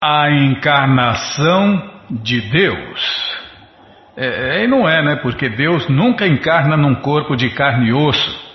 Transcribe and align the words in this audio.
a 0.00 0.30
encarnação 0.30 1.90
de 2.08 2.40
Deus. 2.40 3.38
É, 4.16 4.62
e 4.62 4.66
não 4.68 4.88
é, 4.88 5.02
né? 5.02 5.16
Porque 5.16 5.48
Deus 5.48 5.88
nunca 5.88 6.26
encarna 6.26 6.76
num 6.76 6.94
corpo 6.94 7.34
de 7.34 7.50
carne 7.50 7.88
e 7.88 7.92
osso. 7.92 8.48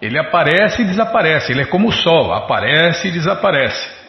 Ele 0.00 0.18
aparece 0.18 0.82
e 0.82 0.84
desaparece. 0.84 1.52
Ele 1.52 1.62
é 1.62 1.66
como 1.66 1.88
o 1.88 1.92
sol, 1.92 2.32
aparece 2.34 3.08
e 3.08 3.10
desaparece. 3.10 4.00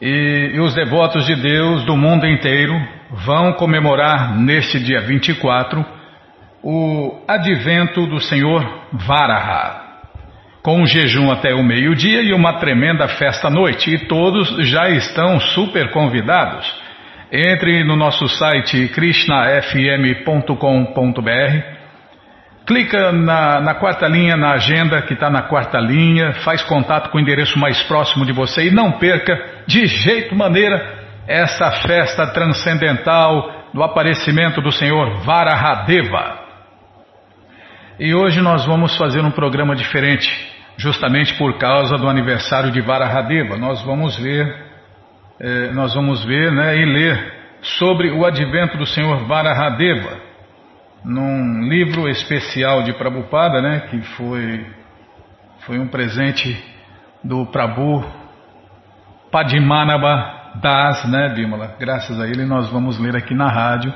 E, 0.00 0.52
e 0.54 0.60
os 0.60 0.74
devotos 0.74 1.26
de 1.26 1.36
Deus 1.36 1.84
do 1.84 1.96
mundo 1.96 2.26
inteiro 2.26 2.74
vão 3.10 3.52
comemorar 3.52 4.34
neste 4.38 4.80
dia 4.80 5.02
24 5.02 5.84
o 6.62 7.22
advento 7.28 8.06
do 8.06 8.20
Senhor 8.20 8.86
Varaha 8.92 9.79
com 10.62 10.80
um 10.80 10.86
jejum 10.86 11.30
até 11.30 11.54
o 11.54 11.62
meio-dia 11.62 12.22
e 12.22 12.32
uma 12.32 12.58
tremenda 12.58 13.08
festa 13.08 13.48
à 13.48 13.50
noite. 13.50 13.94
E 13.94 14.06
todos 14.06 14.48
já 14.68 14.88
estão 14.90 15.40
super 15.40 15.90
convidados. 15.90 16.70
Entre 17.32 17.84
no 17.84 17.96
nosso 17.96 18.28
site 18.28 18.88
krishnafm.com.br, 18.88 21.80
clica 22.66 23.12
na, 23.12 23.60
na, 23.60 23.74
quarta 23.74 24.06
linha, 24.06 24.36
na 24.36 24.52
agenda 24.52 25.02
que 25.02 25.14
está 25.14 25.30
na 25.30 25.42
quarta 25.42 25.78
linha, 25.78 26.32
faz 26.44 26.62
contato 26.62 27.10
com 27.10 27.18
o 27.18 27.20
endereço 27.20 27.58
mais 27.58 27.82
próximo 27.84 28.26
de 28.26 28.32
você 28.32 28.68
e 28.68 28.70
não 28.70 28.92
perca 28.92 29.38
de 29.66 29.86
jeito 29.86 30.34
maneira 30.34 31.00
essa 31.26 31.70
festa 31.82 32.26
transcendental 32.32 33.60
do 33.72 33.82
aparecimento 33.82 34.60
do 34.60 34.72
Senhor 34.72 35.22
Varahadeva. 35.22 36.40
E 37.98 38.14
hoje 38.14 38.40
nós 38.40 38.64
vamos 38.64 38.96
fazer 38.96 39.20
um 39.20 39.30
programa 39.30 39.76
diferente, 39.76 40.28
justamente 40.80 41.36
por 41.36 41.58
causa 41.58 41.96
do 41.98 42.08
aniversário 42.08 42.70
de 42.70 42.80
Varahadeva. 42.80 43.58
Nós 43.58 43.82
vamos 43.82 44.18
ver, 44.18 44.46
eh, 45.38 45.70
nós 45.72 45.94
vamos 45.94 46.24
ver 46.24 46.50
né, 46.50 46.74
e 46.78 46.84
ler 46.86 47.32
sobre 47.60 48.10
o 48.10 48.24
advento 48.24 48.78
do 48.78 48.86
Senhor 48.86 49.26
Varahadeva, 49.26 50.18
num 51.04 51.68
livro 51.68 52.08
especial 52.08 52.82
de 52.82 52.94
Prabhupada, 52.94 53.60
né, 53.60 53.80
que 53.90 54.00
foi, 54.16 54.66
foi 55.66 55.78
um 55.78 55.86
presente 55.86 56.58
do 57.22 57.44
Prabhu 57.46 58.02
Padmanabha 59.30 60.54
Das, 60.62 61.04
né, 61.10 61.28
Bimala? 61.34 61.76
Graças 61.78 62.18
a 62.18 62.26
ele 62.26 62.46
nós 62.46 62.70
vamos 62.70 62.98
ler 62.98 63.14
aqui 63.14 63.34
na 63.34 63.48
rádio 63.48 63.92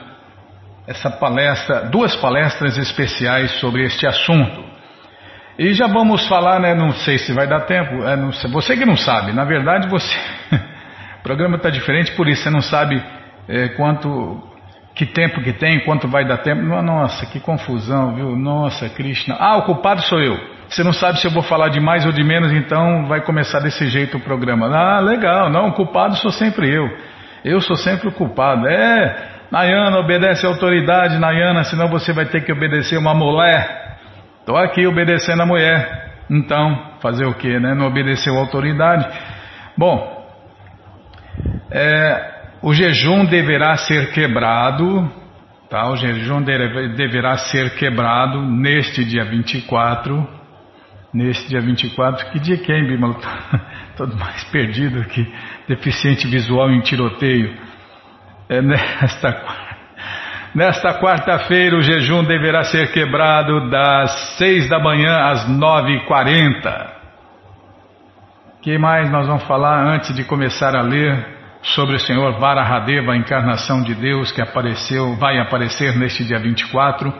essa 0.86 1.10
palestra, 1.10 1.86
duas 1.86 2.14
palestras 2.16 2.76
especiais 2.76 3.52
sobre 3.52 3.86
este 3.86 4.06
assunto. 4.06 4.73
E 5.58 5.72
já 5.72 5.86
vamos 5.86 6.26
falar, 6.26 6.58
né? 6.58 6.74
Não 6.74 6.92
sei 6.92 7.18
se 7.18 7.32
vai 7.32 7.46
dar 7.46 7.60
tempo. 7.60 8.02
É, 8.04 8.16
não, 8.16 8.32
você 8.32 8.76
que 8.76 8.84
não 8.84 8.96
sabe, 8.96 9.32
na 9.32 9.44
verdade 9.44 9.88
você. 9.88 10.16
o 11.20 11.22
programa 11.22 11.56
está 11.56 11.70
diferente 11.70 12.12
por 12.12 12.28
isso, 12.28 12.42
você 12.42 12.50
não 12.50 12.60
sabe 12.60 13.02
é, 13.48 13.68
quanto. 13.68 14.52
Que 14.94 15.04
tempo 15.06 15.42
que 15.42 15.52
tem, 15.52 15.80
quanto 15.84 16.06
vai 16.06 16.24
dar 16.24 16.38
tempo. 16.38 16.62
Nossa, 16.62 17.26
que 17.26 17.40
confusão, 17.40 18.14
viu? 18.14 18.36
Nossa, 18.36 18.88
Krishna. 18.88 19.36
Ah, 19.40 19.56
o 19.56 19.62
culpado 19.62 20.02
sou 20.02 20.20
eu. 20.20 20.38
Você 20.68 20.84
não 20.84 20.92
sabe 20.92 21.18
se 21.18 21.26
eu 21.26 21.32
vou 21.32 21.42
falar 21.42 21.68
de 21.68 21.80
mais 21.80 22.06
ou 22.06 22.12
de 22.12 22.22
menos, 22.22 22.52
então 22.52 23.06
vai 23.06 23.20
começar 23.20 23.58
desse 23.58 23.88
jeito 23.88 24.18
o 24.18 24.20
programa. 24.20 24.66
Ah, 24.66 25.00
legal, 25.00 25.50
não, 25.50 25.68
o 25.68 25.72
culpado 25.72 26.14
sou 26.16 26.30
sempre 26.30 26.72
eu. 26.72 26.88
Eu 27.44 27.60
sou 27.60 27.76
sempre 27.76 28.08
o 28.08 28.12
culpado. 28.12 28.68
É, 28.68 29.28
Nayana, 29.50 29.98
obedece 29.98 30.46
a 30.46 30.48
autoridade, 30.48 31.18
Nayana, 31.18 31.64
senão 31.64 31.88
você 31.88 32.12
vai 32.12 32.26
ter 32.26 32.44
que 32.44 32.52
obedecer 32.52 32.96
uma 32.96 33.14
mulher. 33.14 33.93
Estou 34.44 34.58
aqui 34.58 34.86
obedecendo 34.86 35.40
a 35.40 35.46
mulher. 35.46 36.16
Então, 36.28 36.98
fazer 37.00 37.24
o 37.24 37.32
que, 37.32 37.58
né? 37.58 37.74
Não 37.74 37.86
obedeceu 37.86 38.36
a 38.36 38.40
autoridade. 38.40 39.08
Bom, 39.74 40.28
é, 41.70 42.58
o 42.60 42.74
jejum 42.74 43.24
deverá 43.24 43.74
ser 43.78 44.12
quebrado, 44.12 45.10
tá? 45.70 45.88
O 45.90 45.96
jejum 45.96 46.42
deve, 46.42 46.88
deverá 46.90 47.38
ser 47.38 47.74
quebrado 47.76 48.42
neste 48.42 49.02
dia 49.02 49.24
24. 49.24 50.28
Neste 51.14 51.48
dia 51.48 51.62
24, 51.62 52.30
que 52.30 52.38
dia 52.38 52.58
que 52.58 52.70
é, 52.70 52.76
hein, 52.76 52.86
Bimalo? 52.86 53.16
Todo 53.96 54.14
mais 54.14 54.44
perdido 54.50 55.00
aqui, 55.00 55.26
deficiente 55.66 56.26
visual 56.26 56.70
em 56.70 56.80
tiroteio. 56.80 57.56
É 58.50 58.60
nesta, 58.60 59.30
nesta 60.54 61.00
quarta-feira 61.00 61.76
o 61.76 61.82
jejum 61.82 62.22
deverá 62.22 62.64
ser 62.64 62.92
quebrado 62.92 63.68
das 63.68 64.36
seis 64.38 64.68
da 64.68 64.78
manhã 64.78 65.30
às 65.30 65.48
nove 65.48 65.92
e 65.92 66.06
quarenta. 66.06 66.92
que 68.62 68.78
mais 68.78 69.10
nós 69.10 69.26
vamos 69.26 69.42
falar 69.44 69.84
antes 69.84 70.14
de 70.14 70.24
começar 70.24 70.74
a 70.74 70.80
ler 70.80 71.34
sobre 71.60 71.96
o 71.96 71.98
Senhor 71.98 72.38
Varahadeva, 72.38 73.12
a 73.12 73.16
encarnação 73.16 73.82
de 73.82 73.94
Deus 73.94 74.32
que 74.32 74.40
apareceu, 74.40 75.16
vai 75.16 75.38
aparecer 75.38 75.96
neste 75.96 76.24
dia 76.24 76.38
24, 76.38 77.12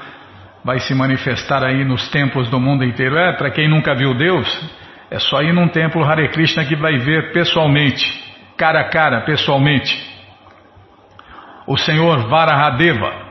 vai 0.64 0.78
se 0.78 0.94
manifestar 0.94 1.62
aí 1.62 1.84
nos 1.84 2.08
templos 2.10 2.48
do 2.48 2.58
mundo 2.58 2.84
inteiro. 2.84 3.16
É, 3.18 3.32
para 3.36 3.50
quem 3.50 3.68
nunca 3.68 3.94
viu 3.94 4.14
Deus, 4.14 4.48
é 5.10 5.18
só 5.18 5.42
ir 5.42 5.52
num 5.52 5.68
templo 5.68 6.02
Hare 6.02 6.28
Krishna 6.30 6.64
que 6.64 6.76
vai 6.76 6.96
ver 6.98 7.32
pessoalmente, 7.32 8.06
cara 8.56 8.80
a 8.80 8.88
cara, 8.88 9.20
pessoalmente 9.22 10.14
o 11.66 11.76
Senhor 11.76 12.28
Varahadeva. 12.28 13.23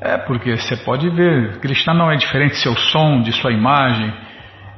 É 0.00 0.16
porque 0.16 0.56
você 0.56 0.76
pode 0.76 1.10
ver, 1.10 1.58
Krishna 1.58 1.92
não 1.92 2.10
é 2.10 2.16
diferente 2.16 2.52
de 2.52 2.60
seu 2.60 2.76
som, 2.76 3.20
de 3.20 3.32
sua 3.32 3.52
imagem, 3.52 4.12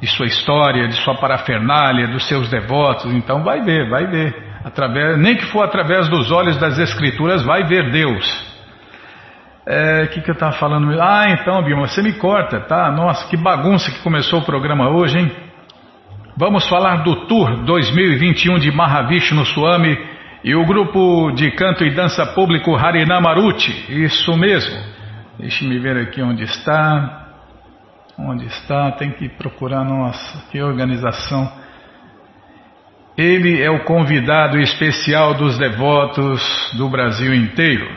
de 0.00 0.06
sua 0.06 0.24
história, 0.26 0.88
de 0.88 0.94
sua 0.94 1.14
parafernália, 1.14 2.08
dos 2.08 2.26
seus 2.26 2.48
devotos. 2.48 3.12
Então 3.12 3.44
vai 3.44 3.60
ver, 3.60 3.88
vai 3.90 4.06
ver. 4.06 4.34
Através, 4.64 5.18
nem 5.18 5.36
que 5.36 5.44
for 5.46 5.62
através 5.62 6.08
dos 6.08 6.30
olhos 6.30 6.56
das 6.56 6.78
escrituras, 6.78 7.44
vai 7.44 7.64
ver 7.64 7.90
Deus. 7.90 8.50
O 9.66 9.70
é, 9.70 10.06
que, 10.06 10.22
que 10.22 10.30
eu 10.30 10.34
estava 10.34 10.52
falando? 10.52 10.90
Ah, 11.00 11.26
então, 11.28 11.62
Bima, 11.62 11.86
você 11.86 12.02
me 12.02 12.14
corta, 12.14 12.60
tá? 12.60 12.90
Nossa, 12.90 13.28
que 13.28 13.36
bagunça 13.36 13.90
que 13.90 14.02
começou 14.02 14.40
o 14.40 14.44
programa 14.44 14.88
hoje, 14.88 15.18
hein? 15.18 15.30
Vamos 16.34 16.66
falar 16.66 17.02
do 17.02 17.26
Tour 17.26 17.64
2021 17.64 18.58
de 18.58 18.72
Mahavishnu 18.72 19.44
Swami 19.44 19.98
e 20.42 20.54
o 20.54 20.64
grupo 20.64 21.30
de 21.32 21.50
canto 21.50 21.84
e 21.84 21.94
dança 21.94 22.24
público 22.34 22.74
Harinamaruti, 22.74 24.02
isso 24.02 24.34
mesmo. 24.38 24.99
Deixe-me 25.40 25.78
ver 25.78 25.96
aqui 25.96 26.20
onde 26.20 26.44
está. 26.44 27.28
Onde 28.18 28.44
está? 28.44 28.92
Tem 28.92 29.10
que 29.12 29.26
procurar, 29.26 29.82
nossa, 29.82 30.50
que 30.50 30.60
organização. 30.60 31.50
Ele 33.16 33.62
é 33.62 33.70
o 33.70 33.84
convidado 33.84 34.58
especial 34.58 35.32
dos 35.32 35.56
devotos 35.56 36.42
do 36.76 36.90
Brasil 36.90 37.34
inteiro. 37.34 37.88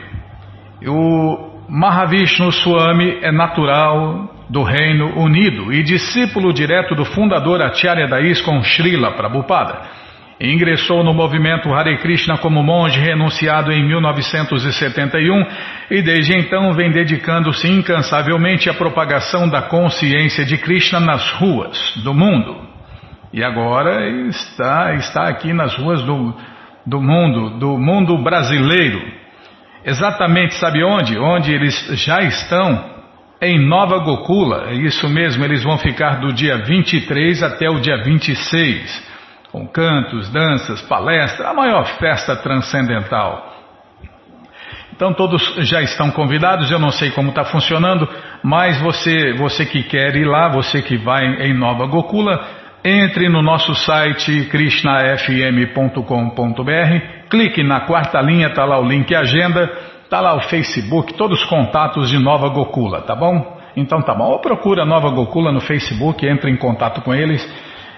O 0.86 1.66
Mahavishnu 1.68 2.50
Swami 2.50 3.18
é 3.20 3.30
natural 3.30 4.46
do 4.48 4.62
Reino 4.62 5.18
Unido 5.18 5.70
e 5.70 5.82
discípulo 5.82 6.50
direto 6.50 6.94
do 6.94 7.04
fundador 7.04 7.60
Acharya 7.60 8.08
da 8.08 8.22
ISKCON 8.22 8.62
Srila 8.62 9.12
Prabhupada. 9.12 9.82
Ingressou 10.40 11.04
no 11.04 11.14
movimento 11.14 11.72
Hare 11.72 11.96
Krishna 11.98 12.36
como 12.38 12.60
monge 12.60 12.98
renunciado 12.98 13.70
em 13.70 13.86
1971 13.86 15.46
e 15.88 16.02
desde 16.02 16.36
então 16.36 16.72
vem 16.72 16.90
dedicando-se 16.90 17.68
incansavelmente 17.68 18.68
à 18.68 18.74
propagação 18.74 19.48
da 19.48 19.62
consciência 19.62 20.44
de 20.44 20.58
Krishna 20.58 20.98
nas 20.98 21.30
ruas 21.30 21.78
do 22.02 22.12
mundo. 22.12 22.56
E 23.32 23.44
agora 23.44 24.08
está, 24.28 24.94
está 24.94 25.28
aqui 25.28 25.52
nas 25.52 25.76
ruas 25.76 26.02
do, 26.02 26.34
do 26.84 27.00
mundo, 27.00 27.58
do 27.58 27.78
mundo 27.78 28.18
brasileiro. 28.18 29.00
Exatamente, 29.84 30.54
sabe 30.54 30.82
onde? 30.82 31.16
Onde 31.16 31.52
eles 31.52 31.74
já 32.04 32.20
estão 32.22 32.92
em 33.40 33.64
Nova 33.64 33.98
Gokula. 33.98 34.70
É 34.70 34.74
isso 34.74 35.08
mesmo, 35.08 35.44
eles 35.44 35.62
vão 35.62 35.78
ficar 35.78 36.18
do 36.18 36.32
dia 36.32 36.58
23 36.58 37.40
até 37.40 37.70
o 37.70 37.78
dia 37.78 38.02
26 38.02 39.13
com 39.54 39.66
cantos, 39.68 40.28
danças, 40.30 40.82
palestra, 40.82 41.48
a 41.48 41.54
maior 41.54 41.86
festa 42.00 42.34
transcendental. 42.34 43.54
Então 44.92 45.14
todos 45.14 45.54
já 45.58 45.80
estão 45.80 46.10
convidados, 46.10 46.72
eu 46.72 46.78
não 46.80 46.90
sei 46.90 47.12
como 47.12 47.28
está 47.28 47.44
funcionando, 47.44 48.08
mas 48.42 48.80
você, 48.80 49.32
você 49.34 49.64
que 49.64 49.84
quer 49.84 50.16
ir 50.16 50.24
lá, 50.24 50.48
você 50.48 50.82
que 50.82 50.96
vai 50.96 51.24
em 51.46 51.56
Nova 51.56 51.86
Gokula, 51.86 52.44
entre 52.84 53.28
no 53.28 53.42
nosso 53.42 53.76
site 53.76 54.46
krishnafm.com.br, 54.46 57.28
clique 57.30 57.62
na 57.62 57.82
quarta 57.82 58.20
linha, 58.20 58.48
está 58.48 58.64
lá 58.64 58.80
o 58.80 58.84
link 58.84 59.14
agenda, 59.14 59.70
está 60.02 60.20
lá 60.20 60.34
o 60.34 60.40
Facebook, 60.40 61.14
todos 61.14 61.40
os 61.40 61.46
contatos 61.46 62.10
de 62.10 62.18
Nova 62.18 62.48
Gokula, 62.48 63.02
tá 63.02 63.14
bom? 63.14 63.56
Então 63.76 64.02
tá 64.02 64.16
bom, 64.16 64.24
ou 64.24 64.40
procura 64.40 64.84
Nova 64.84 65.10
Gokula 65.10 65.52
no 65.52 65.60
Facebook, 65.60 66.26
entre 66.26 66.50
em 66.50 66.56
contato 66.56 67.02
com 67.02 67.14
eles 67.14 67.48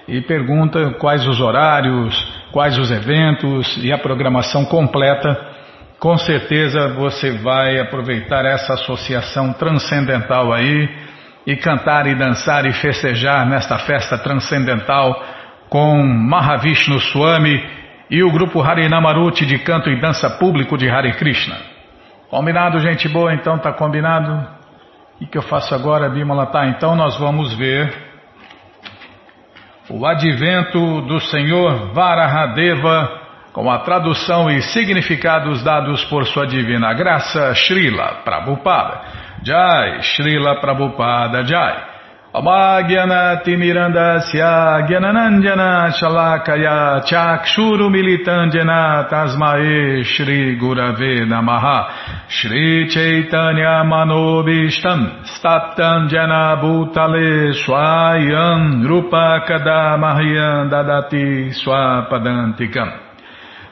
e 0.08 0.20
pergunta 0.20 0.93
quais 0.99 1.26
os 1.26 1.41
horários, 1.41 2.14
quais 2.53 2.79
os 2.79 2.91
eventos 2.91 3.76
e 3.82 3.93
a 3.93 3.99
programação 3.99 4.64
completa. 4.64 5.55
Com 5.99 6.17
certeza 6.17 6.94
você 6.94 7.32
vai 7.38 7.81
aproveitar 7.81 8.44
essa 8.44 8.75
associação 8.75 9.53
transcendental 9.55 10.53
aí 10.53 10.88
e 11.47 11.56
cantar 11.56 12.06
e 12.06 12.14
dançar 12.14 12.67
e 12.67 12.73
festejar 12.73 13.49
nesta 13.49 13.79
festa 13.79 14.19
transcendental 14.19 15.25
com 15.69 16.03
Mahavishnu 16.03 17.00
Swami 17.00 17.61
e 18.11 18.23
o 18.23 18.31
grupo 18.31 18.62
Harinamaruti 18.62 19.44
de 19.44 19.58
canto 19.58 19.91
e 19.91 20.00
dança 20.00 20.31
público 20.31 20.76
de 20.76 20.88
Hare 20.88 21.12
Krishna. 21.14 21.56
Combinado, 22.31 22.79
gente 22.81 23.08
boa? 23.08 23.35
Então 23.35 23.58
tá 23.58 23.73
combinado? 23.73 24.47
O 25.20 25.26
que 25.26 25.38
eu 25.38 25.43
faço 25.43 25.75
agora, 25.75 26.08
Bimala? 26.11 26.47
Tá, 26.47 26.67
então 26.67 26.94
nós 26.94 27.17
vamos 27.19 27.55
ver 27.55 28.06
o 29.88 30.05
advento 30.06 31.03
do 31.03 31.21
Senhor 31.21 31.93
Varahadeva 31.93 33.27
com 33.53 33.71
a 33.71 33.79
tradução 33.79 34.50
e 34.50 34.61
significados 34.61 35.62
dados 35.62 36.05
por 36.05 36.27
sua 36.27 36.47
divina 36.47 36.93
graça, 36.93 37.55
Srila 37.55 38.21
Prabhupada. 38.23 39.00
Jai, 39.43 40.03
Srila 40.03 40.61
Prabhupada 40.61 41.43
Jai. 41.44 41.86
Amagyanatimirandasya 42.37 44.85
Gyananandjana 44.88 45.88
Shalakaya 45.97 47.00
Chakshuru 47.09 47.88
Militandjana 47.88 49.09
Tasmae 49.09 50.05
Shri 50.05 50.56
Gurave 50.61 51.25
Namaha. 51.25 52.29
Shri 52.29 52.88
Chaitanya 52.91 53.85
Manobishtam 53.88 55.25
Staptam 55.25 56.11
Jana 56.11 56.61
Bhutale 56.61 57.55
Swayam 57.65 58.85
Rupa 58.87 59.41
Kadamahyam 59.49 60.69
Dadati 60.69 61.55
Swapadantikam. 61.56 62.91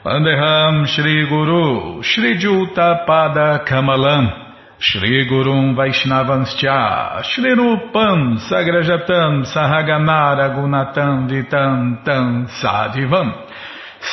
Vandeham 0.03 0.87
Shri 0.87 1.27
Guru 1.29 2.01
Shri 2.01 2.35
Juta 2.39 3.05
Pada 3.07 3.59
Kamalam 3.63 4.44
Shri 4.77 5.25
Gurum 5.29 5.73
Vaishnavanscha 5.73 7.23
Shri 7.23 7.55
Rupam 7.55 8.37
Sagrajatam 8.39 9.45
Sahaganara 9.45 10.53
Gunatam 10.53 11.29
Vitam 11.29 12.03
Tam 12.03 12.45
Sadivam 12.61 13.47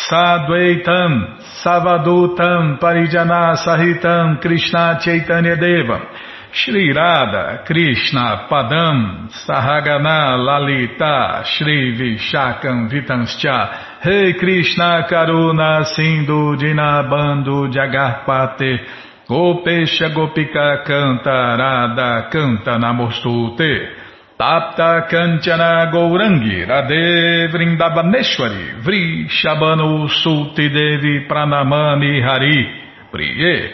Sadvaitam 0.08 1.40
Savadutam 1.64 2.78
Parijana 2.78 3.56
Sahitam 3.56 4.40
Krishna 4.40 5.00
Chaitanya 5.02 5.56
Devam 5.56 6.06
Shri 6.52 6.92
Radha 6.94 7.64
Krishna 7.66 8.46
Padam 8.48 9.28
Sahagana 9.32 10.38
Lalita 10.38 11.42
Shri 11.44 11.98
Vishakam 11.98 12.88
Vitanscha 12.88 14.04
Rei 14.06 14.34
Krishna 14.38 15.08
Karuna 15.10 15.84
Sindhu 15.86 16.56
Dinabando 16.56 17.66
Jagarpate 17.66 19.10
Gopesha 19.32 20.10
Gopika 20.10 20.84
Canta 20.84 21.56
Radha 21.56 22.28
Canta 22.30 22.76
Namostute. 22.76 23.88
Tapta 24.36 25.06
Kanchana 25.08 25.90
Gourangi 25.90 26.66
Radhe 26.66 27.48
Vrindavaneshwari 27.48 28.82
Vri 28.82 29.26
Shabano 29.30 30.06
Sulti 30.06 30.68
Devi 30.68 31.26
Pranamani 31.26 32.20
Hari 32.20 32.66
Priye. 33.10 33.70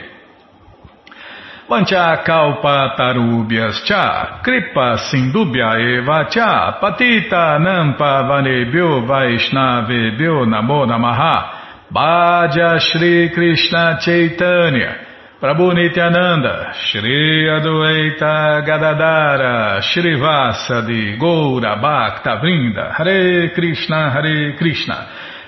Vancha 1.69 2.23
Kalpa 2.25 2.95
Tarubhyas 2.97 3.85
Cha 3.85 4.41
Kripa 4.45 4.97
Sindubhya 5.11 5.75
Eva 5.77 6.29
Cha 6.31 6.79
Patita 6.81 7.59
Nampa 7.59 8.23
Vanebhyo 8.29 9.05
Vaishnavebhyo 9.05 10.47
Namo 10.47 10.87
Namaha. 10.87 11.91
Bhaja 11.93 12.79
Shri 12.79 13.31
Krishna 13.35 13.99
Chaitanya 14.01 15.08
Prabhu 15.41 15.73
Nityananda, 15.73 16.73
Shri 16.75 17.47
Adueita 17.47 18.61
Gadadara, 18.67 19.81
Shri 19.81 20.17
Vasadi, 20.17 21.17
Goura 21.17 21.81
Bhakta 21.81 22.41
Vrinda, 22.43 22.93
Hare 22.93 23.53
Krishna, 23.55 24.11
Hare 24.11 24.57
Krishna, 24.57 25.07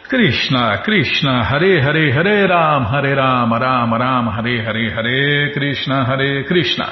Krishna, 0.09 0.81
Krishna, 0.85 1.45
Hare 1.45 1.83
Hare, 1.83 2.13
Hare 2.13 2.47
Ram, 2.47 2.85
Hare 2.85 3.17
Ram, 3.17 3.53
Ram 3.53 3.93
Ram, 3.93 4.27
Hare 4.29 4.63
Hare, 4.63 4.95
Hare 4.95 5.53
Krishna, 5.55 6.07
Hare 6.07 6.45
Krishna, 6.45 6.87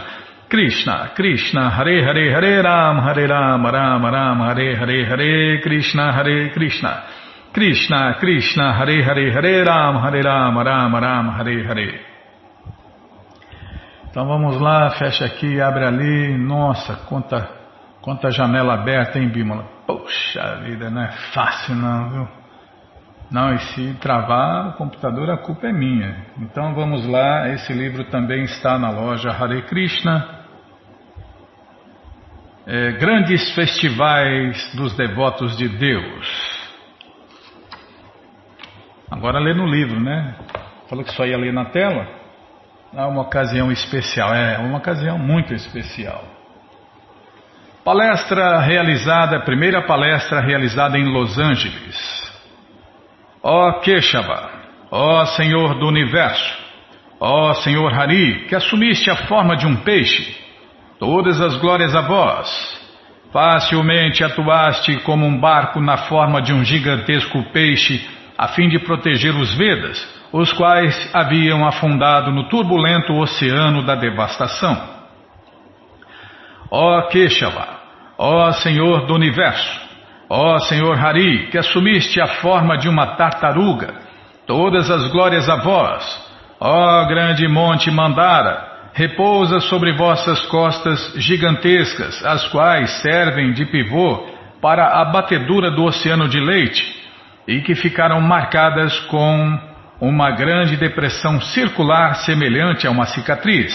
Krishna, 0.51 1.13
Krishna, 1.15 1.71
Hare 1.71 2.03
Hare, 2.03 2.33
Hare 2.33 2.63
Ram, 2.65 2.99
Hare 2.99 3.29
Ram, 3.29 3.65
Ram 3.65 4.05
Ram, 4.07 4.39
Hare 4.41 4.75
Hare, 4.75 5.07
Hare 5.07 5.61
Krishna, 5.63 6.13
Hare 6.13 6.51
Krishna, 6.51 7.05
Krishna, 7.55 8.17
Krishna, 8.19 8.75
Hare 8.77 9.05
Hare, 9.05 9.31
Hare 9.31 9.65
Ram, 9.65 10.03
Hare 10.03 10.21
Ram, 10.21 10.59
Ram 10.59 10.95
Ram, 10.97 11.29
Hare 11.29 11.65
Hare. 11.65 12.18
Então 14.11 14.27
vamos 14.27 14.59
lá, 14.59 14.91
fecha 14.91 15.27
aqui, 15.27 15.61
abre 15.61 15.85
ali. 15.85 16.39
Nossa, 16.39 16.97
quanta, 17.07 17.49
quanta 18.01 18.31
janela 18.31 18.75
aberta, 18.75 19.19
hein, 19.19 19.29
Bímola? 19.29 19.65
Poxa 19.87 20.61
vida, 20.65 20.91
não 20.91 21.03
é 21.03 21.13
fácil 21.33 21.75
não, 21.75 22.11
viu? 22.11 22.29
Não, 23.31 23.55
e 23.55 23.59
se 23.59 23.95
travar 24.01 24.69
o 24.69 24.73
computador, 24.73 25.31
a 25.31 25.37
culpa 25.37 25.67
é 25.67 25.73
minha. 25.73 26.27
Então 26.39 26.75
vamos 26.75 27.07
lá, 27.07 27.49
esse 27.51 27.73
livro 27.75 28.05
também 28.05 28.45
está 28.45 28.79
na 28.79 28.91
loja 28.91 29.31
Hare 29.31 29.63
Krishna. 29.63 30.39
É, 32.67 32.93
grandes 32.93 33.55
festivais 33.55 34.75
dos 34.75 34.95
devotos 34.97 35.57
de 35.57 35.69
Deus. 35.69 36.59
Agora 39.11 39.39
lê 39.39 39.55
no 39.55 39.67
livro, 39.67 40.01
né? 40.01 40.35
Falou 40.89 41.05
que 41.05 41.13
só 41.13 41.27
ia 41.27 41.37
ler 41.37 41.53
na 41.53 41.67
tela. 41.67 42.18
Há 42.97 43.07
uma 43.07 43.21
ocasião 43.21 43.71
especial, 43.71 44.35
é 44.35 44.57
uma 44.59 44.79
ocasião 44.79 45.19
muito 45.19 45.53
especial. 45.53 46.25
Palestra 47.85 48.61
realizada, 48.61 49.41
primeira 49.41 49.83
palestra 49.83 50.41
realizada 50.41 50.99
em 50.99 51.05
Los 51.05 51.39
Angeles. 51.39 52.33
Ó 53.43 53.73
Keshava, 53.81 54.51
ó 54.91 55.25
Senhor 55.27 55.79
do 55.79 55.87
Universo, 55.87 56.59
ó 57.21 57.53
Senhor 57.55 57.93
Hari, 57.93 58.47
que 58.49 58.55
assumiste 58.55 59.11
a 59.11 59.17
forma 59.27 59.55
de 59.55 59.67
um 59.67 59.77
peixe, 59.77 60.35
todas 60.99 61.41
as 61.43 61.57
glórias 61.57 61.95
a 61.95 62.01
vós. 62.01 62.79
Facilmente 63.31 64.25
atuaste 64.25 64.97
como 65.01 65.27
um 65.27 65.39
barco 65.39 65.79
na 65.79 65.99
forma 65.99 66.41
de 66.41 66.55
um 66.55 66.65
gigantesco 66.65 67.43
peixe, 67.53 68.03
a 68.37 68.49
fim 68.49 68.67
de 68.71 68.79
proteger 68.79 69.35
os 69.35 69.55
Vedas 69.55 70.18
os 70.33 70.53
quais 70.53 71.11
haviam 71.15 71.67
afundado 71.67 72.31
no 72.31 72.49
turbulento 72.49 73.15
oceano 73.15 73.83
da 73.85 73.95
devastação. 73.95 74.99
Ó 76.71 77.03
Keshava, 77.09 77.67
ó 78.19 78.53
Senhor 78.53 79.07
do 79.07 79.15
Universo, 79.15 79.81
ó 80.29 80.59
Senhor 80.59 80.99
Hari, 80.99 81.49
que 81.51 81.59
assumiste 81.59 82.21
a 82.21 82.27
forma 82.27 82.77
de 82.77 82.89
uma 82.89 83.17
tartaruga, 83.17 83.95
todas 84.47 84.91
as 84.91 85.11
glórias 85.11 85.49
a 85.49 85.57
vós, 85.57 86.29
ó 86.61 87.05
grande 87.07 87.49
monte 87.49 87.91
Mandara, 87.91 88.69
repousa 88.93 89.61
sobre 89.61 89.97
vossas 89.97 90.45
costas 90.47 91.15
gigantescas, 91.17 92.23
as 92.25 92.47
quais 92.49 92.91
servem 93.01 93.53
de 93.53 93.65
pivô 93.67 94.27
para 94.61 95.01
a 95.01 95.05
batedura 95.07 95.71
do 95.71 95.85
oceano 95.85 96.29
de 96.29 96.41
leite, 96.41 96.85
e 97.47 97.63
que 97.63 97.75
ficaram 97.75 98.21
marcadas 98.21 98.99
com 99.07 99.68
uma 100.01 100.31
grande 100.31 100.77
depressão 100.77 101.41
circular 101.41 102.15
semelhante 102.17 102.87
a 102.87 102.91
uma 102.91 103.07
cicatriz. 103.07 103.73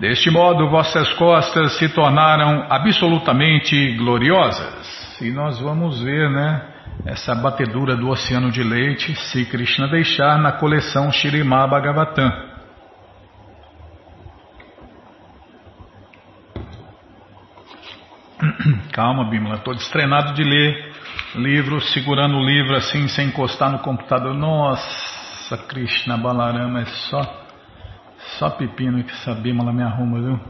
Deste 0.00 0.30
modo, 0.30 0.68
vossas 0.68 1.12
costas 1.14 1.78
se 1.78 1.88
tornaram 1.88 2.66
absolutamente 2.68 3.94
gloriosas. 3.96 5.20
E 5.20 5.30
nós 5.30 5.60
vamos 5.60 6.02
ver, 6.02 6.28
né, 6.30 6.60
essa 7.06 7.34
batedura 7.34 7.94
do 7.96 8.08
oceano 8.08 8.50
de 8.50 8.62
leite, 8.62 9.14
se 9.14 9.44
Krishna 9.44 9.86
deixar 9.88 10.38
na 10.38 10.52
coleção 10.52 11.12
Shirimá 11.12 11.66
Bhagavatam. 11.66 12.32
Calma, 18.92 19.30
Bimala, 19.30 19.56
estou 19.56 19.74
destrenado 19.74 20.32
de 20.34 20.42
ler 20.42 20.92
livro, 21.36 21.80
segurando 21.80 22.36
o 22.36 22.44
livro 22.44 22.74
assim, 22.74 23.06
sem 23.06 23.28
encostar 23.28 23.70
no 23.70 23.78
computador. 23.78 24.34
Nossa! 24.34 25.21
Nossa, 25.52 25.56
Krishna 25.66 26.16
Balarama 26.16 26.80
é 26.80 26.86
só, 26.86 27.22
só 28.38 28.50
pepino 28.50 29.04
que 29.04 29.12
essa 29.12 29.34
Bímola 29.34 29.70
me 29.70 29.82
arruma, 29.82 30.18
viu? 30.18 30.40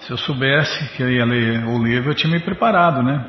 Se 0.00 0.10
eu 0.10 0.18
soubesse 0.18 0.94
que 0.94 1.02
eu 1.02 1.10
ia 1.10 1.24
ler 1.24 1.64
o 1.64 1.82
livro, 1.82 2.10
eu 2.10 2.14
tinha 2.14 2.30
me 2.30 2.40
preparado, 2.40 3.02
né? 3.02 3.24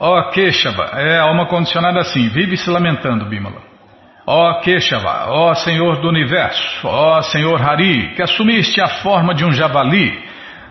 Ó 0.00 0.18
oh, 0.18 0.30
Keshava, 0.30 0.84
é 0.98 1.18
alma 1.18 1.46
condicionada 1.46 2.00
assim, 2.00 2.28
vive 2.28 2.56
se 2.56 2.68
lamentando, 2.68 3.26
Bímola. 3.26 3.62
Ó 4.26 4.50
oh, 4.50 4.60
Keshava, 4.62 5.26
ó 5.28 5.50
oh, 5.50 5.54
Senhor 5.54 6.00
do 6.00 6.08
Universo, 6.08 6.88
ó 6.88 7.22
Senhor 7.22 7.62
Hari, 7.62 8.14
que 8.16 8.22
assumiste 8.22 8.80
a 8.80 8.88
forma 9.00 9.32
de 9.32 9.44
um 9.44 9.52
javali, 9.52 10.24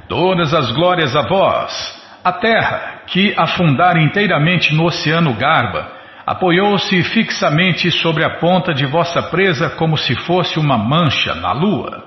todas 0.10 0.54
as 0.54 0.70
glórias 0.74 1.16
a 1.16 1.22
vós, 1.22 2.20
a 2.26 2.34
terra 2.34 3.04
que 3.08 3.34
afundar 3.38 3.96
inteiramente 3.96 4.76
no 4.76 4.86
oceano 4.86 5.34
Garba, 5.34 5.97
apoiou-se 6.28 7.04
fixamente 7.04 7.90
sobre 7.90 8.26
a 8.26 8.32
ponta 8.32 8.74
de 8.74 8.86
vossa 8.86 9.22
presa 9.22 9.70
como 9.70 9.96
se 9.96 10.14
fosse 10.14 10.60
uma 10.60 10.78
mancha 10.78 11.34
na 11.36 11.54
lua. 11.54 12.04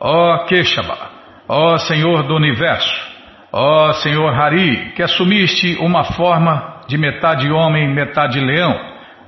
Ó 0.00 0.46
Keshava, 0.46 1.10
ó 1.46 1.76
Senhor 1.76 2.22
do 2.22 2.34
Universo, 2.34 3.12
ó 3.52 3.92
Senhor 3.92 4.32
Hari, 4.32 4.92
que 4.96 5.02
assumiste 5.02 5.76
uma 5.80 6.02
forma 6.02 6.80
de 6.88 6.96
metade 6.96 7.52
homem, 7.52 7.94
metade 7.94 8.40
leão, 8.40 8.74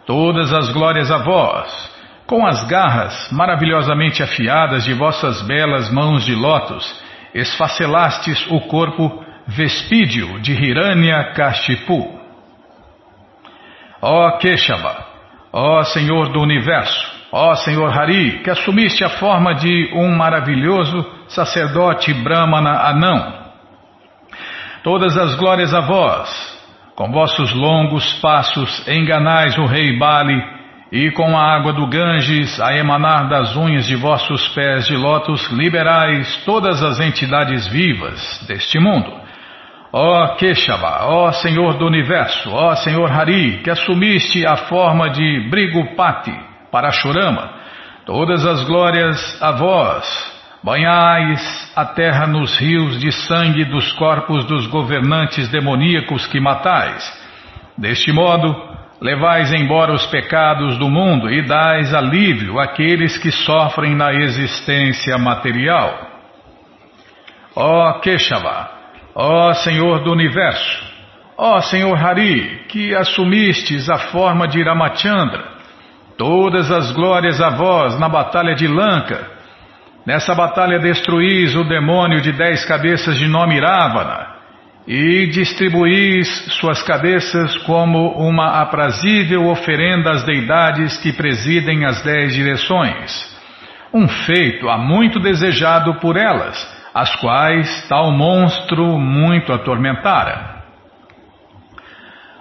todas 0.06 0.50
as 0.50 0.72
glórias 0.72 1.10
a 1.10 1.18
vós. 1.18 1.92
Com 2.26 2.46
as 2.46 2.66
garras 2.66 3.30
maravilhosamente 3.30 4.22
afiadas 4.22 4.84
de 4.84 4.94
vossas 4.94 5.42
belas 5.42 5.92
mãos 5.92 6.24
de 6.24 6.34
lótus, 6.34 6.98
esfacelastes 7.34 8.46
o 8.50 8.62
corpo 8.62 9.22
vespídio 9.46 10.40
de 10.40 10.54
Hiranya 10.54 11.34
Kashipu. 11.34 12.23
Ó 14.06 14.32
Keshava, 14.36 15.02
ó 15.50 15.82
Senhor 15.82 16.28
do 16.28 16.38
Universo, 16.38 17.10
ó 17.32 17.54
Senhor 17.54 17.90
Hari, 17.90 18.42
que 18.42 18.50
assumiste 18.50 19.02
a 19.02 19.08
forma 19.08 19.54
de 19.54 19.90
um 19.94 20.14
maravilhoso 20.14 21.10
sacerdote 21.26 22.12
Brahmana 22.12 22.86
anão. 22.86 23.32
Todas 24.82 25.16
as 25.16 25.34
glórias 25.36 25.72
a 25.72 25.80
vós, 25.80 26.28
com 26.94 27.10
vossos 27.10 27.54
longos 27.54 28.12
passos 28.20 28.86
enganais 28.86 29.56
o 29.56 29.64
rei 29.64 29.98
Bali 29.98 30.38
e 30.92 31.10
com 31.12 31.34
a 31.34 31.54
água 31.54 31.72
do 31.72 31.86
Ganges 31.86 32.60
a 32.60 32.76
emanar 32.76 33.26
das 33.30 33.56
unhas 33.56 33.86
de 33.86 33.96
vossos 33.96 34.46
pés 34.48 34.86
de 34.86 34.98
lótus 34.98 35.50
liberais 35.50 36.42
todas 36.44 36.82
as 36.82 37.00
entidades 37.00 37.66
vivas 37.68 38.44
deste 38.46 38.78
mundo. 38.78 39.23
Ó 39.96 40.34
Keshava, 40.34 41.06
ó 41.06 41.30
Senhor 41.30 41.78
do 41.78 41.86
Universo, 41.86 42.50
ó 42.50 42.74
Senhor 42.74 43.08
Hari, 43.12 43.60
que 43.62 43.70
assumiste 43.70 44.44
a 44.44 44.56
forma 44.56 45.08
de 45.10 45.48
Brigupati, 45.48 46.36
Parashurama, 46.68 47.52
todas 48.04 48.44
as 48.44 48.64
glórias 48.64 49.40
a 49.40 49.52
vós, 49.52 50.04
banhais 50.64 51.72
a 51.76 51.84
terra 51.84 52.26
nos 52.26 52.58
rios 52.58 52.98
de 52.98 53.12
sangue 53.12 53.64
dos 53.66 53.92
corpos 53.92 54.44
dos 54.46 54.66
governantes 54.66 55.48
demoníacos 55.48 56.26
que 56.26 56.40
matais. 56.40 57.08
Deste 57.78 58.10
modo, 58.10 58.74
Levais 59.00 59.52
embora 59.52 59.92
os 59.92 60.06
pecados 60.06 60.78
do 60.78 60.88
mundo 60.88 61.30
e 61.30 61.42
dais 61.42 61.92
alívio 61.92 62.58
àqueles 62.58 63.18
que 63.18 63.30
sofrem 63.30 63.94
na 63.94 64.14
existência 64.14 65.18
material. 65.18 65.92
Ó 67.54 68.00
Keshava, 68.00 68.73
ó 69.14 69.52
Senhor 69.54 70.02
do 70.02 70.12
Universo, 70.12 70.82
ó 71.36 71.60
Senhor 71.60 71.96
Hari, 71.96 72.64
que 72.68 72.94
assumistes 72.94 73.88
a 73.88 73.98
forma 73.98 74.48
de 74.48 74.62
Ramachandra, 74.62 75.44
todas 76.16 76.70
as 76.70 76.92
glórias 76.92 77.40
a 77.40 77.50
vós 77.50 77.98
na 77.98 78.08
batalha 78.08 78.54
de 78.54 78.66
Lanka. 78.66 79.32
Nessa 80.06 80.34
batalha 80.34 80.78
destruís 80.78 81.54
o 81.54 81.64
demônio 81.64 82.20
de 82.20 82.32
dez 82.32 82.64
cabeças 82.64 83.16
de 83.16 83.26
nome 83.26 83.58
Ravana 83.58 84.34
e 84.86 85.26
distribuís 85.28 86.28
suas 86.60 86.82
cabeças 86.82 87.56
como 87.58 88.10
uma 88.18 88.60
aprazível 88.60 89.46
oferenda 89.46 90.10
às 90.10 90.24
deidades 90.24 90.98
que 90.98 91.12
presidem 91.12 91.86
as 91.86 92.02
dez 92.02 92.34
direções. 92.34 93.34
Um 93.92 94.06
feito 94.06 94.68
há 94.68 94.76
muito 94.76 95.18
desejado 95.20 95.94
por 96.00 96.16
elas, 96.16 96.73
as 96.94 97.16
quais 97.16 97.88
tal 97.88 98.12
monstro 98.12 98.98
muito 98.98 99.52
atormentara. 99.52 100.62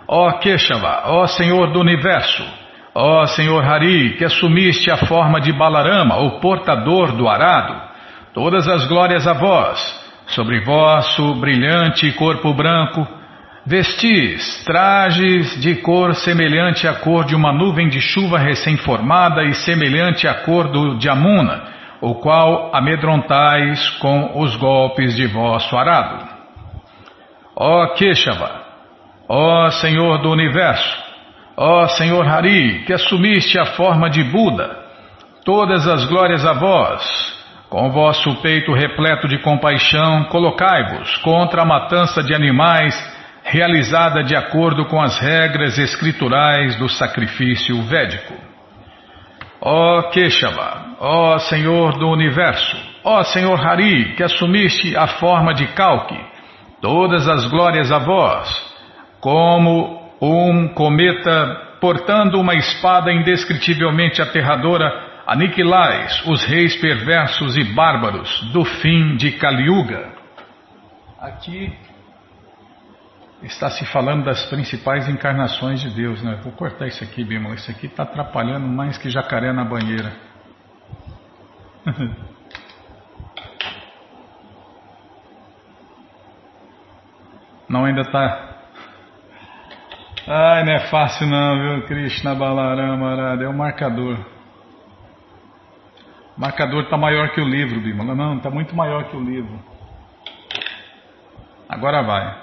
Ó 0.08 0.34
Keshava, 0.34 1.04
ó 1.08 1.26
Senhor 1.26 1.72
do 1.72 1.80
Universo, 1.80 2.46
ó 2.94 3.26
Senhor 3.26 3.66
Hari, 3.66 4.16
que 4.18 4.26
assumiste 4.26 4.92
a 4.92 4.98
forma 4.98 5.42
de 5.42 5.52
Balarama, 5.52 6.18
o 6.18 6.40
portador 6.40 7.14
do 7.14 7.28
arado, 7.28 7.82
todas 8.34 8.68
as 8.68 8.86
glórias 8.88 9.26
a 9.26 9.34
vós, 9.34 10.04
Sobre 10.28 10.62
vosso 10.62 11.36
brilhante 11.36 12.12
corpo 12.14 12.54
branco, 12.54 13.06
vestis 13.66 14.64
trajes 14.64 15.60
de 15.62 15.76
cor 15.76 16.16
semelhante 16.16 16.88
à 16.88 16.94
cor 16.96 17.26
de 17.26 17.36
uma 17.36 17.52
nuvem 17.52 17.90
de 17.90 18.00
chuva 18.00 18.40
recém-formada 18.40 19.44
e 19.44 19.54
semelhante 19.54 20.28
à 20.28 20.34
cor 20.34 20.70
do 20.70 20.98
Amuna, 21.10 21.64
o 22.04 22.16
qual 22.16 22.70
amedrontais 22.76 23.90
com 23.92 24.42
os 24.42 24.58
golpes 24.58 25.16
de 25.16 25.26
vosso 25.26 25.74
arado. 25.78 26.28
Ó 27.56 27.94
Keshava, 27.94 28.62
ó 29.30 29.70
Senhor 29.70 30.18
do 30.18 30.30
Universo, 30.30 31.02
ó 31.56 31.88
Senhor 31.88 32.28
Hari, 32.28 32.84
que 32.86 32.92
assumiste 32.92 33.58
a 33.58 33.68
forma 33.68 34.10
de 34.10 34.22
Buda, 34.22 34.84
todas 35.46 35.88
as 35.88 36.04
glórias 36.04 36.46
a 36.46 36.52
vós, 36.52 37.02
com 37.70 37.90
vosso 37.90 38.36
peito 38.42 38.74
repleto 38.74 39.26
de 39.26 39.38
compaixão, 39.38 40.26
colocai-vos 40.26 41.16
contra 41.20 41.62
a 41.62 41.66
matança 41.66 42.22
de 42.22 42.36
animais 42.36 42.94
realizada 43.46 44.22
de 44.26 44.36
acordo 44.36 44.86
com 44.88 45.02
as 45.02 45.18
regras 45.20 45.78
escriturais 45.78 46.76
do 46.76 46.90
sacrifício 46.90 47.82
védico. 47.84 48.53
Ó 49.66 50.10
Keshava, 50.10 50.98
ó 51.00 51.38
Senhor 51.40 51.98
do 51.98 52.10
Universo, 52.10 52.78
ó 53.02 53.24
Senhor 53.24 53.58
Hari, 53.66 54.14
que 54.16 54.22
assumiste 54.22 54.94
a 54.98 55.08
forma 55.08 55.54
de 55.54 55.66
Kalki, 55.68 56.20
todas 56.82 57.30
as 57.30 57.46
glórias 57.46 57.90
a 57.90 57.98
vós, 58.00 58.50
como 59.22 60.12
um 60.22 60.68
cometa 60.68 61.78
portando 61.80 62.42
uma 62.42 62.56
espada 62.56 63.10
indescritivelmente 63.14 64.22
aterradora 64.22 64.92
aniquilais 65.26 66.22
os 66.26 66.44
reis 66.44 66.76
perversos 66.76 67.56
e 67.56 67.64
bárbaros 67.64 68.42
do 68.52 68.66
fim 68.66 69.16
de 69.16 69.32
Kaliuga. 69.32 70.12
Aqui 71.22 71.72
está 73.44 73.70
se 73.70 73.86
falando 73.86 74.24
das 74.24 74.46
principais 74.46 75.08
encarnações 75.10 75.82
de 75.82 75.90
Deus, 75.90 76.22
né? 76.24 76.40
Vou 76.44 76.54
cortar 76.54 76.88
isso 76.88 77.04
aqui, 77.04 77.24
Bímola. 77.24 77.56
Isso 77.56 77.70
aqui 77.70 77.88
está 77.88 78.04
atrapalhando 78.04 78.68
mais 78.68 78.98
que 78.98 79.10
jacaré 79.10 79.52
na 79.52 79.66
banheira. 79.66 80.14
Não 87.70 87.86
ainda 87.86 88.02
está. 88.02 88.54
Ai, 90.28 90.64
não 90.64 90.74
é 90.74 90.80
fácil 90.92 91.26
não, 91.28 91.60
viu? 91.60 91.88
Krishna 91.88 92.36
Balarama 92.36 93.12
Arada, 93.12 93.44
é 93.46 93.48
o 93.48 93.54
marcador. 93.54 94.20
O 96.38 96.42
marcador 96.42 96.84
está 96.84 96.98
maior 96.98 97.30
que 97.30 97.42
o 97.42 97.46
livro, 97.46 97.82
Bimala. 97.82 98.14
Não, 98.14 98.38
está 98.38 98.52
muito 98.52 98.76
maior 98.76 99.06
que 99.06 99.18
o 99.18 99.24
livro. 99.24 99.60
Agora 101.68 102.04
vai. 102.04 102.43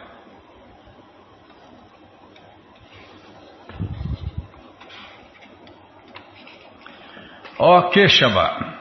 Ó 7.63 7.91
Keshava, 7.91 8.75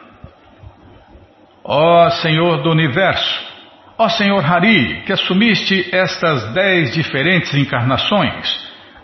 ó 1.66 2.10
Senhor 2.12 2.64
do 2.64 2.72
Universo, 2.72 3.46
ó 3.98 4.08
Senhor 4.08 4.42
Hari, 4.42 5.02
que 5.06 5.12
assumiste 5.12 5.94
estas 5.94 6.54
dez 6.54 6.94
diferentes 6.94 7.54
encarnações, 7.54 8.48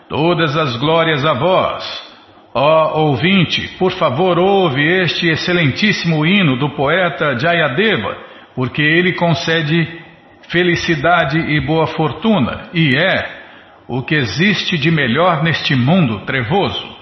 todas 0.08 0.56
as 0.56 0.78
glórias 0.78 1.26
a 1.26 1.34
vós, 1.34 2.06
Ó 2.54 3.02
ouvinte, 3.02 3.68
por 3.78 3.92
favor, 3.92 4.38
ouve 4.38 4.82
este 5.02 5.28
excelentíssimo 5.28 6.24
hino 6.24 6.56
do 6.56 6.70
poeta 6.70 7.38
Jayadeva, 7.38 8.16
porque 8.54 8.80
ele 8.80 9.12
concede 9.12 9.86
felicidade 10.48 11.38
e 11.38 11.60
boa 11.60 11.86
fortuna, 11.88 12.70
e 12.72 12.96
é 12.96 13.28
o 13.86 14.02
que 14.02 14.14
existe 14.14 14.78
de 14.78 14.90
melhor 14.90 15.42
neste 15.42 15.76
mundo 15.76 16.20
trevoso. 16.20 16.95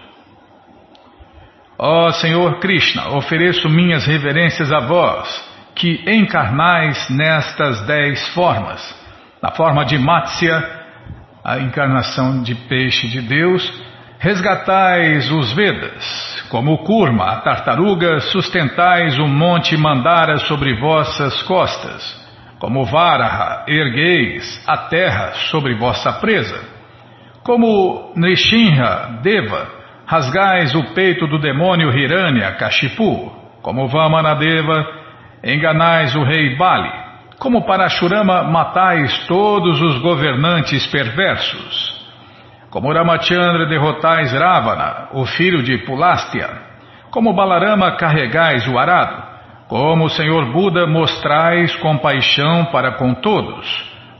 Ó 1.78 2.06
oh, 2.06 2.12
Senhor 2.12 2.60
Krishna, 2.60 3.08
ofereço 3.16 3.68
minhas 3.68 4.06
reverências 4.06 4.72
a 4.72 4.80
vós, 4.80 5.28
que 5.74 6.04
encarnais 6.06 7.08
nestas 7.10 7.84
dez 7.86 8.28
formas, 8.28 8.80
na 9.42 9.50
forma 9.50 9.84
de 9.84 9.98
Matsya, 9.98 10.62
a 11.44 11.58
encarnação 11.58 12.42
de 12.42 12.54
peixe 12.54 13.08
de 13.08 13.20
Deus, 13.20 13.82
Resgatais 14.24 15.30
os 15.30 15.52
Vedas, 15.52 16.46
como 16.48 16.78
Kurma, 16.78 17.24
a 17.26 17.40
tartaruga, 17.40 18.20
sustentais 18.20 19.18
o 19.18 19.26
monte 19.26 19.76
Mandara 19.76 20.38
sobre 20.38 20.80
vossas 20.80 21.42
costas, 21.42 22.24
como 22.58 22.86
Varaha, 22.86 23.64
ergueis 23.68 24.62
a 24.66 24.78
terra 24.88 25.32
sobre 25.50 25.74
vossa 25.74 26.10
presa, 26.14 26.58
como 27.42 28.14
Nishinha, 28.16 29.18
Deva, 29.22 29.83
rasgais 30.06 30.74
o 30.74 30.94
peito 30.94 31.26
do 31.26 31.38
demônio 31.38 31.90
Hiranya, 31.96 32.52
Kashipu, 32.52 33.32
como 33.62 33.88
Vamanadeva, 33.88 34.86
enganais 35.42 36.14
o 36.14 36.22
rei 36.22 36.56
Bali, 36.56 36.90
como 37.38 37.66
Parashurama 37.66 38.44
matais 38.44 39.26
todos 39.26 39.80
os 39.80 39.98
governantes 39.98 40.86
perversos, 40.86 41.94
como 42.74 42.92
Ramachandra 42.92 43.66
derrotais 43.66 44.32
Ravana, 44.32 45.08
o 45.12 45.24
filho 45.24 45.62
de 45.62 45.78
Pulastya. 45.86 46.74
Como 47.08 47.32
Balarama 47.32 47.92
carregais 47.92 48.66
o 48.66 48.76
arado. 48.76 49.22
Como 49.68 50.06
o 50.06 50.10
Senhor 50.10 50.50
Buda 50.52 50.84
mostrais 50.84 51.72
compaixão 51.76 52.64
para 52.72 52.96
com 52.96 53.14
todos. 53.14 53.64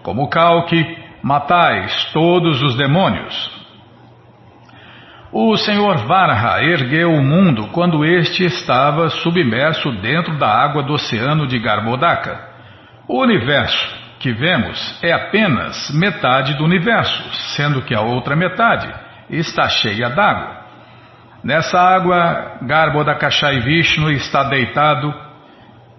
Como 0.05 0.29
Kalki 0.29 0.97
matais 1.21 2.13
todos 2.13 2.63
os 2.63 2.77
demônios. 2.77 3.54
O 5.37 5.57
Senhor 5.57 6.07
Varaha 6.07 6.63
ergueu 6.63 7.11
o 7.11 7.21
mundo 7.21 7.67
quando 7.73 8.05
este 8.05 8.45
estava 8.45 9.09
submerso 9.09 9.91
dentro 10.01 10.39
da 10.39 10.47
água 10.47 10.81
do 10.81 10.93
oceano 10.93 11.45
de 11.45 11.59
Garbhodaka. 11.59 12.39
O 13.09 13.21
universo 13.21 13.97
que 14.21 14.31
vemos 14.31 14.97
é 15.03 15.13
apenas 15.13 15.91
metade 15.93 16.55
do 16.55 16.63
universo, 16.63 17.21
sendo 17.57 17.83
que 17.83 17.93
a 17.93 18.01
outra 18.01 18.37
metade 18.37 18.89
está 19.29 19.69
cheia 19.69 20.09
d'água. 20.09 20.57
Nessa 21.43 21.81
água, 21.81 22.59
Garbhodakashai 22.63 23.59
Vishnu 23.59 24.13
está 24.13 24.45
deitado 24.45 25.13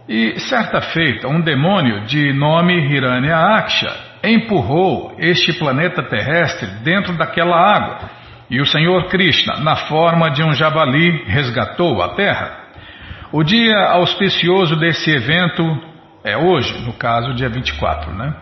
e, 0.08 0.40
certa 0.40 0.80
feita, 0.80 1.28
um 1.28 1.42
demônio 1.42 2.06
de 2.06 2.32
nome 2.32 2.88
Hiranyaksha 2.88 3.94
empurrou 4.24 5.14
este 5.20 5.52
planeta 5.52 6.02
terrestre 6.04 6.68
dentro 6.86 7.18
daquela 7.18 7.58
água 7.58 8.24
e 8.50 8.62
o 8.62 8.66
Senhor 8.66 9.08
Krishna, 9.08 9.60
na 9.62 9.76
forma 9.76 10.30
de 10.30 10.44
um 10.44 10.54
javali, 10.54 11.24
resgatou 11.26 12.02
a 12.02 12.10
terra. 12.10 12.66
O 13.32 13.44
dia 13.44 13.78
auspicioso 13.90 14.76
desse 14.76 15.10
evento 15.10 15.64
é 16.24 16.38
hoje, 16.38 16.86
no 16.86 16.94
caso, 16.94 17.34
dia 17.34 17.50
24, 17.50 18.14
né? 18.14 18.34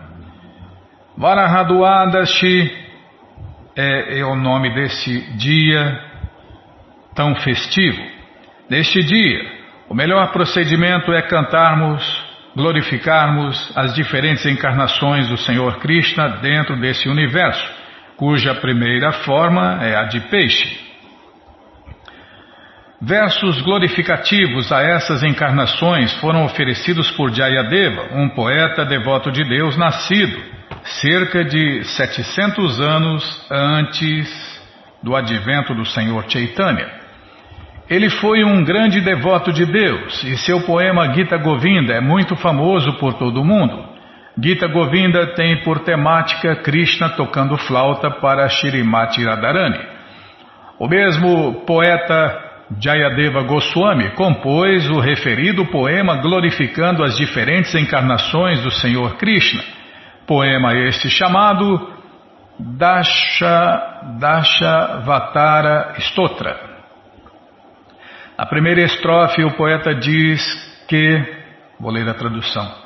Varahaduadashi 1.16 2.70
é, 3.76 4.18
é 4.18 4.24
o 4.24 4.34
nome 4.36 4.74
desse 4.74 5.20
dia 5.36 6.00
tão 7.14 7.34
festivo. 7.36 8.02
Neste 8.68 9.02
dia, 9.02 9.52
o 9.88 9.94
melhor 9.94 10.32
procedimento 10.32 11.12
é 11.12 11.22
cantarmos, 11.22 12.02
glorificarmos 12.54 13.72
as 13.76 13.94
diferentes 13.94 14.44
encarnações 14.46 15.28
do 15.28 15.36
Senhor 15.36 15.78
Krishna 15.78 16.28
dentro 16.40 16.76
desse 16.76 17.08
universo, 17.08 17.83
cuja 18.16 18.54
primeira 18.54 19.12
forma 19.12 19.80
é 19.82 19.96
a 19.96 20.04
de 20.04 20.20
peixe. 20.20 20.84
Versos 23.00 23.60
glorificativos 23.60 24.72
a 24.72 24.80
essas 24.80 25.22
encarnações 25.22 26.12
foram 26.20 26.44
oferecidos 26.44 27.10
por 27.10 27.32
Jayadeva, 27.32 28.14
um 28.14 28.30
poeta 28.30 28.84
devoto 28.84 29.30
de 29.30 29.44
Deus 29.44 29.76
nascido 29.76 30.54
cerca 30.84 31.44
de 31.44 31.84
700 31.84 32.80
anos 32.80 33.46
antes 33.50 34.62
do 35.02 35.14
advento 35.14 35.74
do 35.74 35.84
Senhor 35.84 36.24
Chaitanya. 36.28 37.04
Ele 37.88 38.08
foi 38.08 38.42
um 38.42 38.64
grande 38.64 39.00
devoto 39.00 39.52
de 39.52 39.66
Deus 39.66 40.24
e 40.24 40.36
seu 40.38 40.62
poema 40.62 41.12
Gita 41.12 41.36
Govinda 41.36 41.92
é 41.92 42.00
muito 42.00 42.34
famoso 42.36 42.94
por 42.94 43.14
todo 43.14 43.42
o 43.42 43.44
mundo. 43.44 43.93
Gita 44.36 44.66
Govinda 44.66 45.28
tem 45.34 45.62
por 45.62 45.80
temática 45.80 46.56
Krishna 46.56 47.10
tocando 47.10 47.56
flauta 47.56 48.10
para 48.10 48.48
Shirimati 48.48 49.24
Radharani. 49.24 49.78
O 50.76 50.88
mesmo 50.88 51.64
poeta 51.64 52.42
Jayadeva 52.80 53.42
Goswami 53.42 54.10
compôs 54.10 54.90
o 54.90 54.98
referido 54.98 55.64
poema 55.66 56.16
glorificando 56.16 57.04
as 57.04 57.16
diferentes 57.16 57.72
encarnações 57.76 58.60
do 58.60 58.72
Senhor 58.72 59.16
Krishna. 59.16 59.62
Poema 60.26 60.74
este 60.74 61.08
chamado 61.08 61.92
Dasha, 62.58 64.10
Vatara 65.04 65.94
Stotra. 65.98 66.58
A 68.36 68.46
primeira 68.46 68.80
estrofe, 68.80 69.44
o 69.44 69.52
poeta 69.52 69.94
diz 69.94 70.42
que, 70.88 71.22
vou 71.78 71.92
ler 71.92 72.08
a 72.08 72.14
tradução. 72.14 72.83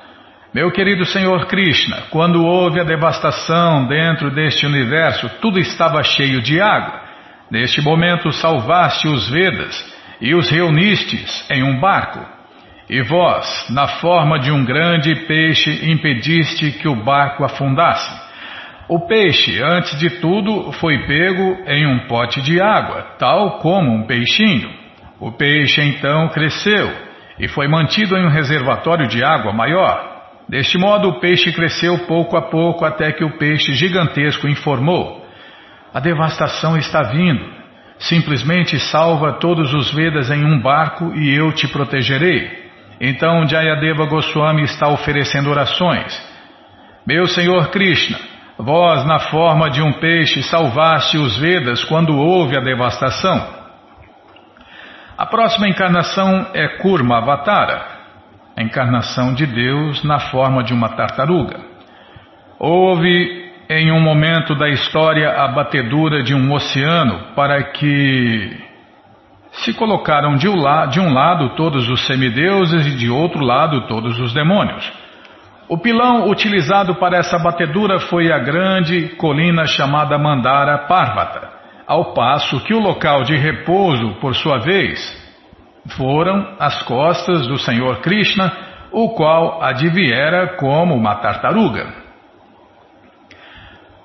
Meu 0.55 0.71
querido 0.71 1.05
Senhor 1.05 1.47
Krishna, 1.47 2.05
quando 2.11 2.43
houve 2.43 2.81
a 2.81 2.85
devastação 2.85 3.87
dentro 3.87 4.31
deste 4.35 4.65
universo, 4.65 5.29
tudo 5.43 5.59
estava 5.59 6.03
cheio 6.03 6.41
de 6.41 6.59
água. 6.59 7.03
Neste 7.51 7.83
momento 7.83 8.33
salvaste 8.33 9.09
os 9.09 9.29
Vedas 9.29 9.95
e 10.23 10.35
os 10.35 10.49
reunistes 10.49 11.47
em 11.51 11.63
um 11.63 11.79
barco. 11.79 12.25
E 12.89 13.03
vós, 13.03 13.67
na 13.69 13.87
forma 14.01 14.39
de 14.39 14.51
um 14.51 14.65
grande 14.65 15.15
peixe, 15.27 15.91
impediste 15.91 16.73
que 16.73 16.89
o 16.89 16.97
barco 17.05 17.45
afundasse. 17.45 18.11
O 18.89 19.07
peixe, 19.07 19.63
antes 19.63 19.99
de 19.99 20.09
tudo, 20.19 20.73
foi 20.73 21.07
pego 21.07 21.59
em 21.67 21.87
um 21.87 22.07
pote 22.07 22.41
de 22.41 22.59
água, 22.59 23.17
tal 23.19 23.59
como 23.59 23.93
um 23.93 24.07
peixinho. 24.07 24.71
O 25.21 25.31
peixe 25.31 25.83
então 25.83 26.31
cresceu 26.31 26.91
e 27.39 27.47
foi 27.49 27.69
mantido 27.69 28.17
em 28.17 28.25
um 28.25 28.31
reservatório 28.31 29.07
de 29.07 29.23
água 29.23 29.53
maior. 29.53 30.08
Deste 30.49 30.79
modo, 30.79 31.09
o 31.11 31.21
peixe 31.21 31.53
cresceu 31.53 32.07
pouco 32.07 32.37
a 32.37 32.43
pouco 32.43 32.85
até 32.85 33.13
que 33.13 33.23
o 33.23 33.37
peixe 33.37 33.75
gigantesco 33.75 34.49
informou: 34.49 35.27
A 35.93 36.01
devastação 36.01 36.77
está 36.77 37.03
vindo. 37.03 37.59
Simplesmente 37.99 38.79
salva 38.79 39.35
todos 39.35 39.75
os 39.75 39.93
Vedas 39.93 40.31
em 40.31 40.45
um 40.45 40.61
barco 40.61 41.13
e 41.17 41.35
eu 41.35 41.53
te 41.53 41.67
protegerei. 41.67 42.69
Então 43.01 43.47
Jayadeva 43.47 44.07
Goswami 44.07 44.63
está 44.63 44.89
oferecendo 44.89 45.51
orações. 45.51 46.17
Meu 47.07 47.27
Senhor 47.27 47.71
Krishna, 47.71 48.19
vós, 48.57 49.05
na 49.05 49.19
forma 49.19 49.69
de 49.69 49.83
um 49.83 49.95
peixe, 49.95 50.43
salvaste 50.45 51.19
os 51.19 51.37
Vedas 51.39 51.85
quando 51.85 52.17
houve 52.17 52.57
a 52.57 52.61
devastação. 52.61 53.59
A 55.17 55.27
próxima 55.27 55.69
encarnação 55.69 56.47
é 56.55 56.79
Kurma 56.79 57.19
Avatara, 57.19 57.98
a 58.59 58.63
encarnação 58.63 59.35
de 59.35 59.47
Deus 59.47 60.03
na 60.03 60.19
forma 60.19 60.65
de 60.65 60.75
uma 60.75 60.89
tartaruga. 60.89 61.61
Houve 62.59 63.53
em 63.71 63.93
um 63.93 64.01
momento 64.01 64.53
da 64.57 64.69
história 64.69 65.31
a 65.31 65.47
batedura 65.47 66.25
de 66.25 66.35
um 66.35 66.53
oceano 66.53 67.35
para 67.37 67.63
que 67.71 68.59
se 69.53 69.73
colocaram 69.75 70.35
de 70.35 70.49
um 70.49 70.57
lado 70.57 71.51
todos 71.51 71.89
os 71.89 72.05
semideuses 72.05 72.85
e 72.85 72.97
de 72.97 73.09
outro 73.09 73.45
lado 73.45 73.87
todos 73.87 74.19
os 74.19 74.35
demônios. 74.35 74.93
O 75.69 75.79
pilão 75.79 76.29
utilizado 76.29 76.97
para 76.97 77.19
essa 77.19 77.39
batedura 77.39 78.01
foi 78.01 78.33
a 78.33 78.41
grande 78.41 79.11
colina 79.19 79.67
chamada 79.67 80.19
Mandara 80.19 80.79
Parvata 80.79 81.59
ao 81.87 82.13
passo 82.13 82.61
que 82.65 82.75
o 82.75 82.81
local 82.81 83.23
de 83.23 83.37
repouso, 83.37 84.17
por 84.21 84.35
sua 84.35 84.59
vez, 84.59 84.99
foram 85.97 86.57
as 86.59 86.83
costas 86.83 87.47
do 87.47 87.59
Senhor 87.59 88.01
Krishna, 88.01 88.53
o 88.91 89.11
qual 89.11 89.63
adviera 89.63 90.57
como 90.57 90.95
uma 90.95 91.17
tartaruga. 91.17 91.87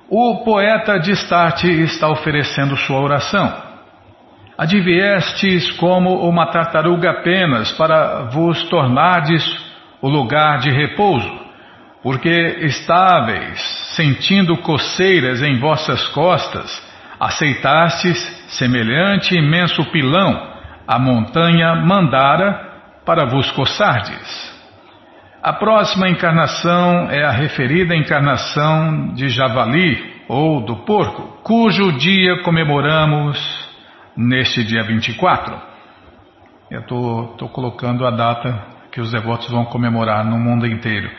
O 0.09 0.43
poeta 0.43 0.99
Distarte 0.99 1.67
está 1.67 2.09
oferecendo 2.09 2.75
sua 2.77 2.99
oração. 2.99 3.51
Adviestes 4.57 5.71
como 5.71 6.27
uma 6.27 6.51
tartaruga 6.51 7.09
apenas 7.09 7.71
para 7.71 8.25
vos 8.25 8.63
tornardes 8.69 9.43
o 10.01 10.07
lugar 10.07 10.59
de 10.59 10.69
repouso, 10.69 11.31
porque 12.03 12.57
estáveis, 12.61 13.59
sentindo 13.95 14.57
coceiras 14.57 15.41
em 15.41 15.59
vossas 15.59 16.05
costas, 16.09 16.69
aceitastes 17.19 18.17
semelhante 18.49 19.35
imenso 19.35 19.83
pilão, 19.91 20.52
a 20.87 20.99
montanha 20.99 21.75
Mandara, 21.75 22.71
para 23.05 23.25
vos 23.25 23.51
coçardes. 23.51 24.53
A 25.41 25.53
próxima 25.53 26.09
encarnação 26.09 27.09
é 27.11 27.23
a 27.23 27.31
referida 27.31 27.95
encarnação 27.95 29.13
de 29.13 29.27
Javali, 29.27 30.13
ou 30.27 30.61
do 30.65 30.77
porco, 30.85 31.41
cujo 31.43 31.91
dia 31.97 32.41
comemoramos 32.43 33.37
neste 34.15 34.63
dia 34.63 34.83
24. 34.83 35.73
Eu 36.71 36.79
estou 36.79 37.49
colocando 37.49 38.05
a 38.05 38.11
data 38.11 38.57
que 38.91 39.01
os 39.01 39.11
devotos 39.11 39.49
vão 39.49 39.65
comemorar 39.65 40.23
no 40.23 40.37
mundo 40.37 40.65
inteiro. 40.65 41.11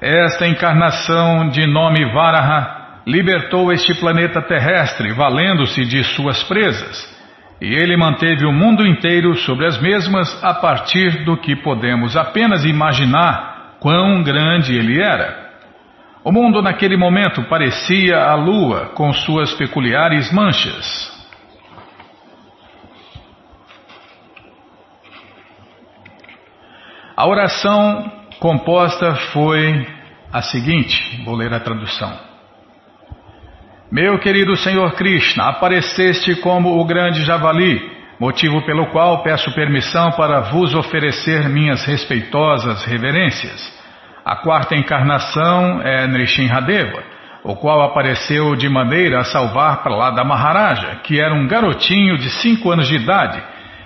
Esta 0.00 0.46
encarnação 0.46 1.48
de 1.48 1.66
nome 1.66 2.04
Varaha 2.12 3.00
libertou 3.06 3.72
este 3.72 3.94
planeta 3.94 4.42
terrestre, 4.42 5.12
valendo-se 5.12 5.84
de 5.86 6.04
suas 6.04 6.42
presas, 6.44 7.13
e 7.64 7.74
ele 7.74 7.96
manteve 7.96 8.44
o 8.44 8.52
mundo 8.52 8.86
inteiro 8.86 9.34
sobre 9.36 9.64
as 9.64 9.80
mesmas 9.80 10.44
a 10.44 10.52
partir 10.52 11.24
do 11.24 11.34
que 11.34 11.56
podemos 11.56 12.14
apenas 12.14 12.62
imaginar 12.62 13.76
quão 13.80 14.22
grande 14.22 14.76
ele 14.76 15.00
era. 15.00 15.50
O 16.22 16.30
mundo 16.30 16.60
naquele 16.60 16.94
momento 16.94 17.42
parecia 17.44 18.18
a 18.18 18.34
lua 18.34 18.90
com 18.94 19.10
suas 19.14 19.54
peculiares 19.54 20.30
manchas. 20.30 21.10
A 27.16 27.26
oração 27.26 28.12
composta 28.40 29.14
foi 29.32 29.86
a 30.30 30.42
seguinte: 30.42 31.22
vou 31.24 31.34
ler 31.34 31.54
a 31.54 31.60
tradução. 31.60 32.33
Meu 33.94 34.18
querido 34.18 34.56
Senhor 34.56 34.94
Krishna, 34.94 35.50
apareceste 35.50 36.34
como 36.40 36.80
o 36.80 36.84
grande 36.84 37.22
javali, 37.22 37.80
motivo 38.18 38.60
pelo 38.66 38.86
qual 38.86 39.22
peço 39.22 39.54
permissão 39.54 40.10
para 40.10 40.40
vos 40.50 40.74
oferecer 40.74 41.48
minhas 41.48 41.84
respeitosas 41.84 42.84
reverências. 42.86 43.72
A 44.24 44.34
quarta 44.34 44.74
encarnação 44.74 45.80
é 45.80 46.08
Nrishinhadeva, 46.08 47.04
o 47.44 47.54
qual 47.54 47.82
apareceu 47.82 48.56
de 48.56 48.68
maneira 48.68 49.20
a 49.20 49.24
salvar 49.26 49.84
para 49.84 49.94
lá 49.94 50.10
da 50.10 50.24
Maharaja, 50.24 50.96
que 51.04 51.20
era 51.20 51.32
um 51.32 51.46
garotinho 51.46 52.18
de 52.18 52.30
cinco 52.30 52.72
anos 52.72 52.88
de 52.88 52.96
idade, 52.96 53.40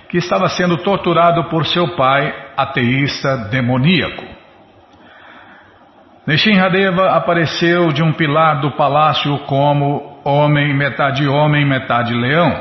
que 0.09 0.17
estava 0.17 0.49
sendo 0.49 0.77
torturado 0.77 1.43
por 1.49 1.67
seu 1.67 1.95
pai, 1.95 2.33
ateísta 2.57 3.47
demoníaco. 3.51 4.38
Nishinradeva 6.29 7.09
apareceu 7.13 7.87
de 7.91 8.03
um 8.03 8.13
pilar 8.13 8.61
do 8.61 8.69
palácio 8.73 9.35
como 9.47 10.21
homem, 10.23 10.77
metade 10.77 11.27
homem, 11.27 11.65
metade 11.65 12.13
leão. 12.13 12.53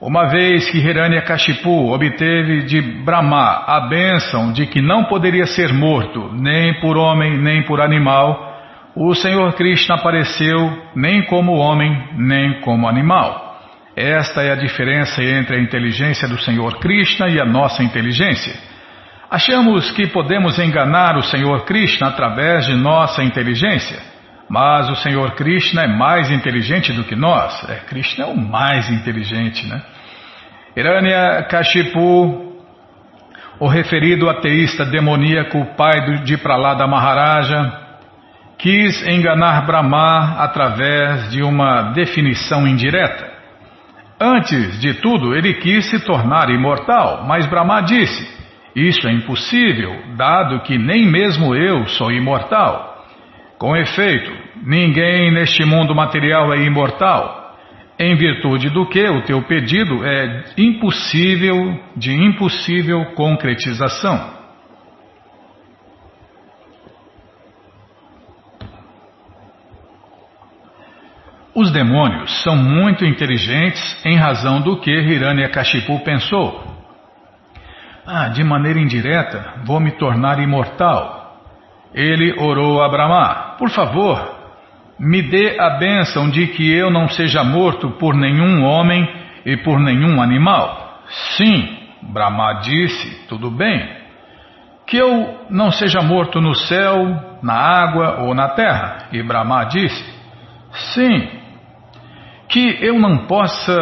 Uma 0.00 0.28
vez 0.28 0.70
que 0.70 0.78
Hiranyakashipu 0.78 1.92
obteve 1.92 2.66
de 2.66 2.80
Brahma 2.80 3.64
a 3.66 3.80
bênção 3.88 4.52
de 4.52 4.64
que 4.64 4.80
não 4.80 5.06
poderia 5.06 5.44
ser 5.44 5.72
morto 5.72 6.30
nem 6.32 6.78
por 6.78 6.96
homem 6.96 7.36
nem 7.36 7.64
por 7.64 7.80
animal, 7.80 8.56
o 8.94 9.12
Senhor 9.12 9.54
Krishna 9.54 9.96
apareceu 9.96 10.80
nem 10.94 11.24
como 11.24 11.56
homem 11.56 12.00
nem 12.16 12.60
como 12.60 12.86
animal. 12.86 13.58
Esta 13.96 14.42
é 14.42 14.52
a 14.52 14.56
diferença 14.56 15.20
entre 15.20 15.56
a 15.56 15.60
inteligência 15.60 16.28
do 16.28 16.38
Senhor 16.38 16.78
Krishna 16.78 17.28
e 17.28 17.40
a 17.40 17.44
nossa 17.44 17.82
inteligência. 17.82 18.67
Achamos 19.30 19.90
que 19.90 20.06
podemos 20.06 20.58
enganar 20.58 21.14
o 21.18 21.22
Senhor 21.22 21.66
Krishna 21.66 22.08
através 22.08 22.64
de 22.64 22.74
nossa 22.74 23.22
inteligência, 23.22 23.98
mas 24.48 24.88
o 24.88 24.96
Senhor 24.96 25.32
Krishna 25.32 25.82
é 25.82 25.86
mais 25.86 26.30
inteligente 26.30 26.94
do 26.94 27.04
que 27.04 27.14
nós. 27.14 27.62
É, 27.68 27.74
Krishna 27.86 28.24
é 28.24 28.26
o 28.26 28.34
mais 28.34 28.88
inteligente, 28.88 29.66
né? 29.66 29.82
Hiranya 30.74 31.42
Kashipu, 31.42 32.54
o 33.60 33.68
referido 33.68 34.30
ateísta 34.30 34.86
demoníaco, 34.86 35.74
pai 35.76 36.22
de 36.24 36.38
Pralada 36.38 36.86
Maharaja, 36.86 37.70
quis 38.56 39.06
enganar 39.06 39.66
Brahma 39.66 40.36
através 40.38 41.30
de 41.30 41.42
uma 41.42 41.92
definição 41.92 42.66
indireta. 42.66 43.28
Antes 44.18 44.80
de 44.80 44.94
tudo, 44.94 45.36
ele 45.36 45.52
quis 45.54 45.84
se 45.90 46.00
tornar 46.00 46.48
imortal, 46.48 47.24
mas 47.26 47.44
Brahma 47.44 47.82
disse: 47.82 48.37
Isso 48.78 49.08
é 49.08 49.12
impossível, 49.12 50.14
dado 50.16 50.60
que 50.60 50.78
nem 50.78 51.04
mesmo 51.04 51.52
eu 51.52 51.84
sou 51.88 52.12
imortal. 52.12 53.04
Com 53.58 53.76
efeito, 53.76 54.30
ninguém 54.62 55.32
neste 55.32 55.64
mundo 55.64 55.96
material 55.96 56.54
é 56.54 56.62
imortal, 56.62 57.56
em 57.98 58.14
virtude 58.14 58.70
do 58.70 58.86
que 58.86 59.02
o 59.02 59.22
teu 59.22 59.42
pedido 59.42 60.06
é 60.06 60.44
impossível 60.56 61.76
de 61.96 62.12
impossível 62.12 63.04
concretização. 63.16 64.38
Os 71.52 71.72
demônios 71.72 72.44
são 72.44 72.54
muito 72.54 73.04
inteligentes 73.04 74.00
em 74.06 74.16
razão 74.16 74.60
do 74.60 74.78
que 74.78 74.92
Hiranyakashipu 74.92 75.98
pensou. 76.04 76.77
Ah, 78.10 78.28
de 78.28 78.42
maneira 78.42 78.80
indireta, 78.80 79.52
vou 79.66 79.78
me 79.78 79.90
tornar 79.90 80.38
imortal. 80.38 81.42
Ele 81.92 82.32
orou 82.40 82.82
a 82.82 82.88
Brahma: 82.88 83.56
Por 83.58 83.68
favor, 83.68 84.34
me 84.98 85.20
dê 85.20 85.60
a 85.60 85.76
bênção 85.76 86.30
de 86.30 86.46
que 86.46 86.72
eu 86.72 86.90
não 86.90 87.06
seja 87.06 87.44
morto 87.44 87.90
por 87.98 88.14
nenhum 88.14 88.64
homem 88.64 89.06
e 89.44 89.58
por 89.58 89.78
nenhum 89.78 90.22
animal. 90.22 91.02
Sim, 91.36 91.68
Brahma 92.00 92.60
disse: 92.62 93.28
Tudo 93.28 93.50
bem. 93.50 93.98
Que 94.86 94.96
eu 94.96 95.44
não 95.50 95.70
seja 95.70 96.00
morto 96.00 96.40
no 96.40 96.54
céu, 96.54 97.38
na 97.42 97.52
água 97.52 98.22
ou 98.22 98.34
na 98.34 98.48
terra. 98.48 99.08
E 99.12 99.22
Brahma 99.22 99.64
disse: 99.64 100.02
Sim, 100.94 101.28
que 102.48 102.78
eu 102.80 102.98
não 102.98 103.26
possa 103.26 103.76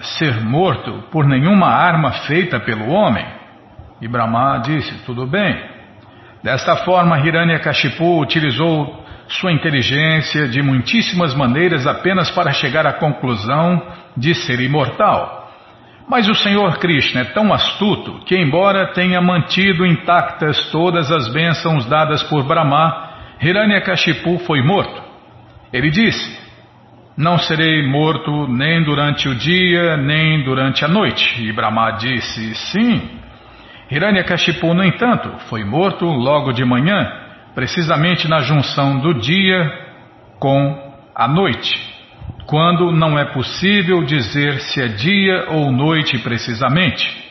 ser 0.00 0.42
morto 0.42 1.04
por 1.10 1.26
nenhuma 1.26 1.66
arma 1.66 2.12
feita 2.26 2.58
pelo 2.58 2.88
homem? 2.88 3.36
E 4.00 4.08
Brahma 4.08 4.58
disse: 4.58 5.04
Tudo 5.04 5.26
bem. 5.26 5.56
Desta 6.42 6.76
forma, 6.76 7.18
Hiranyakashipu 7.18 8.20
utilizou 8.20 9.04
sua 9.28 9.52
inteligência 9.52 10.48
de 10.48 10.62
muitíssimas 10.62 11.34
maneiras 11.34 11.86
apenas 11.86 12.30
para 12.30 12.52
chegar 12.52 12.86
à 12.86 12.92
conclusão 12.92 13.82
de 14.16 14.34
ser 14.34 14.60
imortal. 14.60 15.50
Mas 16.08 16.28
o 16.28 16.34
Senhor 16.34 16.78
Krishna 16.78 17.20
é 17.20 17.24
tão 17.24 17.52
astuto 17.52 18.20
que, 18.24 18.34
embora 18.34 18.92
tenha 18.94 19.20
mantido 19.20 19.84
intactas 19.84 20.70
todas 20.70 21.10
as 21.10 21.30
bênçãos 21.32 21.84
dadas 21.86 22.22
por 22.22 22.44
Brahma, 22.44 23.10
Hiranyakashipu 23.42 24.38
foi 24.38 24.62
morto. 24.62 25.02
Ele 25.70 25.90
disse: 25.90 26.48
não 27.18 27.36
serei 27.36 27.84
morto 27.84 28.46
nem 28.46 28.84
durante 28.84 29.28
o 29.28 29.34
dia, 29.34 29.96
nem 29.96 30.44
durante 30.44 30.84
a 30.84 30.88
noite. 30.88 31.44
E 31.44 31.52
Brahma 31.52 31.90
disse: 31.98 32.54
Sim. 32.54 33.10
Hiranyakashipu, 33.90 34.74
no 34.74 34.84
entanto, 34.84 35.30
foi 35.48 35.64
morto 35.64 36.04
logo 36.04 36.52
de 36.52 36.64
manhã, 36.64 37.10
precisamente 37.54 38.28
na 38.28 38.40
junção 38.40 39.00
do 39.00 39.14
dia 39.14 39.70
com 40.38 40.92
a 41.14 41.26
noite, 41.26 41.74
quando 42.46 42.92
não 42.92 43.18
é 43.18 43.24
possível 43.32 44.04
dizer 44.04 44.60
se 44.60 44.80
é 44.80 44.88
dia 44.88 45.46
ou 45.48 45.72
noite 45.72 46.18
precisamente. 46.18 47.26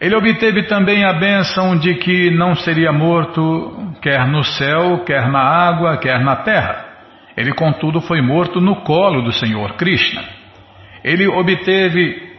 Ele 0.00 0.16
obteve 0.16 0.64
também 0.64 1.04
a 1.04 1.12
bênção 1.12 1.78
de 1.78 1.94
que 1.94 2.30
não 2.30 2.54
seria 2.54 2.90
morto 2.90 3.94
quer 4.00 4.26
no 4.26 4.42
céu, 4.42 5.04
quer 5.04 5.28
na 5.28 5.40
água, 5.40 5.98
quer 5.98 6.20
na 6.20 6.36
terra. 6.36 6.86
Ele, 7.36 7.52
contudo, 7.52 8.00
foi 8.00 8.20
morto 8.20 8.60
no 8.60 8.76
colo 8.76 9.22
do 9.22 9.32
Senhor 9.32 9.74
Krishna. 9.74 10.22
Ele 11.04 11.26
obteve 11.28 12.29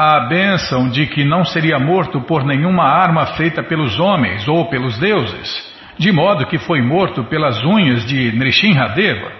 a 0.00 0.28
bênção 0.28 0.88
de 0.88 1.08
que 1.08 1.24
não 1.24 1.44
seria 1.44 1.76
morto 1.76 2.20
por 2.20 2.44
nenhuma 2.44 2.84
arma 2.84 3.26
feita 3.34 3.64
pelos 3.64 3.98
homens 3.98 4.46
ou 4.46 4.70
pelos 4.70 4.96
deuses, 4.96 5.74
de 5.98 6.12
modo 6.12 6.46
que 6.46 6.56
foi 6.56 6.80
morto 6.80 7.24
pelas 7.24 7.60
unhas 7.64 8.06
de 8.06 8.30
Nrishinhadeva. 8.30 9.32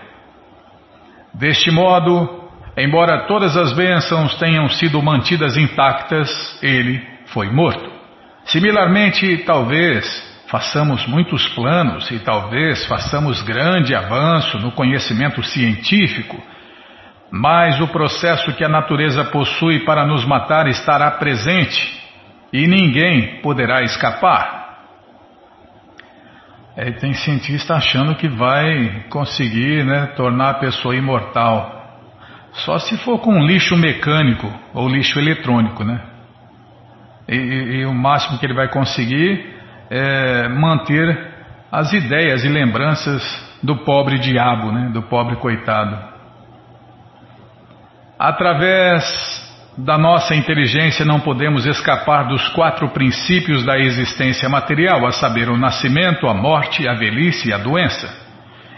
Deste 1.32 1.70
modo, 1.70 2.50
embora 2.76 3.28
todas 3.28 3.56
as 3.56 3.72
bênçãos 3.72 4.34
tenham 4.34 4.68
sido 4.68 5.00
mantidas 5.00 5.56
intactas, 5.56 6.28
ele 6.60 7.00
foi 7.26 7.48
morto. 7.52 7.88
Similarmente, 8.46 9.44
talvez 9.46 10.04
façamos 10.48 11.06
muitos 11.06 11.46
planos 11.50 12.10
e 12.10 12.18
talvez 12.18 12.84
façamos 12.86 13.42
grande 13.42 13.94
avanço 13.94 14.58
no 14.58 14.72
conhecimento 14.72 15.40
científico, 15.40 16.42
mas 17.30 17.80
o 17.80 17.88
processo 17.88 18.52
que 18.54 18.64
a 18.64 18.68
natureza 18.68 19.24
possui 19.24 19.80
para 19.84 20.06
nos 20.06 20.24
matar 20.24 20.66
estará 20.66 21.10
presente 21.12 21.98
e 22.52 22.66
ninguém 22.66 23.40
poderá 23.42 23.82
escapar. 23.82 24.58
É, 26.76 26.92
tem 26.92 27.12
cientista 27.12 27.74
achando 27.74 28.14
que 28.14 28.28
vai 28.28 29.04
conseguir 29.10 29.84
né, 29.84 30.06
tornar 30.16 30.50
a 30.50 30.54
pessoa 30.54 30.94
imortal. 30.94 31.76
Só 32.52 32.78
se 32.78 32.96
for 32.98 33.18
com 33.18 33.44
lixo 33.44 33.76
mecânico 33.76 34.50
ou 34.72 34.88
lixo 34.88 35.18
eletrônico, 35.18 35.84
né? 35.84 36.00
E, 37.28 37.36
e, 37.36 37.80
e 37.80 37.84
o 37.84 37.92
máximo 37.92 38.38
que 38.38 38.46
ele 38.46 38.54
vai 38.54 38.68
conseguir 38.68 39.58
é, 39.90 40.48
manter 40.48 41.34
as 41.70 41.92
ideias 41.92 42.44
e 42.44 42.48
lembranças 42.48 43.22
do 43.62 43.84
pobre 43.84 44.18
diabo, 44.18 44.72
né, 44.72 44.90
do 44.92 45.02
pobre 45.02 45.36
coitado. 45.36 46.07
Através 48.18 49.46
da 49.76 49.96
nossa 49.96 50.34
inteligência 50.34 51.04
não 51.04 51.20
podemos 51.20 51.64
escapar 51.64 52.26
dos 52.26 52.48
quatro 52.48 52.88
princípios 52.88 53.64
da 53.64 53.78
existência 53.78 54.48
material, 54.48 55.06
a 55.06 55.12
saber, 55.12 55.48
o 55.48 55.56
nascimento, 55.56 56.26
a 56.26 56.34
morte, 56.34 56.88
a 56.88 56.94
velhice 56.94 57.48
e 57.48 57.52
a 57.52 57.58
doença. 57.58 58.12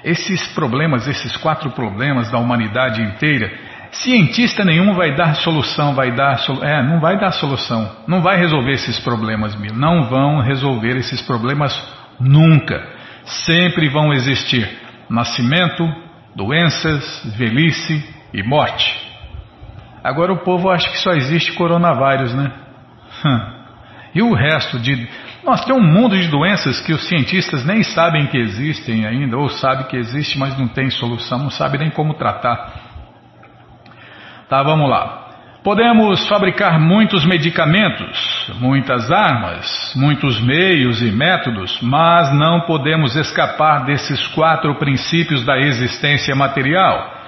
Esses 0.05 0.46
problemas, 0.48 1.09
esses 1.09 1.37
quatro 1.38 1.70
problemas 1.70 2.31
da 2.31 2.38
humanidade 2.38 3.03
inteira, 3.03 3.50
Cientista 3.92 4.64
nenhum 4.64 4.94
vai 4.94 5.16
dar 5.16 5.35
solução, 5.35 5.94
vai 5.94 6.12
dar 6.12 6.38
é, 6.62 6.83
não 6.83 7.00
vai 7.00 7.18
dar 7.18 7.33
solução, 7.33 7.90
não 8.07 8.22
vai 8.22 8.38
resolver 8.38 8.70
esses 8.70 9.00
problemas, 9.00 9.57
não 9.74 10.05
vão 10.05 10.40
resolver 10.40 10.96
esses 10.96 11.20
problemas 11.22 11.76
nunca. 12.20 12.81
Sempre 13.24 13.88
vão 13.88 14.12
existir 14.12 14.68
nascimento, 15.09 15.85
doenças, 16.37 17.35
velhice 17.37 18.03
e 18.33 18.42
morte. 18.44 19.09
Agora 20.02 20.32
o 20.32 20.38
povo 20.38 20.70
acha 20.70 20.88
que 20.90 20.98
só 20.98 21.12
existe 21.12 21.52
coronavírus, 21.52 22.34
né? 22.34 22.52
E 24.14 24.22
o 24.22 24.34
resto 24.34 24.78
de. 24.78 25.08
Nós 25.44 25.64
tem 25.64 25.74
um 25.74 25.80
mundo 25.82 26.18
de 26.18 26.28
doenças 26.28 26.80
que 26.80 26.92
os 26.92 27.06
cientistas 27.08 27.64
nem 27.64 27.82
sabem 27.82 28.26
que 28.26 28.36
existem 28.36 29.06
ainda, 29.06 29.36
ou 29.36 29.48
sabem 29.48 29.86
que 29.86 29.96
existe, 29.96 30.38
mas 30.38 30.58
não 30.58 30.68
tem 30.68 30.90
solução, 30.90 31.38
não 31.38 31.50
sabem 31.50 31.80
nem 31.80 31.90
como 31.90 32.14
tratar. 32.14 32.72
Tá, 34.48 34.62
vamos 34.62 34.90
lá. 34.90 35.28
Podemos 35.62 36.26
fabricar 36.26 36.80
muitos 36.80 37.24
medicamentos, 37.26 38.50
muitas 38.58 39.12
armas, 39.12 39.92
muitos 39.94 40.40
meios 40.40 41.02
e 41.02 41.12
métodos, 41.12 41.78
mas 41.82 42.34
não 42.34 42.62
podemos 42.62 43.14
escapar 43.14 43.84
desses 43.84 44.26
quatro 44.28 44.74
princípios 44.76 45.44
da 45.44 45.58
existência 45.58 46.34
material, 46.34 47.19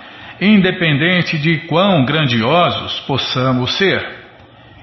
independente 0.43 1.39
de 1.39 1.59
quão 1.69 2.05
grandiosos 2.05 2.99
possamos 3.01 3.79
ser. 3.79 4.05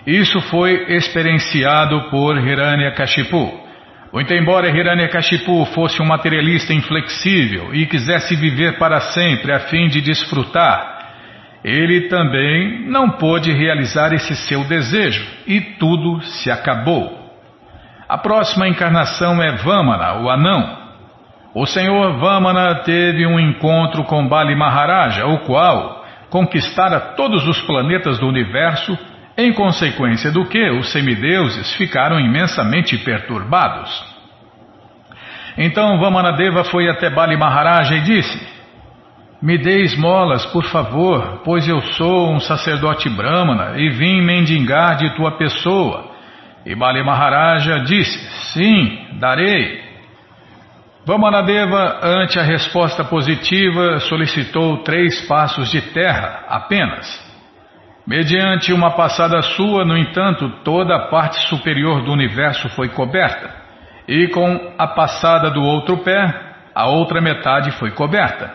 Isso 0.07 0.39
foi 0.43 0.95
experienciado 0.95 2.09
por 2.09 2.37
Hiranyakashipu. 2.37 3.67
Muito 4.13 4.33
embora 4.33 4.69
Hiranyakashipu 4.69 5.65
fosse 5.65 6.01
um 6.01 6.05
materialista 6.05 6.73
inflexível 6.73 7.75
e 7.75 7.85
quisesse 7.85 8.35
viver 8.35 8.77
para 8.79 9.01
sempre 9.01 9.51
a 9.51 9.59
fim 9.59 9.87
de 9.87 10.01
desfrutar, 10.01 10.97
ele 11.63 12.07
também 12.07 12.87
não 12.87 13.11
pôde 13.11 13.51
realizar 13.51 14.13
esse 14.13 14.35
seu 14.35 14.63
desejo 14.63 15.27
e 15.45 15.59
tudo 15.59 16.21
se 16.21 16.49
acabou. 16.49 17.19
A 18.07 18.17
próxima 18.17 18.67
encarnação 18.67 19.43
é 19.43 19.57
Vamana, 19.57 20.21
o 20.21 20.29
anão. 20.29 20.78
O 21.59 21.65
senhor 21.65 22.17
Vamana 22.19 22.73
teve 22.85 23.27
um 23.27 23.37
encontro 23.37 24.05
com 24.05 24.25
Bali 24.29 24.55
Maharaja, 24.55 25.25
o 25.25 25.39
qual 25.39 26.05
conquistara 26.29 27.01
todos 27.17 27.45
os 27.45 27.59
planetas 27.63 28.17
do 28.17 28.29
universo, 28.29 28.97
em 29.37 29.51
consequência 29.51 30.31
do 30.31 30.45
que 30.45 30.69
os 30.69 30.89
semideuses 30.89 31.73
ficaram 31.73 32.17
imensamente 32.17 32.97
perturbados. 32.99 33.91
Então 35.57 35.99
Vamanadeva 35.99 36.63
foi 36.63 36.87
até 36.87 37.09
Bali 37.09 37.35
Maharaja 37.35 37.93
e 37.93 38.03
disse: 38.03 38.47
me 39.41 39.57
dê 39.57 39.81
esmolas, 39.81 40.45
por 40.45 40.63
favor, 40.63 41.41
pois 41.43 41.67
eu 41.67 41.81
sou 41.81 42.33
um 42.33 42.39
sacerdote 42.39 43.09
brahmana 43.09 43.77
e 43.77 43.89
vim 43.89 44.21
mendigar 44.21 44.95
de 44.95 45.13
tua 45.13 45.31
pessoa. 45.31 46.09
E 46.65 46.73
Bali 46.73 47.03
Maharaja 47.03 47.81
disse: 47.81 48.17
Sim, 48.53 49.07
darei. 49.19 49.88
Vamanadeva, 51.09 52.01
ante 52.03 52.39
a 52.39 52.43
resposta 52.43 53.03
positiva, 53.03 53.97
solicitou 54.01 54.83
três 54.83 55.27
passos 55.27 55.71
de 55.71 55.81
terra 55.81 56.43
apenas. 56.47 57.07
Mediante 58.05 58.71
uma 58.71 58.91
passada 58.91 59.41
sua, 59.41 59.83
no 59.83 59.97
entanto, 59.97 60.47
toda 60.63 60.95
a 60.95 61.07
parte 61.07 61.39
superior 61.47 62.03
do 62.03 62.11
universo 62.11 62.69
foi 62.75 62.89
coberta, 62.89 63.49
e 64.07 64.27
com 64.27 64.75
a 64.77 64.85
passada 64.85 65.49
do 65.49 65.63
outro 65.63 65.97
pé, 65.97 66.31
a 66.75 66.85
outra 66.85 67.19
metade 67.19 67.71
foi 67.71 67.89
coberta. 67.89 68.53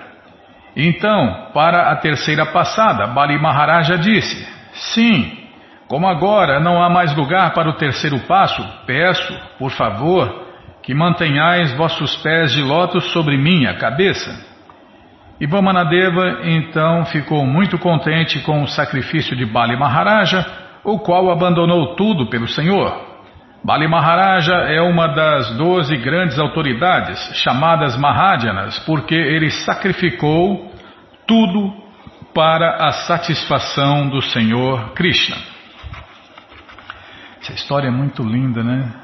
Então, 0.77 1.49
para 1.53 1.91
a 1.91 1.97
terceira 1.97 2.47
passada, 2.47 3.09
Bali 3.09 3.37
Maharaja 3.37 3.99
disse: 3.99 4.49
Sim, 4.95 5.49
como 5.89 6.07
agora 6.07 6.61
não 6.61 6.81
há 6.81 6.89
mais 6.89 7.13
lugar 7.17 7.53
para 7.53 7.69
o 7.69 7.77
terceiro 7.77 8.21
passo, 8.29 8.65
peço, 8.87 9.37
por 9.59 9.73
favor, 9.73 10.44
que 10.85 10.95
mantenhais 10.95 11.73
vossos 11.73 12.15
pés 12.17 12.53
de 12.53 12.63
lótus 12.63 13.11
sobre 13.13 13.39
minha 13.39 13.75
cabeça. 13.75 14.31
E 15.41 15.47
Vamanadeva 15.47 16.41
então 16.45 17.07
ficou 17.07 17.45
muito 17.47 17.79
contente 17.79 18.39
com 18.41 18.63
o 18.63 18.69
sacrifício 18.69 19.35
de 19.35 19.47
Bali 19.47 19.77
Maharaja, 19.77 20.47
o 20.85 20.99
qual 20.99 21.31
abandonou 21.31 21.97
tudo 21.97 22.27
pelo 22.27 22.47
Senhor. 22.47 23.15
Bali 23.65 23.89
Maharaja 23.89 24.53
é 24.53 24.81
uma 24.83 25.09
das 25.09 25.57
doze 25.57 25.97
grandes 25.97 26.39
autoridades, 26.39 27.19
chamadas 27.37 27.97
Mahadyanas, 27.97 28.79
porque 28.81 29.15
ele 29.15 29.51
sacrificou 29.51 30.71
tudo 31.27 31.73
para 32.35 32.87
a 32.87 32.91
satisfação 32.91 34.07
do 34.11 34.21
Senhor 34.21 34.93
Krishna. 34.93 35.37
Essa 37.41 37.55
história 37.55 37.89
é 37.89 37.91
muito 37.91 38.23
linda, 38.23 38.63
né? 38.63 39.04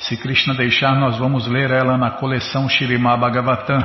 Se 0.00 0.16
Krishna 0.16 0.54
deixar, 0.54 0.94
nós 0.96 1.18
vamos 1.18 1.46
ler 1.46 1.70
ela 1.70 1.96
na 1.96 2.10
coleção 2.10 2.68
Shirimá 2.68 3.16
Bhagavatam. 3.16 3.84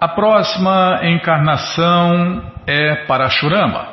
A 0.00 0.08
próxima 0.08 1.00
encarnação 1.04 2.52
é 2.66 3.06
Parashurama, 3.06 3.88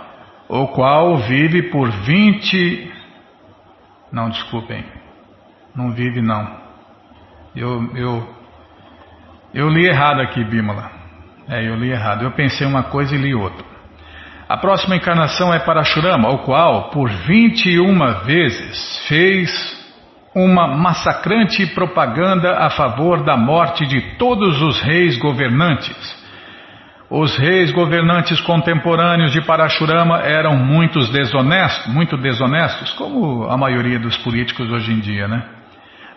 o 0.48 0.68
qual 0.68 1.18
vive 1.18 1.64
por 1.70 1.90
20 1.92 3.00
não, 4.12 4.30
desculpem. 4.30 4.84
Não 5.76 5.92
vive, 5.92 6.22
não. 6.22 6.58
Eu, 7.56 7.96
eu, 7.96 8.36
eu 9.54 9.70
li 9.70 9.86
errado 9.86 10.22
aqui, 10.22 10.44
Bímola. 10.44 10.92
É, 11.48 11.68
eu 11.68 11.76
li 11.76 11.92
errado. 11.92 12.24
Eu 12.24 12.32
pensei 12.32 12.66
uma 12.66 12.84
coisa 12.84 13.16
e 13.16 13.18
li 13.18 13.36
outra. 13.36 13.66
A 14.48 14.58
próxima 14.58 14.96
encarnação 14.96 15.54
é 15.54 15.60
para 15.60 15.84
Shurama, 15.84 16.30
o 16.30 16.40
qual, 16.40 16.90
por 16.90 17.08
21 17.08 18.26
vezes, 18.26 19.06
fez 19.08 19.79
uma 20.36 20.68
massacrante 20.68 21.66
propaganda 21.68 22.58
a 22.58 22.70
favor 22.70 23.24
da 23.24 23.36
morte 23.36 23.86
de 23.86 24.02
todos 24.18 24.62
os 24.62 24.82
reis 24.82 25.18
governantes 25.18 26.20
os 27.10 27.36
reis 27.38 27.72
governantes 27.72 28.40
contemporâneos 28.42 29.32
de 29.32 29.42
Parashurama 29.42 30.20
eram 30.20 30.56
muitos 30.56 31.10
desonestos, 31.10 31.92
muito 31.92 32.16
desonestos, 32.16 32.94
como 32.94 33.50
a 33.50 33.58
maioria 33.58 33.98
dos 33.98 34.16
políticos 34.18 34.70
hoje 34.70 34.94
em 34.94 35.00
dia, 35.00 35.28
né? 35.28 35.44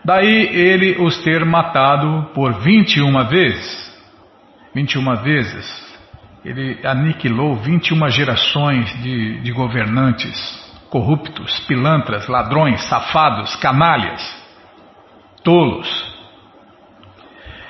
Daí 0.04 0.50
ele 0.54 0.96
os 1.00 1.16
ter 1.22 1.46
matado 1.46 2.30
por 2.34 2.60
21 2.60 3.24
vezes. 3.24 3.92
21 4.74 5.16
vezes. 5.22 5.92
Ele 6.44 6.78
aniquilou 6.84 7.56
21 7.56 8.10
gerações 8.10 8.92
de, 9.02 9.40
de 9.40 9.52
governantes 9.52 10.60
corruptos, 10.92 11.58
pilantras, 11.60 12.28
ladrões, 12.28 12.82
safados, 12.82 13.56
canalhas, 13.56 14.20
tolos. 15.42 15.88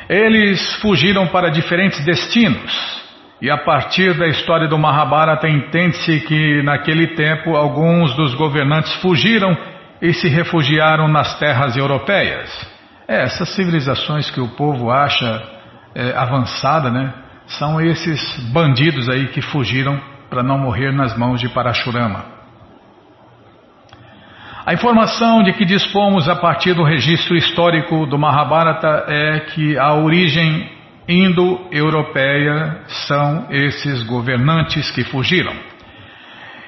Eles 0.08 0.74
fugiram 0.82 1.28
para 1.28 1.48
diferentes 1.48 2.04
destinos 2.04 3.00
e 3.40 3.48
a 3.48 3.56
partir 3.56 4.18
da 4.18 4.26
história 4.26 4.66
do 4.66 4.76
Mahabharata 4.76 5.48
entende-se 5.48 6.18
que 6.22 6.62
naquele 6.64 7.14
tempo 7.14 7.54
alguns 7.54 8.12
dos 8.16 8.34
governantes 8.34 8.92
fugiram 8.94 9.56
e 10.00 10.12
se 10.12 10.26
refugiaram 10.26 11.06
nas 11.06 11.38
terras 11.38 11.76
europeias. 11.76 12.50
É, 13.06 13.22
essas 13.22 13.50
civilizações 13.50 14.32
que 14.32 14.40
o 14.40 14.48
povo 14.48 14.90
acha 14.90 15.42
é, 15.94 16.12
avançada, 16.16 16.90
né? 16.90 17.14
São 17.46 17.80
esses 17.80 18.20
bandidos 18.52 19.08
aí 19.08 19.28
que 19.28 19.40
fugiram 19.40 20.00
para 20.28 20.42
não 20.42 20.58
morrer 20.58 20.90
nas 20.92 21.16
mãos 21.16 21.40
de 21.40 21.48
Parashurama. 21.48 22.41
A 24.64 24.72
informação 24.72 25.42
de 25.42 25.52
que 25.54 25.64
dispomos 25.64 26.28
a 26.28 26.36
partir 26.36 26.72
do 26.72 26.84
registro 26.84 27.36
histórico 27.36 28.06
do 28.06 28.16
Mahabharata 28.16 29.06
é 29.08 29.40
que 29.40 29.76
a 29.76 29.92
origem 29.94 30.70
indo-europeia 31.08 32.78
são 33.08 33.48
esses 33.50 34.04
governantes 34.04 34.88
que 34.92 35.02
fugiram. 35.02 35.52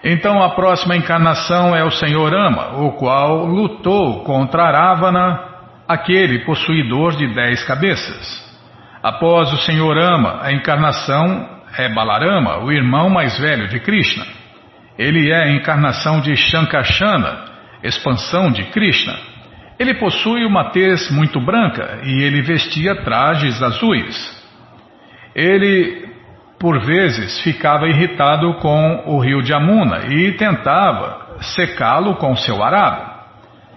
Então 0.02 0.42
a 0.42 0.50
próxima 0.50 0.96
encarnação 0.96 1.74
é 1.74 1.85
o 1.85 1.90
Senhor 1.92 2.35
Ama, 2.35 2.80
o 2.83 2.92
qual 2.94 3.46
lutou 3.46 4.24
contra 4.24 4.72
Ravana, 4.72 5.40
aquele 5.87 6.40
possuidor 6.40 7.16
de 7.16 7.33
dez 7.33 7.62
cabeças. 7.62 8.42
Após 9.04 9.52
o 9.52 9.59
Senhor 9.59 9.96
Ama, 9.96 10.40
a 10.42 10.52
encarnação 10.52 11.48
é 11.78 11.88
Balarama, 11.88 12.59
o 12.64 12.72
irmão 12.72 13.09
mais 13.09 13.38
velho 13.38 13.68
de 13.68 13.78
Krishna. 13.78 14.26
Ele 14.98 15.30
é 15.30 15.44
a 15.44 15.52
encarnação 15.52 16.20
de 16.20 16.35
Shankashana, 16.37 17.53
expansão 17.84 18.50
de 18.50 18.64
Krishna. 18.64 19.14
Ele 19.78 19.94
possui 19.94 20.44
uma 20.44 20.70
tez 20.70 21.10
muito 21.10 21.40
branca 21.40 22.00
e 22.04 22.22
ele 22.22 22.42
vestia 22.42 23.02
trajes 23.02 23.62
azuis. 23.62 24.44
Ele, 25.34 26.08
por 26.58 26.80
vezes, 26.80 27.40
ficava 27.40 27.88
irritado 27.88 28.54
com 28.54 29.04
o 29.06 29.18
rio 29.18 29.42
de 29.42 29.52
Amuna 29.52 30.06
e 30.08 30.32
tentava 30.32 31.36
secá-lo 31.40 32.14
com 32.16 32.36
seu 32.36 32.62
arado. 32.62 33.12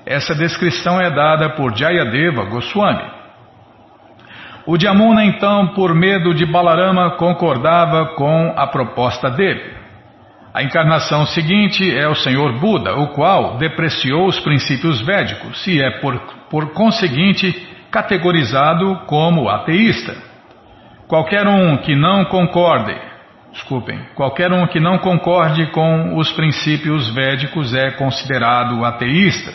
Essa 0.06 0.34
descrição 0.34 1.02
é 1.02 1.10
dada 1.10 1.50
por 1.50 1.76
Jayadeva 1.76 2.46
Goswami. 2.46 3.18
O 4.66 4.80
Jamuna, 4.80 5.26
então, 5.26 5.70
por 5.70 5.96
medo 5.96 6.34
de 6.34 6.46
Balarama, 6.46 7.12
concordava 7.12 8.16
com 8.16 8.54
a 8.56 8.68
proposta 8.68 9.30
dele. 9.30 9.76
A 10.58 10.64
encarnação 10.64 11.24
seguinte 11.28 11.88
é 11.96 12.08
o 12.08 12.16
Senhor 12.16 12.60
Buda, 12.60 12.96
o 12.96 13.10
qual 13.10 13.60
depreciou 13.60 14.26
os 14.26 14.40
princípios 14.40 15.00
védicos 15.06 15.68
e 15.68 15.80
é, 15.80 16.00
por, 16.00 16.18
por 16.50 16.74
conseguinte, 16.74 17.54
categorizado 17.92 19.02
como 19.06 19.50
ateísta. 19.50 20.16
Qualquer 21.08 21.48
um 21.48 21.78
que 21.78 21.96
não 21.96 22.26
concorde, 22.26 22.98
desculpem, 23.52 24.00
qualquer 24.16 24.52
um 24.52 24.66
que 24.66 24.80
não 24.80 24.98
concorde 24.98 25.68
com 25.68 26.18
os 26.18 26.32
princípios 26.32 27.14
védicos 27.14 27.76
é 27.76 27.92
considerado 27.92 28.84
ateísta. 28.84 29.54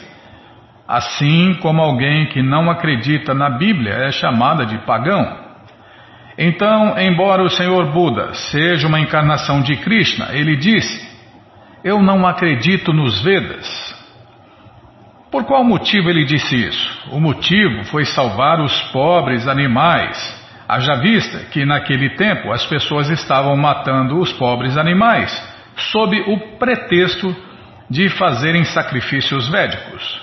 Assim 0.87 1.59
como 1.61 1.83
alguém 1.83 2.27
que 2.27 2.41
não 2.41 2.71
acredita 2.71 3.35
na 3.35 3.51
Bíblia 3.51 3.93
é 3.93 4.13
chamada 4.13 4.65
de 4.65 4.79
pagão. 4.87 5.42
Então, 6.37 6.99
embora 6.99 7.43
o 7.43 7.51
Senhor 7.51 7.93
Buda 7.93 8.33
seja 8.35 8.87
uma 8.87 9.01
encarnação 9.01 9.61
de 9.61 9.77
Krishna, 9.77 10.31
ele 10.33 10.57
disse: 10.57 11.07
Eu 11.85 12.03
não 12.03 12.27
acredito 12.27 12.93
nos 12.93 13.23
Vedas. 13.23 13.93
Por 15.31 15.45
qual 15.45 15.65
motivo 15.65 16.11
ele 16.11 16.25
disse 16.25 16.55
isso? 16.55 17.09
O 17.11 17.19
motivo 17.19 17.85
foi 17.85 18.05
salvar 18.05 18.61
os 18.61 18.83
pobres 18.93 19.49
animais. 19.49 20.41
Haja 20.69 20.97
vista 20.97 21.39
que 21.51 21.65
naquele 21.65 22.11
tempo 22.17 22.53
as 22.53 22.65
pessoas 22.67 23.11
estavam 23.11 23.57
matando 23.57 24.19
os 24.19 24.33
pobres 24.33 24.77
animais, 24.77 25.31
sob 25.77 26.19
o 26.21 26.59
pretexto 26.59 27.35
de 27.91 28.09
fazerem 28.11 28.65
sacrifícios 28.65 29.49
védicos. 29.49 30.22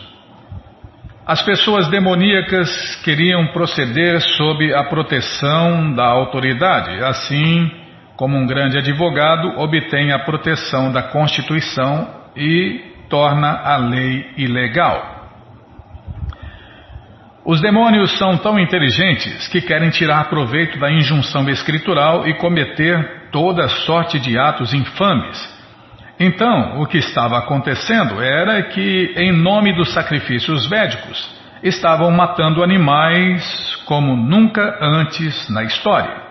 As 1.29 1.43
pessoas 1.43 1.87
demoníacas 1.89 2.95
queriam 3.03 3.45
proceder 3.53 4.19
sob 4.19 4.73
a 4.73 4.85
proteção 4.85 5.93
da 5.93 6.03
autoridade, 6.03 7.03
assim 7.03 7.69
como 8.15 8.35
um 8.35 8.47
grande 8.47 8.79
advogado 8.79 9.59
obtém 9.59 10.11
a 10.11 10.17
proteção 10.17 10.91
da 10.91 11.03
Constituição 11.03 12.09
e 12.35 12.81
torna 13.07 13.61
a 13.63 13.77
lei 13.77 14.25
ilegal. 14.37 15.29
Os 17.45 17.61
demônios 17.61 18.17
são 18.17 18.35
tão 18.35 18.57
inteligentes 18.59 19.47
que 19.49 19.61
querem 19.61 19.91
tirar 19.91 20.29
proveito 20.29 20.79
da 20.79 20.91
injunção 20.91 21.47
escritural 21.47 22.27
e 22.27 22.33
cometer 22.39 23.29
toda 23.31 23.67
sorte 23.67 24.19
de 24.19 24.35
atos 24.35 24.73
infames. 24.73 25.59
Então, 26.19 26.82
o 26.82 26.86
que 26.86 26.97
estava 26.97 27.38
acontecendo 27.38 28.21
era 28.21 28.62
que, 28.63 29.13
em 29.15 29.32
nome 29.32 29.73
dos 29.73 29.93
sacrifícios 29.93 30.67
védicos, 30.67 31.39
estavam 31.63 32.12
matando 32.12 32.62
animais 32.62 33.75
como 33.86 34.17
nunca 34.17 34.77
antes 34.82 35.49
na 35.49 35.63
história. 35.63 36.29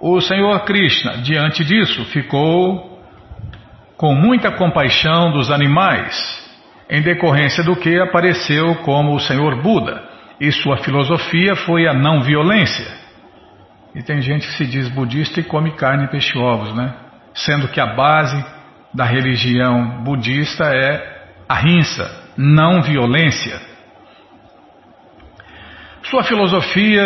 O 0.00 0.20
Senhor 0.20 0.58
Krishna, 0.64 1.18
diante 1.18 1.62
disso, 1.62 2.06
ficou 2.06 2.98
com 3.98 4.14
muita 4.14 4.50
compaixão 4.50 5.30
dos 5.30 5.50
animais, 5.50 6.14
em 6.88 7.02
decorrência 7.02 7.62
do 7.64 7.76
que 7.76 7.98
apareceu 7.98 8.76
como 8.76 9.14
o 9.14 9.20
Senhor 9.20 9.62
Buda, 9.62 10.02
e 10.40 10.50
sua 10.52 10.78
filosofia 10.78 11.54
foi 11.54 11.86
a 11.86 11.92
não 11.92 12.20
violência. 12.20 12.86
E 13.94 14.02
tem 14.02 14.20
gente 14.20 14.46
que 14.46 14.52
se 14.54 14.66
diz 14.66 14.88
budista 14.88 15.40
e 15.40 15.44
come 15.44 15.72
carne 15.72 16.04
e 16.04 16.08
peixe 16.08 16.36
ovos, 16.38 16.74
né? 16.74 16.94
Sendo 17.34 17.68
que 17.68 17.80
a 17.80 17.86
base 17.86 18.55
da 18.96 19.04
religião 19.04 20.02
budista 20.02 20.64
é 20.64 21.16
a 21.46 21.54
rinça, 21.54 22.10
não 22.36 22.80
violência. 22.80 23.60
Sua 26.04 26.24
filosofia 26.24 27.04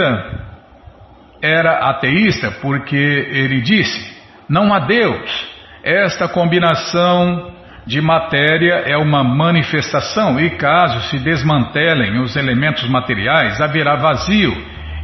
era 1.42 1.90
ateísta 1.90 2.52
porque 2.62 2.96
ele 2.96 3.60
disse: 3.60 4.16
não 4.48 4.72
há 4.72 4.78
Deus. 4.78 5.50
Esta 5.82 6.28
combinação 6.28 7.54
de 7.86 8.00
matéria 8.00 8.82
é 8.86 8.96
uma 8.96 9.24
manifestação, 9.24 10.38
e 10.38 10.50
caso 10.50 11.08
se 11.08 11.18
desmantelem 11.18 12.20
os 12.20 12.36
elementos 12.36 12.88
materiais, 12.88 13.60
haverá 13.60 13.96
vazio, 13.96 14.54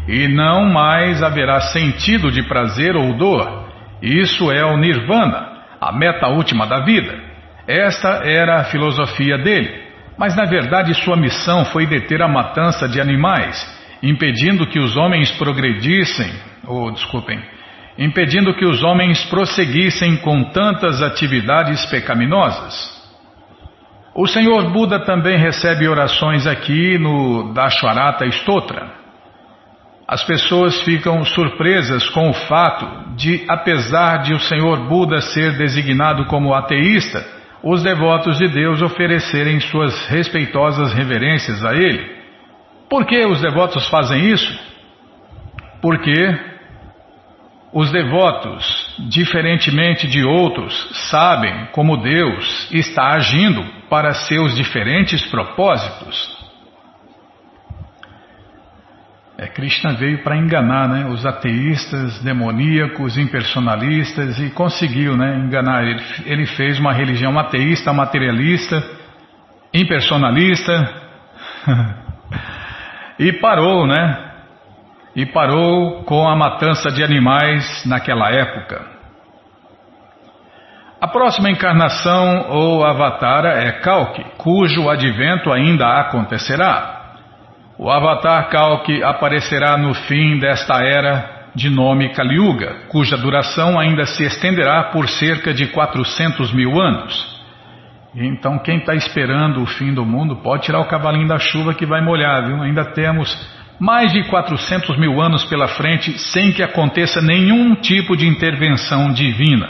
e 0.06 0.28
não 0.28 0.66
mais 0.66 1.22
haverá 1.22 1.60
sentido 1.60 2.30
de 2.30 2.42
prazer 2.42 2.94
ou 2.94 3.16
dor. 3.16 3.66
Isso 4.02 4.52
é 4.52 4.64
o 4.64 4.76
Nirvana, 4.76 5.55
a 5.80 5.92
meta 5.92 6.28
última 6.28 6.66
da 6.66 6.80
vida. 6.80 7.18
Esta 7.66 8.22
era 8.24 8.60
a 8.60 8.64
filosofia 8.64 9.38
dele, 9.38 9.84
mas 10.18 10.36
na 10.36 10.44
verdade 10.44 10.94
sua 10.94 11.16
missão 11.16 11.64
foi 11.66 11.86
deter 11.86 12.22
a 12.22 12.28
matança 12.28 12.88
de 12.88 13.00
animais 13.00 13.76
impedindo 14.02 14.66
que 14.66 14.78
os 14.78 14.96
homens 14.96 15.30
progredissem, 15.32 16.32
ou 16.66 16.90
desculpem, 16.92 17.40
impedindo 17.98 18.54
que 18.54 18.64
os 18.64 18.82
homens 18.82 19.24
prosseguissem 19.26 20.16
com 20.16 20.44
tantas 20.50 21.02
atividades 21.02 21.84
pecaminosas. 21.86 22.94
O 24.14 24.26
Senhor 24.26 24.70
Buda 24.72 25.00
também 25.00 25.38
recebe 25.38 25.88
orações 25.88 26.46
aqui 26.46 26.98
no 26.98 27.52
Dashwarata 27.52 28.26
Stotra. 28.26 29.05
As 30.08 30.22
pessoas 30.22 30.82
ficam 30.82 31.24
surpresas 31.24 32.08
com 32.10 32.30
o 32.30 32.32
fato 32.32 33.16
de, 33.16 33.44
apesar 33.48 34.18
de 34.18 34.34
o 34.34 34.38
Senhor 34.38 34.88
Buda 34.88 35.20
ser 35.20 35.56
designado 35.58 36.26
como 36.26 36.54
ateísta, 36.54 37.26
os 37.60 37.82
devotos 37.82 38.38
de 38.38 38.46
Deus 38.46 38.80
oferecerem 38.82 39.58
suas 39.58 40.06
respeitosas 40.06 40.92
reverências 40.92 41.64
a 41.64 41.74
ele. 41.74 42.14
Por 42.88 43.04
que 43.04 43.26
os 43.26 43.40
devotos 43.40 43.88
fazem 43.88 44.30
isso? 44.30 44.56
Porque 45.82 46.38
os 47.72 47.90
devotos, 47.90 48.94
diferentemente 49.08 50.06
de 50.06 50.24
outros, 50.24 50.88
sabem 51.10 51.66
como 51.72 51.96
Deus 51.96 52.70
está 52.72 53.14
agindo 53.14 53.64
para 53.90 54.14
seus 54.14 54.54
diferentes 54.54 55.26
propósitos. 55.26 56.35
É, 59.38 59.46
Krishna 59.48 59.92
veio 59.92 60.22
para 60.22 60.36
enganar 60.36 60.88
né, 60.88 61.04
os 61.06 61.26
ateístas, 61.26 62.22
demoníacos, 62.22 63.18
impersonalistas 63.18 64.38
e 64.38 64.48
conseguiu 64.50 65.14
né, 65.14 65.36
enganar. 65.36 65.84
Ele, 65.84 66.02
ele 66.24 66.46
fez 66.46 66.78
uma 66.78 66.92
religião 66.92 67.38
ateísta, 67.38 67.92
materialista, 67.92 68.82
impersonalista. 69.72 70.72
E 73.18 73.32
parou, 73.32 73.86
né? 73.86 74.32
E 75.14 75.24
parou 75.24 76.04
com 76.04 76.28
a 76.28 76.36
matança 76.36 76.90
de 76.90 77.02
animais 77.02 77.82
naquela 77.86 78.30
época. 78.30 78.84
A 81.00 81.08
próxima 81.08 81.50
encarnação 81.50 82.50
ou 82.50 82.84
avatara 82.84 83.62
é 83.62 83.72
Kalki, 83.80 84.22
cujo 84.36 84.90
advento 84.90 85.50
ainda 85.50 86.00
acontecerá. 86.00 86.95
O 87.78 87.90
avatar 87.90 88.48
Kalki 88.48 89.02
aparecerá 89.02 89.76
no 89.76 89.92
fim 89.92 90.38
desta 90.38 90.82
era 90.82 91.50
de 91.54 91.68
nome 91.68 92.12
Kaliuga, 92.12 92.86
cuja 92.88 93.16
duração 93.16 93.78
ainda 93.78 94.06
se 94.06 94.24
estenderá 94.24 94.84
por 94.84 95.08
cerca 95.08 95.52
de 95.52 95.66
400 95.66 96.52
mil 96.52 96.80
anos. 96.80 97.36
Então, 98.14 98.58
quem 98.58 98.78
está 98.78 98.94
esperando 98.94 99.62
o 99.62 99.66
fim 99.66 99.92
do 99.92 100.04
mundo 100.04 100.36
pode 100.36 100.62
tirar 100.62 100.80
o 100.80 100.88
cavalinho 100.88 101.28
da 101.28 101.38
chuva 101.38 101.74
que 101.74 101.84
vai 101.84 102.00
molhar, 102.00 102.46
viu? 102.46 102.62
Ainda 102.62 102.84
temos 102.92 103.30
mais 103.78 104.10
de 104.10 104.24
400 104.24 104.98
mil 104.98 105.20
anos 105.20 105.44
pela 105.44 105.68
frente 105.68 106.18
sem 106.18 106.52
que 106.52 106.62
aconteça 106.62 107.20
nenhum 107.20 107.74
tipo 107.74 108.16
de 108.16 108.26
intervenção 108.26 109.12
divina. 109.12 109.68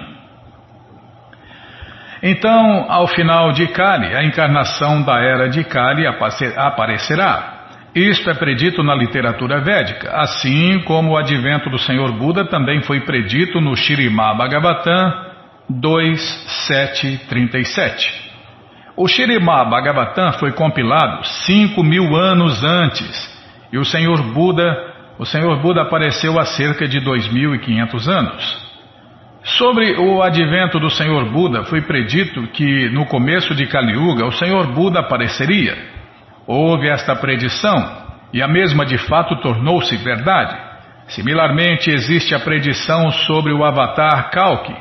Então, 2.23 2.87
ao 2.89 3.09
final 3.09 3.53
de 3.53 3.67
Kali, 3.69 4.15
a 4.15 4.25
encarnação 4.25 5.03
da 5.03 5.21
era 5.21 5.49
de 5.49 5.65
Kali 5.65 6.05
aparecerá. 6.07 7.56
Isto 7.97 8.29
é 8.29 8.35
predito 8.35 8.83
na 8.83 8.95
literatura 8.95 9.63
védica, 9.63 10.11
assim 10.21 10.81
como 10.81 11.13
o 11.13 11.17
advento 11.17 11.71
do 11.71 11.79
Senhor 11.79 12.13
Buda 12.13 12.45
também 12.45 12.83
foi 12.83 13.01
predito 13.01 13.59
no 13.59 13.75
Shirimá 13.75 14.35
Bhagavatam 14.35 15.15
2.737. 15.73 18.07
O 18.99 19.09
Shirimá 19.09 19.65
Bhagavatam 19.65 20.35
foi 20.35 20.53
compilado 20.53 21.27
cinco 21.47 21.83
mil 21.83 22.15
anos 22.15 22.63
antes 22.63 23.35
e 23.73 23.79
o 23.79 23.85
Senhor 23.85 24.23
Buda, 24.25 24.77
o 25.19 25.25
Senhor 25.25 25.59
Buda 25.63 25.81
apareceu 25.81 26.39
há 26.39 26.45
cerca 26.45 26.87
de 26.87 27.01
dois 27.01 27.27
mil 27.33 27.55
e 27.55 27.59
quinhentos 27.61 28.07
anos. 28.07 28.67
Sobre 29.43 29.97
o 29.97 30.23
advento 30.23 30.79
do 30.79 30.91
Senhor 30.91 31.31
Buda, 31.31 31.65
foi 31.65 31.81
predito 31.81 32.47
que 32.49 32.91
no 32.91 33.07
começo 33.07 33.55
de 33.55 33.67
Kali 33.67 33.95
Yuga 33.95 34.27
o 34.27 34.33
Senhor 34.33 34.67
Buda 34.75 35.01
apareceria. 35.01 35.96
Houve 36.47 36.89
esta 36.89 37.17
predição 37.17 37.75
e 38.33 38.43
a 38.43 38.49
mesma 38.49 38.85
de 38.85 38.99
fato 38.99 39.41
tornou-se 39.41 39.97
verdade. 39.97 40.57
Similarmente, 41.09 41.91
existe 41.91 42.35
a 42.35 42.41
predição 42.41 43.11
sobre 43.11 43.53
o 43.53 43.65
Avatar 43.65 44.31
Kalki, 44.31 44.75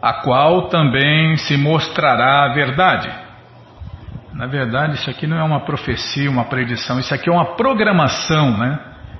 a 0.00 0.14
qual 0.22 0.68
também 0.68 1.36
se 1.36 1.56
mostrará 1.56 2.44
a 2.44 2.54
verdade. 2.54 3.10
Na 4.32 4.46
verdade, 4.46 4.94
isso 4.94 5.08
aqui 5.10 5.26
não 5.26 5.38
é 5.38 5.42
uma 5.42 5.60
profecia, 5.60 6.30
uma 6.30 6.44
predição, 6.44 6.98
isso 6.98 7.14
aqui 7.14 7.28
é 7.28 7.32
uma 7.32 7.56
programação, 7.56 8.56
né? 8.56 8.78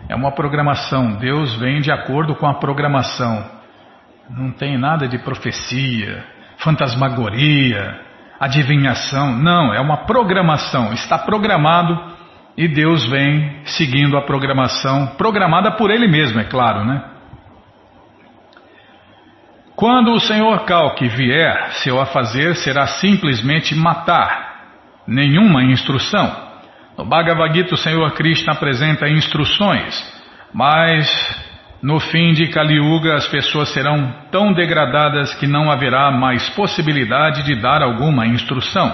É 0.08 0.14
uma 0.14 0.32
programação. 0.32 1.16
Deus 1.16 1.54
vem 1.56 1.80
de 1.80 1.90
acordo 1.90 2.34
com 2.34 2.46
a 2.46 2.54
programação. 2.54 3.44
Não 4.28 4.50
tem 4.52 4.78
nada 4.78 5.06
de 5.06 5.18
profecia, 5.18 6.24
fantasmagoria, 6.58 8.00
adivinhação. 8.38 9.36
Não, 9.36 9.72
é 9.72 9.80
uma 9.80 9.98
programação. 9.98 10.92
Está 10.92 11.18
programado 11.18 12.14
e 12.56 12.68
Deus 12.68 13.04
vem 13.06 13.62
seguindo 13.64 14.16
a 14.16 14.22
programação, 14.22 15.08
programada 15.18 15.72
por 15.72 15.90
Ele 15.90 16.06
mesmo, 16.06 16.40
é 16.40 16.44
claro, 16.44 16.84
né? 16.84 17.02
Quando 19.74 20.12
o 20.12 20.20
Senhor 20.20 20.64
Kalki 20.64 21.08
vier, 21.08 21.72
seu 21.82 22.00
a 22.00 22.06
fazer 22.06 22.54
será 22.54 22.86
simplesmente 22.86 23.74
matar 23.74 24.54
nenhuma 25.06 25.64
instrução. 25.64 26.44
No 26.96 27.04
Bhagavad 27.04 27.52
Gita, 27.52 27.74
o 27.74 27.78
Senhor 27.78 28.08
Krishna 28.12 28.52
apresenta 28.52 29.08
instruções, 29.08 30.00
mas 30.52 31.43
No 31.84 32.00
fim 32.00 32.32
de 32.32 32.48
Kali 32.48 32.76
Yuga, 32.76 33.14
as 33.14 33.28
pessoas 33.28 33.68
serão 33.68 34.10
tão 34.30 34.54
degradadas 34.54 35.34
que 35.34 35.46
não 35.46 35.70
haverá 35.70 36.10
mais 36.10 36.48
possibilidade 36.48 37.44
de 37.44 37.60
dar 37.60 37.82
alguma 37.82 38.26
instrução. 38.26 38.90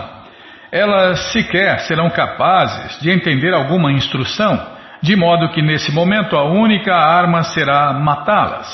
Elas 0.73 1.31
sequer 1.31 1.79
serão 1.83 2.11
capazes 2.11 3.01
de 3.01 3.09
entender 3.09 3.55
alguma 3.55 3.93
instrução, 3.93 4.61
de 5.01 5.15
modo 5.15 5.51
que 5.51 5.63
nesse 5.63 5.93
momento 5.93 6.37
a 6.37 6.43
única 6.43 6.93
arma 6.93 7.45
será 7.45 7.93
matá-las. 7.93 8.67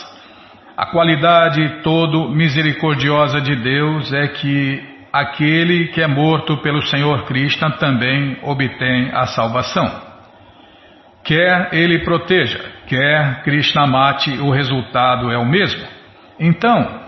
A 0.75 0.87
qualidade 0.87 1.83
todo 1.83 2.31
misericordiosa 2.31 3.39
de 3.39 3.55
Deus 3.55 4.11
é 4.15 4.29
que 4.29 4.83
aquele 5.13 5.89
que 5.89 6.01
é 6.01 6.07
morto 6.07 6.57
pelo 6.63 6.81
Senhor 6.81 7.27
Krishna 7.27 7.73
também 7.73 8.39
obtém 8.43 9.11
a 9.13 9.27
salvação. 9.27 10.07
Quer 11.23 11.69
ele 11.75 11.99
proteja, 11.99 12.76
quer 12.87 13.43
Krishna 13.43 13.87
mate, 13.87 14.31
o 14.39 14.51
resultado 14.51 15.31
é 15.31 15.39
o 15.39 15.45
mesmo. 15.45 15.87
Então, 16.39 17.07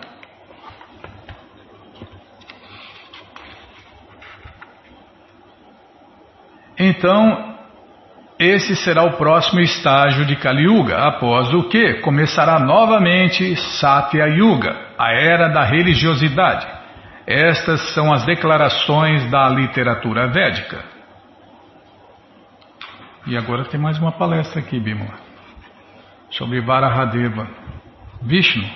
então 6.78 7.48
esse 8.38 8.76
será 8.76 9.02
o 9.02 9.16
próximo 9.16 9.60
estágio 9.60 10.24
de 10.24 10.36
Kali 10.36 10.62
Yuga, 10.62 10.96
após 11.08 11.52
o 11.52 11.68
que 11.68 11.94
começará 11.94 12.60
novamente 12.60 13.56
Satya 13.56 14.26
Yuga, 14.26 14.76
a 14.96 15.12
era 15.12 15.48
da 15.48 15.64
religiosidade. 15.64 16.66
Estas 17.26 17.80
são 17.92 18.12
as 18.12 18.24
declarações 18.24 19.28
da 19.28 19.48
literatura 19.48 20.28
védica. 20.28 20.84
E 23.26 23.36
agora 23.36 23.64
tem 23.64 23.78
mais 23.78 23.98
uma 23.98 24.12
palestra 24.12 24.60
aqui, 24.60 24.78
Bimala, 24.78 25.27
sobre 26.30 26.60
Varahadeva. 26.60 27.48
Vishnu. 28.22 28.68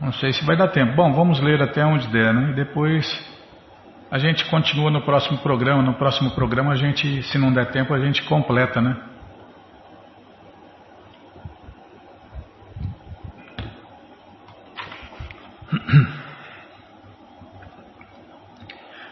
Não 0.00 0.12
sei 0.12 0.32
se 0.32 0.44
vai 0.44 0.56
dar 0.56 0.68
tempo. 0.68 0.94
Bom, 0.94 1.12
vamos 1.12 1.40
ler 1.40 1.62
até 1.62 1.84
onde 1.84 2.06
der, 2.08 2.32
né? 2.32 2.50
E 2.50 2.54
depois 2.54 3.06
a 4.10 4.18
gente 4.18 4.44
continua 4.50 4.90
no 4.90 5.02
próximo 5.02 5.38
programa. 5.38 5.82
No 5.82 5.94
próximo 5.94 6.30
programa 6.32 6.72
a 6.72 6.76
gente, 6.76 7.22
se 7.22 7.38
não 7.38 7.52
der 7.52 7.70
tempo, 7.70 7.94
a 7.94 7.98
gente 7.98 8.22
completa, 8.24 8.80
né? 8.80 8.96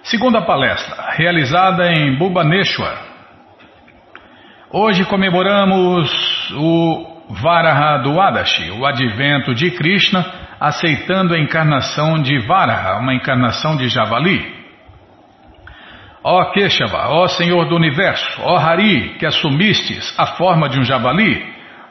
Segunda 0.03 0.43
palestra, 0.43 1.11
realizada 1.13 1.91
em 1.91 2.17
Bhubaneswar. 2.19 3.14
Hoje 4.77 5.05
comemoramos 5.05 6.11
o 6.51 7.31
Varaha 7.31 7.99
do 7.99 8.21
Adashi, 8.21 8.73
o 8.73 8.85
advento 8.85 9.55
de 9.55 9.71
Krishna, 9.71 10.27
aceitando 10.59 11.33
a 11.33 11.39
encarnação 11.39 12.21
de 12.21 12.41
Varaha, 12.41 12.99
uma 12.99 13.15
encarnação 13.15 13.77
de 13.77 13.87
javali. 13.89 14.53
Ó 16.25 16.47
Keshava, 16.47 17.07
ó 17.11 17.29
Senhor 17.29 17.69
do 17.69 17.77
Universo, 17.77 18.43
ó 18.43 18.57
Hari, 18.57 19.15
que 19.17 19.25
assumistes 19.25 20.13
a 20.19 20.35
forma 20.35 20.69
de 20.69 20.81
um 20.81 20.83
javali, 20.83 21.41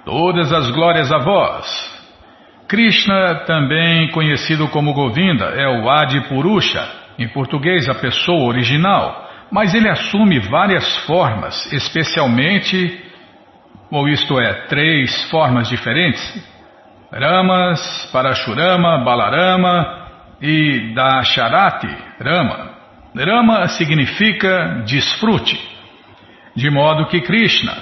todas 0.03 0.51
as 0.51 0.69
glórias 0.71 1.09
a 1.09 1.19
vós. 1.19 1.65
Krishna, 2.67 3.45
também 3.45 4.09
conhecido 4.09 4.67
como 4.67 4.91
Govinda, 4.91 5.45
é 5.55 5.69
o 5.69 5.89
Adi 5.89 6.19
Purusha, 6.27 6.85
em 7.17 7.29
português, 7.29 7.87
a 7.87 7.95
pessoa 7.95 8.43
original, 8.43 9.22
mas 9.53 9.75
ele 9.75 9.87
assume 9.87 10.39
várias 10.39 10.97
formas, 11.05 11.71
especialmente, 11.71 12.99
ou 13.91 14.09
isto 14.09 14.39
é, 14.39 14.65
três 14.65 15.29
formas 15.29 15.69
diferentes: 15.69 16.19
Ramas, 17.11 18.09
Parashurama, 18.11 19.03
Balarama 19.05 20.07
e 20.41 20.91
Dasharati, 20.95 21.95
Rama. 22.19 22.73
Rama 23.15 23.67
significa 23.67 24.81
desfrute, 24.87 25.59
de 26.55 26.71
modo 26.71 27.05
que 27.05 27.21
Krishna, 27.21 27.77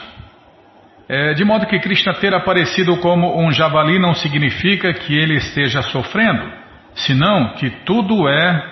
é, 1.08 1.34
de 1.36 1.46
modo 1.46 1.66
que 1.68 1.80
Krishna 1.80 2.14
ter 2.16 2.36
aparecido 2.36 2.98
como 2.98 3.42
um 3.42 3.50
javali 3.50 3.98
não 3.98 4.14
significa 4.14 4.94
que 4.94 5.18
ele 5.18 5.36
esteja 5.36 5.82
sofrendo, 5.84 6.52
senão 6.96 7.54
que 7.54 7.70
tudo 7.86 8.28
é 8.28 8.71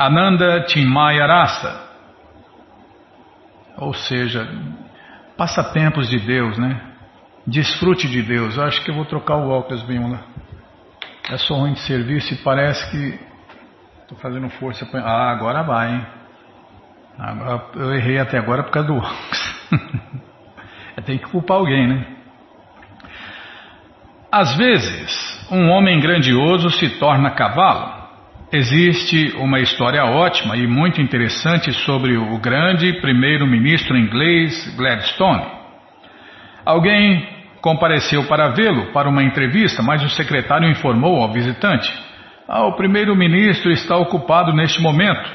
Ananda 0.00 0.66
Chinmaya 0.66 1.26
Rasa. 1.26 1.78
Ou 3.76 3.92
seja, 3.92 4.48
passatempos 5.36 6.08
de 6.08 6.18
Deus, 6.18 6.56
né? 6.56 6.80
Desfrute 7.46 8.08
de 8.08 8.22
Deus. 8.22 8.56
Eu 8.56 8.64
acho 8.64 8.82
que 8.82 8.90
eu 8.90 8.94
vou 8.94 9.04
trocar 9.04 9.36
o 9.36 9.50
óculos, 9.50 9.82
Bimala. 9.82 10.24
É 11.30 11.36
só 11.36 11.54
ruim 11.54 11.74
de 11.74 11.80
serviço 11.80 12.32
e 12.32 12.38
parece 12.38 12.90
que 12.90 13.20
estou 14.00 14.16
fazendo 14.16 14.48
força. 14.48 14.88
Ah, 14.94 15.32
agora 15.32 15.62
vai, 15.62 15.92
hein? 15.92 16.06
Agora, 17.18 17.62
eu 17.74 17.94
errei 17.94 18.18
até 18.18 18.38
agora 18.38 18.62
por 18.62 18.70
causa 18.70 18.88
do 18.88 18.96
óculos. 18.96 19.68
eu 20.96 21.02
tenho 21.02 21.18
que 21.18 21.28
culpar 21.28 21.58
alguém, 21.58 21.86
né? 21.86 22.06
Às 24.32 24.56
vezes, 24.56 25.46
um 25.52 25.68
homem 25.68 26.00
grandioso 26.00 26.70
se 26.70 26.98
torna 26.98 27.32
cavalo 27.32 27.99
Existe 28.52 29.36
uma 29.36 29.60
história 29.60 30.04
ótima 30.04 30.56
e 30.56 30.66
muito 30.66 31.00
interessante 31.00 31.72
sobre 31.72 32.16
o 32.16 32.36
grande 32.38 32.94
primeiro-ministro 32.94 33.96
inglês 33.96 34.74
Gladstone. 34.76 35.46
Alguém 36.64 37.28
compareceu 37.60 38.24
para 38.24 38.48
vê-lo 38.48 38.86
para 38.92 39.08
uma 39.08 39.22
entrevista, 39.22 39.84
mas 39.84 40.02
o 40.02 40.08
secretário 40.08 40.68
informou 40.68 41.22
ao 41.22 41.32
visitante: 41.32 41.88
ah, 42.48 42.64
O 42.66 42.72
primeiro-ministro 42.72 43.70
está 43.70 43.96
ocupado 43.96 44.52
neste 44.52 44.82
momento. 44.82 45.30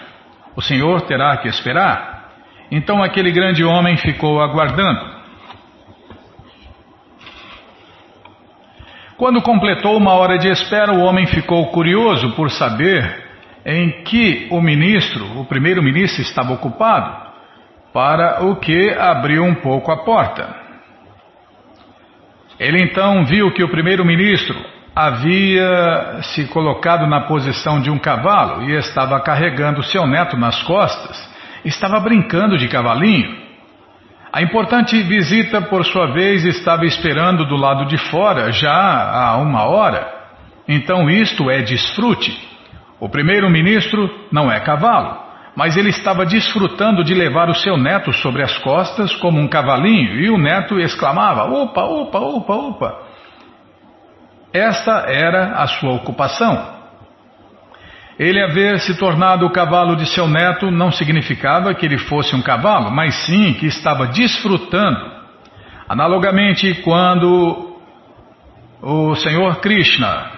O 0.53 0.61
senhor 0.61 0.99
terá 1.03 1.37
que 1.37 1.47
esperar. 1.47 2.31
Então 2.69 3.01
aquele 3.01 3.31
grande 3.31 3.63
homem 3.63 3.95
ficou 3.95 4.41
aguardando. 4.41 5.14
Quando 9.17 9.41
completou 9.41 9.95
uma 9.95 10.11
hora 10.13 10.37
de 10.37 10.49
espera, 10.49 10.91
o 10.91 11.01
homem 11.01 11.25
ficou 11.25 11.67
curioso 11.67 12.31
por 12.35 12.51
saber 12.51 13.23
em 13.65 14.03
que 14.03 14.47
o 14.51 14.59
ministro, 14.59 15.39
o 15.39 15.45
primeiro-ministro, 15.45 16.21
estava 16.21 16.51
ocupado, 16.51 17.25
para 17.93 18.43
o 18.45 18.57
que 18.57 18.89
abriu 18.89 19.43
um 19.43 19.55
pouco 19.55 19.89
a 19.89 20.03
porta. 20.03 20.53
Ele 22.59 22.83
então 22.83 23.23
viu 23.23 23.53
que 23.53 23.63
o 23.63 23.69
primeiro-ministro 23.69 24.55
havia 24.93 26.19
se 26.21 26.45
colocado 26.47 27.07
na 27.07 27.21
posição 27.21 27.81
de 27.81 27.89
um 27.89 27.97
cavalo 27.97 28.69
e 28.69 28.75
estava 28.75 29.19
carregando 29.21 29.81
seu 29.83 30.05
neto 30.05 30.35
nas 30.35 30.61
costas, 30.63 31.17
estava 31.63 32.01
brincando 32.01 32.57
de 32.57 32.67
cavalinho. 32.67 33.44
A 34.35 34.41
importante 34.41 35.01
visita, 35.01 35.61
por 35.61 35.85
sua 35.85 36.07
vez, 36.07 36.43
estava 36.43 36.83
esperando 36.83 37.45
do 37.45 37.55
lado 37.55 37.85
de 37.85 37.97
fora 38.09 38.51
já 38.51 38.69
há 38.69 39.37
uma 39.37 39.63
hora. 39.63 40.13
Então 40.67 41.09
isto 41.09 41.49
é 41.49 41.61
desfrute. 41.61 42.37
O 42.99 43.07
primeiro-ministro 43.07 44.13
não 44.29 44.51
é 44.51 44.59
cavalo, 44.59 45.17
mas 45.55 45.77
ele 45.77 45.87
estava 45.87 46.25
desfrutando 46.25 47.01
de 47.01 47.13
levar 47.13 47.49
o 47.49 47.55
seu 47.55 47.77
neto 47.77 48.11
sobre 48.11 48.43
as 48.43 48.57
costas 48.57 49.15
como 49.15 49.39
um 49.39 49.47
cavalinho 49.47 50.19
e 50.19 50.29
o 50.29 50.37
neto 50.37 50.77
exclamava: 50.81 51.45
Opa, 51.45 51.85
opa, 51.85 52.19
opa, 52.19 52.55
opa. 52.55 52.99
Esta 54.51 55.05
era 55.07 55.53
a 55.53 55.65
sua 55.65 55.93
ocupação. 55.93 56.74
Ele 58.17 58.41
haver 58.41 58.79
se 58.79 58.97
tornado 58.97 59.45
o 59.45 59.51
cavalo 59.51 59.95
de 59.95 60.05
seu 60.05 60.27
neto 60.27 60.71
não 60.71 60.89
significava 60.91 61.73
que 61.73 61.85
ele 61.85 61.97
fosse 61.97 62.33
um 62.35 62.41
cavalo, 62.41 62.89
mas 62.89 63.13
sim 63.25 63.53
que 63.53 63.65
estava 63.65 64.07
desfrutando. 64.07 65.13
Analogamente, 65.87 66.81
quando 66.81 67.75
o 68.81 69.15
Senhor 69.15 69.57
Krishna 69.59 70.31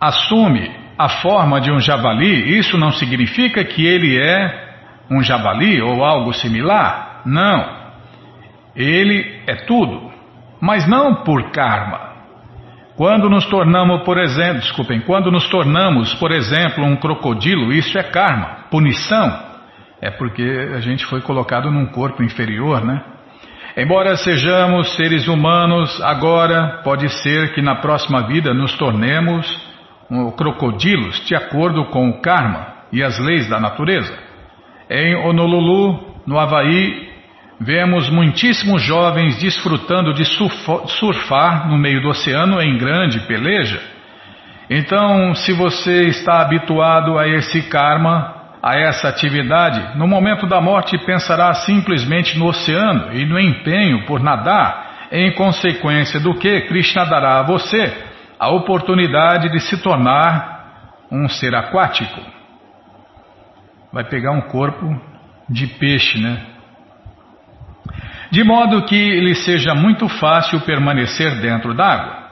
assume 0.00 0.70
a 0.96 1.08
forma 1.08 1.60
de 1.60 1.70
um 1.70 1.80
javali, 1.80 2.58
isso 2.58 2.78
não 2.78 2.92
significa 2.92 3.64
que 3.64 3.84
ele 3.84 4.20
é 4.20 4.68
um 5.10 5.22
javali 5.22 5.82
ou 5.82 6.04
algo 6.04 6.32
similar. 6.32 7.22
Não. 7.26 7.76
Ele 8.76 9.42
é 9.46 9.56
tudo, 9.66 10.12
mas 10.60 10.86
não 10.86 11.24
por 11.24 11.50
karma. 11.50 12.07
Quando 12.98 13.30
nos 13.30 13.46
tornamos, 13.46 14.02
por 14.02 14.18
exemplo, 14.18 14.60
desculpem, 14.60 15.00
quando 15.02 15.30
nos 15.30 15.48
tornamos, 15.48 16.12
por 16.14 16.32
exemplo, 16.32 16.84
um 16.84 16.96
crocodilo, 16.96 17.72
isso 17.72 17.96
é 17.96 18.02
karma, 18.02 18.64
punição. 18.72 19.38
É 20.02 20.10
porque 20.10 20.42
a 20.74 20.80
gente 20.80 21.06
foi 21.06 21.20
colocado 21.20 21.70
num 21.70 21.86
corpo 21.86 22.24
inferior, 22.24 22.84
né? 22.84 23.00
Embora 23.76 24.16
sejamos 24.16 24.96
seres 24.96 25.28
humanos, 25.28 26.02
agora 26.02 26.80
pode 26.82 27.08
ser 27.22 27.54
que 27.54 27.62
na 27.62 27.76
próxima 27.76 28.26
vida 28.26 28.52
nos 28.52 28.76
tornemos 28.76 29.46
crocodilos 30.36 31.24
de 31.24 31.36
acordo 31.36 31.84
com 31.90 32.10
o 32.10 32.20
karma 32.20 32.78
e 32.90 33.00
as 33.00 33.16
leis 33.20 33.48
da 33.48 33.60
natureza. 33.60 34.18
Em 34.90 35.14
Honolulu, 35.14 36.16
no 36.26 36.36
Havaí, 36.36 37.07
Vemos 37.60 38.08
muitíssimos 38.08 38.82
jovens 38.82 39.36
desfrutando 39.38 40.14
de 40.14 40.24
surfar 40.24 41.68
no 41.68 41.76
meio 41.76 42.00
do 42.00 42.08
oceano 42.08 42.62
em 42.62 42.78
grande 42.78 43.18
peleja. 43.26 43.82
Então, 44.70 45.34
se 45.34 45.52
você 45.52 46.04
está 46.04 46.40
habituado 46.40 47.18
a 47.18 47.26
esse 47.26 47.62
karma, 47.68 48.34
a 48.62 48.78
essa 48.78 49.08
atividade, 49.08 49.98
no 49.98 50.06
momento 50.06 50.46
da 50.46 50.60
morte 50.60 50.96
pensará 50.98 51.52
simplesmente 51.54 52.38
no 52.38 52.46
oceano 52.46 53.12
e 53.12 53.24
no 53.24 53.40
empenho 53.40 54.06
por 54.06 54.20
nadar, 54.20 55.08
em 55.10 55.32
consequência 55.32 56.20
do 56.20 56.34
que 56.34 56.60
Krishna 56.62 57.06
dará 57.06 57.40
a 57.40 57.42
você 57.42 57.92
a 58.38 58.50
oportunidade 58.50 59.50
de 59.50 59.58
se 59.58 59.82
tornar 59.82 61.04
um 61.10 61.28
ser 61.28 61.54
aquático. 61.56 62.20
Vai 63.92 64.04
pegar 64.04 64.30
um 64.30 64.42
corpo 64.42 65.00
de 65.48 65.66
peixe, 65.66 66.20
né? 66.20 66.57
De 68.30 68.44
modo 68.44 68.84
que 68.84 69.20
lhe 69.20 69.34
seja 69.34 69.74
muito 69.74 70.08
fácil 70.08 70.60
permanecer 70.60 71.40
dentro 71.40 71.74
d'água. 71.74 72.28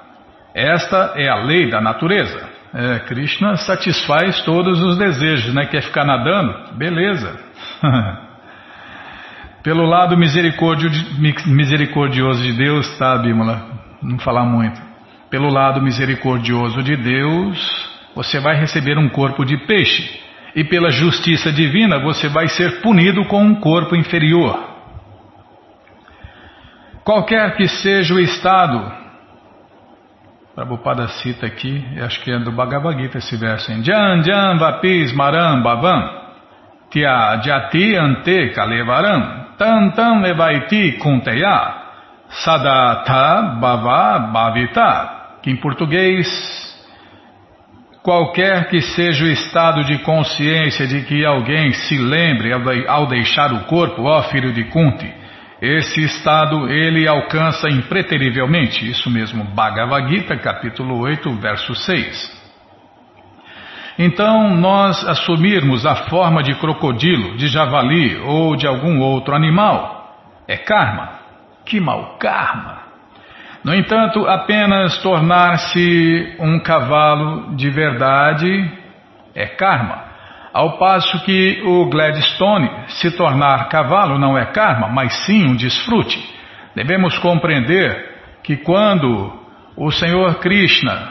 Esta 0.55 1.15
é 1.17 1.29
a 1.29 1.37
lei 1.37 1.71
da 1.71 1.81
natureza. 1.81 2.49
É, 2.75 2.99
Krishna 3.01 3.57
satisfaz 3.57 4.43
todos 4.43 4.81
os 4.83 4.99
desejos, 4.99 5.55
né? 5.55 5.67
Quer 5.67 5.83
ficar 5.83 6.05
nadando? 6.05 6.77
Beleza. 6.77 7.39
Pelo 9.63 9.85
lado 9.85 10.17
misericordioso 10.17 12.43
de 12.43 12.53
Deus, 12.53 12.99
tá, 12.99 13.17
Bímola? 13.19 13.63
Não 14.03 14.19
falar 14.19 14.45
muito. 14.45 14.81
Pelo 15.31 15.53
lado 15.53 15.83
misericordioso 15.83 16.83
de 16.83 16.97
Deus, 16.97 17.89
você 18.15 18.39
vai 18.39 18.61
receber 18.61 18.97
um 18.97 19.09
corpo 19.09 19.45
de 19.45 19.57
peixe. 19.67 20.21
E 20.55 20.63
pela 20.63 20.91
justiça 20.91 21.53
divina, 21.53 21.99
você 21.99 22.29
vai 22.29 22.47
ser 22.49 22.81
punido 22.81 23.25
com 23.25 23.43
um 23.43 23.57
corpo 23.57 23.97
inferior. 23.97 24.76
Qualquer 27.07 27.55
que 27.55 27.69
seja 27.69 28.13
o 28.15 28.19
estado, 28.19 28.93
Prabhupada 30.57 31.07
cita 31.07 31.47
aqui, 31.47 31.85
acho 32.01 32.21
que 32.25 32.33
é 32.33 32.39
do 32.41 32.51
Bhagavad 32.51 33.01
Gita 33.01 33.19
esse 33.19 33.37
verso, 33.37 33.71
em 33.71 33.81
Jan 33.85 34.25
Jan 34.25 34.57
Vapis 34.57 35.13
Maram 35.13 35.63
Bhavam 35.63 36.03
Tia 36.91 37.41
Jati 37.45 37.95
Ante 37.95 38.49
Kalevaram 38.49 39.55
Tan 39.57 39.91
Tan 39.91 40.21
Levaiti 40.21 40.99
Kunteya 40.99 41.75
Sadata 42.29 43.55
Bhava 43.61 44.19
Bhavita 44.19 45.39
que 45.45 45.51
em 45.53 45.57
português 45.57 46.27
qualquer 48.03 48.69
que 48.69 48.81
seja 48.81 49.25
o 49.25 49.29
estado 49.29 49.85
de 49.85 49.99
consciência 49.99 50.89
de 50.89 51.03
que 51.03 51.25
alguém 51.25 51.73
se 51.73 51.99
lembre 51.99 52.51
ao 52.89 53.07
deixar 53.07 53.53
o 53.53 53.61
corpo, 53.67 54.03
ó 54.03 54.23
filho 54.25 54.53
de 54.53 54.65
Kunti, 54.65 55.26
esse 55.61 56.03
estado 56.03 56.69
ele 56.69 57.09
alcança 57.09 57.69
impreterivelmente, 57.69 58.89
isso 58.89 59.11
mesmo, 59.11 59.45
Bhagavad 59.45 60.09
Gita, 60.09 60.37
capítulo 60.37 60.99
8, 60.99 61.31
verso 61.37 61.75
6. 61.75 62.37
Então, 63.99 64.55
nós 64.55 65.07
assumirmos 65.09 65.87
a 65.87 65.95
forma 66.09 66.43
de 66.43 66.55
crocodilo, 66.57 67.37
de 67.37 67.49
javali 67.49 68.17
ou 68.19 68.55
de 68.55 68.67
algum 68.67 69.01
outro 69.01 69.35
animal 69.35 69.97
é 70.47 70.57
karma. 70.57 71.21
Que 71.65 71.81
mau 71.81 72.19
karma! 72.19 72.83
No 73.65 73.75
entanto, 73.75 74.29
apenas 74.29 74.99
tornar-se 74.99 76.37
um 76.39 76.61
cavalo 76.61 77.57
de 77.57 77.69
verdade 77.69 78.71
é 79.35 79.47
karma. 79.47 80.06
Ao 80.57 80.79
passo 80.79 81.23
que 81.23 81.61
o 81.67 81.85
Gladstone 81.85 82.71
se 82.89 83.15
tornar 83.15 83.69
cavalo 83.69 84.19
não 84.19 84.39
é 84.39 84.47
karma, 84.47 84.89
mas 84.89 85.13
sim 85.27 85.51
um 85.51 85.55
desfrute. 85.55 86.19
Devemos 86.75 87.19
compreender 87.19 88.15
que 88.43 88.57
quando 88.57 89.39
o 89.77 89.91
Senhor 89.91 90.37
Krishna, 90.37 91.11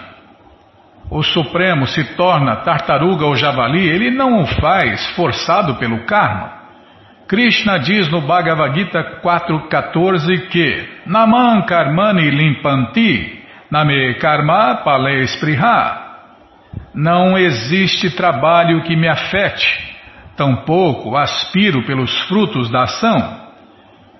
o 1.11 1.21
Supremo, 1.21 1.85
se 1.85 2.15
torna 2.15 2.55
tartaruga 2.63 3.27
ou 3.27 3.35
javali, 3.35 3.87
ele 3.87 4.09
não 4.09 4.41
o 4.41 4.47
faz 4.47 5.05
forçado 5.15 5.75
pelo 5.75 6.07
karma. 6.07 6.51
Krishna 7.27 7.77
diz 7.77 8.09
no 8.09 8.21
Bhagavad 8.21 8.75
Gita 8.75 9.21
4.14 9.21 10.47
que 10.47 10.89
Naman 11.05 11.67
karmani 11.67 12.31
limpanti, 12.31 13.43
name 13.69 14.15
karma 14.15 14.77
pale 14.83 15.21
espriha. 15.21 16.04
Não 16.95 17.37
existe 17.37 18.09
trabalho 18.15 18.81
que 18.83 18.95
me 18.95 19.09
afete, 19.09 19.93
tampouco 20.37 21.17
aspiro 21.17 21.85
pelos 21.85 22.17
frutos 22.21 22.69
da 22.71 22.83
ação. 22.83 23.45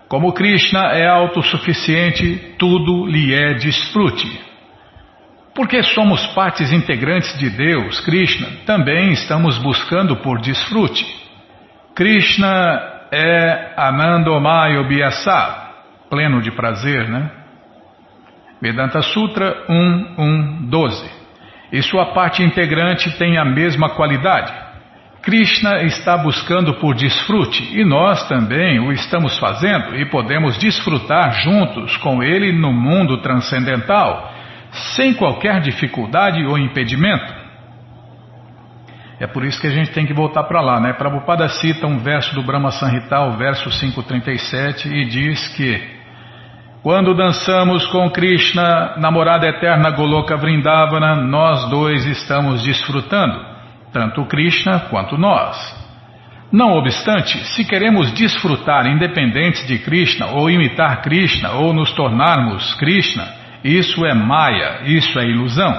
Como 0.09 0.34
Krishna 0.34 0.89
é 0.91 1.07
autossuficiente, 1.07 2.55
tudo 2.59 3.05
lhe 3.07 3.34
é 3.34 3.53
desfrute. 3.53 4.41
Porque 5.55 5.82
somos 5.84 6.28
partes 6.28 6.69
integrantes 6.73 7.38
de 7.39 7.49
Deus, 7.49 8.01
Krishna, 8.01 8.47
também 8.65 9.13
estamos 9.13 9.57
buscando 9.57 10.17
por 10.17 10.41
desfrute. 10.41 11.05
Krishna 11.95 13.07
é 13.09 13.73
Anandomaya 13.78 14.84
Biasa, 14.84 15.71
pleno 16.09 16.41
de 16.41 16.51
prazer, 16.51 17.07
né? 17.07 17.32
Vedanta 18.61 19.01
Sutra 19.01 19.65
1.1.12 19.69 21.24
e 21.76 21.84
sua 21.84 22.13
parte 22.13 22.41
integrante 22.41 23.11
tem 23.17 23.38
a 23.38 23.43
mesma 23.43 23.89
qualidade. 23.89 24.53
Krishna 25.21 25.84
está 25.84 26.15
buscando 26.15 26.76
por 26.76 26.95
desfrute 26.95 27.78
e 27.78 27.84
nós 27.84 28.26
também 28.30 28.80
o 28.80 28.93
estamos 28.93 29.38
fazendo 29.38 29.93
e 29.97 30.05
podemos 30.05 30.57
desfrutar 30.57 31.34
juntos 31.43 31.97
com 31.97 32.23
ele 32.23 32.53
no 32.53 32.71
mundo 32.71 33.17
transcendental, 33.17 34.32
sem 34.95 35.13
qualquer 35.15 35.59
dificuldade 35.59 36.45
ou 36.45 36.57
impedimento. 36.57 37.34
É 39.19 39.28
por 39.28 39.43
isso 39.43 39.59
que 39.59 39.67
a 39.67 39.71
gente 39.71 39.91
tem 39.91 40.05
que 40.05 40.13
voltar 40.13 40.43
para 40.43 40.61
lá, 40.61 40.80
né? 40.80 40.93
Prabhupada 40.93 41.49
cita 41.49 41.86
um 41.88 41.97
verso 41.97 42.34
do 42.34 42.43
Brahma 42.43 42.71
Sanhita, 42.71 43.19
o 43.19 43.32
verso 43.34 43.69
537, 43.69 44.88
e 44.88 45.05
diz 45.05 45.47
que 45.57 45.95
quando 46.86 47.15
dançamos 47.15 47.83
com 47.88 48.07
Krishna, 48.11 48.93
namorada 48.97 49.47
eterna 49.47 49.89
Goloka 49.89 50.38
Vrindavana, 50.38 51.15
nós 51.15 51.67
dois 51.71 52.05
estamos 52.05 52.61
desfrutando, 52.61 53.43
tanto 53.91 54.23
Krishna 54.25 54.81
quanto 54.81 55.17
nós. 55.17 55.57
Não 56.51 56.73
obstante, 56.73 57.39
se 57.55 57.65
queremos 57.65 58.11
desfrutar 58.11 58.86
independentes 58.86 59.65
de 59.65 59.79
Krishna, 59.79 60.27
ou 60.27 60.47
imitar 60.47 61.01
Krishna, 61.01 61.53
ou 61.53 61.73
nos 61.73 61.91
tornarmos 61.93 62.75
Krishna, 62.75 63.29
isso 63.63 64.05
é 64.05 64.13
Maya, 64.13 64.81
isso 64.83 65.19
é 65.19 65.23
ilusão. 65.23 65.73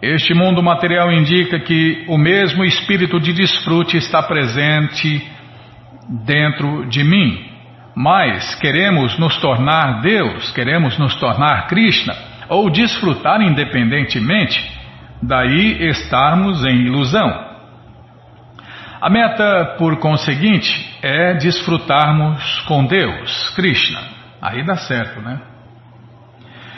Este 0.00 0.32
mundo 0.32 0.62
material 0.62 1.12
indica 1.12 1.60
que 1.60 2.06
o 2.08 2.16
mesmo 2.16 2.64
espírito 2.64 3.20
de 3.20 3.34
desfrute 3.34 3.98
está 3.98 4.22
presente 4.22 5.22
dentro 6.24 6.88
de 6.88 7.04
mim, 7.04 7.55
mas 7.96 8.54
queremos 8.56 9.18
nos 9.18 9.38
tornar 9.38 10.02
Deus, 10.02 10.52
queremos 10.52 10.98
nos 10.98 11.16
tornar 11.16 11.66
Krishna, 11.66 12.14
ou 12.46 12.68
desfrutar 12.68 13.40
independentemente, 13.40 14.62
daí 15.22 15.88
estarmos 15.88 16.62
em 16.66 16.82
ilusão. 16.82 17.46
A 19.00 19.08
meta, 19.08 19.76
por 19.78 19.96
conseguinte, 19.98 20.98
é 21.00 21.34
desfrutarmos 21.34 22.60
com 22.68 22.84
Deus, 22.84 23.48
Krishna. 23.56 24.00
Aí 24.42 24.62
dá 24.62 24.76
certo, 24.76 25.22
né? 25.22 25.40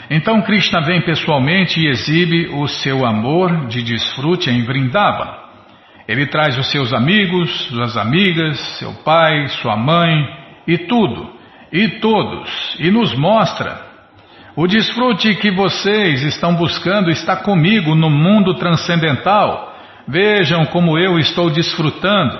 Então 0.09 0.41
Krishna 0.41 0.79
vem 0.81 1.01
pessoalmente 1.01 1.81
e 1.81 1.89
exibe 1.89 2.47
o 2.47 2.65
seu 2.67 3.05
amor 3.05 3.67
de 3.67 3.83
desfrute 3.83 4.49
em 4.49 4.63
Vrindavana. 4.63 5.37
Ele 6.07 6.25
traz 6.27 6.57
os 6.57 6.71
seus 6.71 6.93
amigos, 6.93 7.67
suas 7.67 7.97
amigas, 7.97 8.57
seu 8.79 8.93
pai, 9.03 9.47
sua 9.49 9.75
mãe, 9.75 10.38
e 10.67 10.77
tudo, 10.77 11.31
e 11.71 11.99
todos, 11.99 12.75
e 12.79 12.89
nos 12.91 13.13
mostra. 13.15 13.89
O 14.55 14.67
desfrute 14.67 15.35
que 15.35 15.51
vocês 15.51 16.23
estão 16.23 16.55
buscando 16.55 17.09
está 17.09 17.37
comigo 17.37 17.95
no 17.95 18.09
mundo 18.09 18.55
transcendental. 18.55 19.73
Vejam 20.07 20.65
como 20.65 20.97
eu 20.97 21.17
estou 21.17 21.49
desfrutando. 21.49 22.37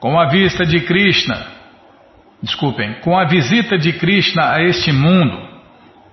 Com 0.00 0.18
a 0.18 0.26
vista 0.26 0.64
de 0.64 0.80
Krishna, 0.80 1.46
desculpem, 2.42 2.94
com 3.02 3.18
a 3.18 3.24
visita 3.24 3.78
de 3.78 3.92
Krishna 3.94 4.52
a 4.52 4.62
este 4.62 4.92
mundo, 4.92 5.38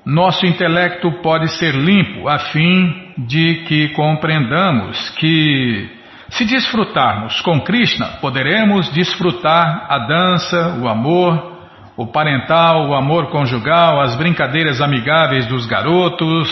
nosso 0.06 0.46
intelecto 0.46 1.12
pode 1.22 1.50
ser 1.58 1.74
limpo 1.76 2.28
a 2.28 2.40
fim 2.40 3.14
de 3.18 3.64
que 3.68 3.90
compreendamos 3.90 5.10
que 5.12 5.90
se 6.34 6.46
desfrutarmos 6.46 7.42
com 7.42 7.62
Krishna, 7.62 8.18
poderemos 8.20 8.90
desfrutar 8.92 9.86
a 9.88 10.00
dança, 10.00 10.80
o 10.82 10.88
amor, 10.88 11.54
o 11.96 12.08
parental, 12.08 12.90
o 12.90 12.96
amor 12.96 13.30
conjugal, 13.30 14.02
as 14.02 14.16
brincadeiras 14.16 14.82
amigáveis 14.82 15.46
dos 15.46 15.68
garotos, 15.68 16.50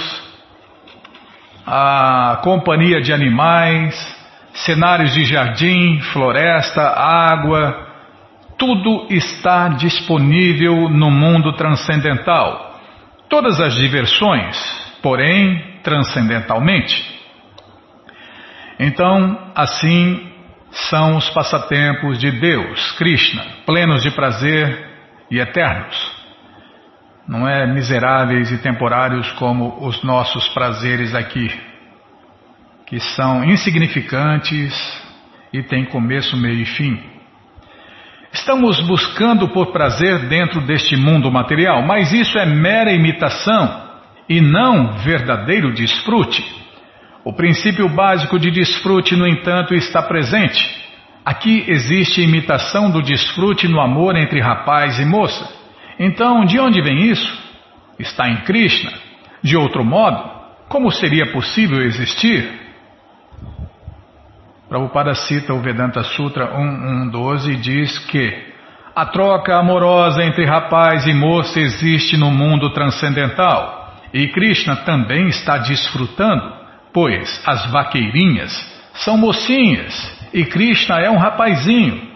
a 1.65 2.41
companhia 2.43 3.01
de 3.01 3.11
animais, 3.11 3.95
cenários 4.53 5.13
de 5.13 5.25
jardim, 5.25 5.99
floresta, 6.13 6.81
água, 6.81 7.87
tudo 8.59 9.07
está 9.09 9.69
disponível 9.69 10.89
no 10.89 11.09
mundo 11.09 11.53
transcendental. 11.53 12.79
Todas 13.27 13.59
as 13.59 13.73
diversões, 13.73 14.57
porém 15.01 15.79
transcendentalmente. 15.81 17.20
Então, 18.83 19.37
assim 19.53 20.27
são 20.89 21.15
os 21.15 21.29
passatempos 21.29 22.17
de 22.17 22.31
Deus, 22.31 22.91
Krishna, 22.93 23.43
plenos 23.63 24.01
de 24.01 24.09
prazer 24.09 24.89
e 25.29 25.37
eternos. 25.37 26.11
Não 27.27 27.47
é 27.47 27.71
miseráveis 27.71 28.51
e 28.51 28.57
temporários 28.57 29.31
como 29.33 29.85
os 29.85 30.01
nossos 30.01 30.47
prazeres 30.47 31.13
aqui, 31.13 31.47
que 32.87 32.99
são 32.99 33.43
insignificantes 33.43 34.73
e 35.53 35.61
têm 35.61 35.85
começo, 35.85 36.35
meio 36.35 36.61
e 36.61 36.65
fim. 36.65 36.99
Estamos 38.33 38.81
buscando 38.87 39.49
por 39.49 39.71
prazer 39.71 40.27
dentro 40.27 40.59
deste 40.61 40.95
mundo 40.95 41.31
material, 41.31 41.83
mas 41.83 42.11
isso 42.11 42.35
é 42.39 42.47
mera 42.47 42.91
imitação 42.91 43.89
e 44.27 44.41
não 44.41 44.93
verdadeiro 44.93 45.71
desfrute. 45.71 46.60
O 47.23 47.33
princípio 47.33 47.87
básico 47.89 48.39
de 48.39 48.49
desfrute, 48.49 49.15
no 49.15 49.27
entanto, 49.27 49.73
está 49.73 50.01
presente. 50.01 50.81
Aqui 51.23 51.63
existe 51.67 52.21
imitação 52.21 52.89
do 52.89 53.01
desfrute 53.01 53.67
no 53.67 53.79
amor 53.79 54.15
entre 54.15 54.41
rapaz 54.41 54.99
e 54.99 55.05
moça. 55.05 55.47
Então, 55.99 56.43
de 56.45 56.59
onde 56.59 56.81
vem 56.81 57.11
isso? 57.11 57.39
Está 57.99 58.27
em 58.27 58.37
Krishna. 58.37 58.91
De 59.43 59.55
outro 59.55 59.85
modo, 59.85 60.29
como 60.67 60.91
seria 60.91 61.31
possível 61.31 61.81
existir? 61.83 62.59
Prabhupada 64.67 65.13
cita 65.13 65.53
o 65.53 65.59
Vedanta 65.59 66.01
Sutra 66.01 66.57
1.1.12 66.57 67.53
e 67.53 67.55
diz 67.57 67.99
que 68.05 68.51
a 68.95 69.05
troca 69.05 69.57
amorosa 69.57 70.23
entre 70.23 70.45
rapaz 70.45 71.05
e 71.05 71.13
moça 71.13 71.59
existe 71.59 72.17
no 72.17 72.31
mundo 72.31 72.71
transcendental 72.71 73.95
e 74.13 74.27
Krishna 74.27 74.77
também 74.77 75.27
está 75.27 75.57
desfrutando, 75.57 76.60
pois 76.93 77.41
as 77.45 77.69
vaqueirinhas 77.71 78.51
são 78.93 79.17
mocinhas 79.17 80.19
e 80.33 80.45
Krishna 80.45 80.99
é 80.99 81.09
um 81.09 81.17
rapazinho. 81.17 82.09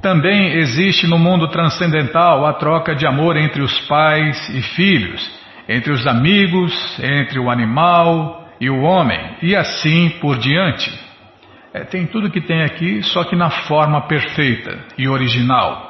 Também 0.00 0.58
existe 0.58 1.06
no 1.06 1.18
mundo 1.18 1.48
transcendental 1.48 2.46
a 2.46 2.52
troca 2.52 2.94
de 2.94 3.06
amor 3.06 3.36
entre 3.36 3.62
os 3.62 3.80
pais 3.88 4.48
e 4.50 4.62
filhos, 4.62 5.28
entre 5.68 5.92
os 5.92 6.06
amigos, 6.06 6.72
entre 7.00 7.38
o 7.38 7.50
animal 7.50 8.48
e 8.60 8.70
o 8.70 8.80
homem, 8.82 9.36
e 9.42 9.56
assim 9.56 10.10
por 10.20 10.38
diante. 10.38 10.90
É, 11.74 11.84
tem 11.84 12.06
tudo 12.06 12.30
que 12.30 12.40
tem 12.40 12.62
aqui, 12.62 13.02
só 13.02 13.24
que 13.24 13.36
na 13.36 13.50
forma 13.50 14.06
perfeita 14.06 14.78
e 14.96 15.08
original. 15.08 15.86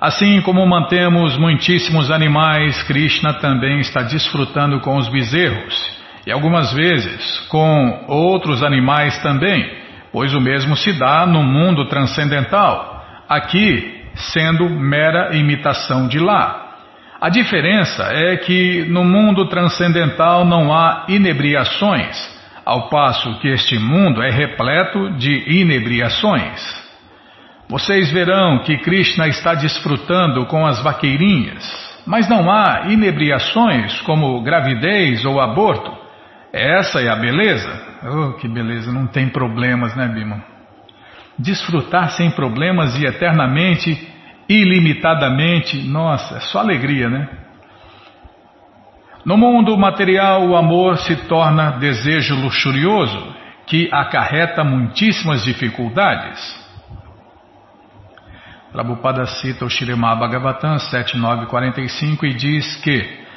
Assim 0.00 0.40
como 0.42 0.66
mantemos 0.66 1.36
muitíssimos 1.36 2.10
animais, 2.10 2.82
Krishna 2.84 3.34
também 3.34 3.80
está 3.80 4.02
desfrutando 4.02 4.80
com 4.80 4.96
os 4.96 5.08
bezerros 5.08 5.97
e 6.28 6.30
algumas 6.30 6.74
vezes 6.74 7.40
com 7.48 8.04
outros 8.06 8.62
animais 8.62 9.16
também, 9.22 9.66
pois 10.12 10.34
o 10.34 10.40
mesmo 10.42 10.76
se 10.76 10.92
dá 10.92 11.24
no 11.24 11.42
mundo 11.42 11.86
transcendental, 11.86 13.02
aqui 13.26 14.04
sendo 14.14 14.68
mera 14.68 15.34
imitação 15.34 16.06
de 16.06 16.18
lá. 16.18 16.66
A 17.18 17.30
diferença 17.30 18.02
é 18.12 18.36
que 18.36 18.84
no 18.90 19.04
mundo 19.04 19.46
transcendental 19.46 20.44
não 20.44 20.70
há 20.70 21.06
inebriações 21.08 22.14
ao 22.62 22.90
passo 22.90 23.38
que 23.38 23.48
este 23.48 23.78
mundo 23.78 24.22
é 24.22 24.30
repleto 24.30 25.10
de 25.12 25.60
inebriações. 25.62 26.60
Vocês 27.70 28.12
verão 28.12 28.58
que 28.64 28.76
Krishna 28.76 29.28
está 29.28 29.54
desfrutando 29.54 30.44
com 30.44 30.66
as 30.66 30.78
vaqueirinhas, 30.82 31.64
mas 32.06 32.28
não 32.28 32.50
há 32.50 32.82
inebriações 32.90 33.98
como 34.02 34.42
gravidez 34.42 35.24
ou 35.24 35.40
aborto. 35.40 35.97
Essa 36.52 37.00
é 37.00 37.08
a 37.08 37.16
beleza. 37.16 37.88
Oh, 38.04 38.32
que 38.34 38.48
beleza, 38.48 38.92
não 38.92 39.06
tem 39.06 39.28
problemas, 39.28 39.94
né, 39.94 40.08
Bima? 40.08 40.42
Desfrutar 41.38 42.10
sem 42.10 42.30
problemas 42.30 42.98
e 42.98 43.06
eternamente, 43.06 44.08
ilimitadamente, 44.48 45.78
nossa, 45.82 46.36
é 46.36 46.40
só 46.40 46.60
alegria, 46.60 47.08
né? 47.08 47.28
No 49.24 49.36
mundo 49.36 49.76
material, 49.76 50.46
o 50.46 50.56
amor 50.56 50.96
se 50.98 51.14
torna 51.28 51.72
desejo 51.72 52.34
luxurioso 52.34 53.36
que 53.66 53.88
acarreta 53.92 54.64
muitíssimas 54.64 55.44
dificuldades. 55.44 56.56
Prabhupada 58.72 59.26
cita 59.26 59.64
o 59.64 59.70
Shrimad 59.70 60.18
Bhagavatam 60.18 60.78
7945 60.78 62.26
e 62.26 62.34
diz 62.34 62.76
que 62.76 63.27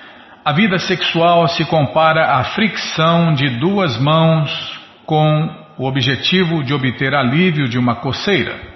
a 0.44 0.54
vida 0.54 0.80
sexual 0.80 1.48
se 1.48 1.64
compara 1.66 2.38
à 2.38 2.44
fricção 2.44 3.34
de 3.34 3.60
duas 3.60 3.98
mãos 4.00 4.80
com 5.06 5.50
o 5.78 5.86
objetivo 5.86 6.64
de 6.64 6.74
obter 6.74 7.14
alívio 7.14 7.68
de 7.68 7.78
uma 7.78 7.96
coceira. 7.96 8.72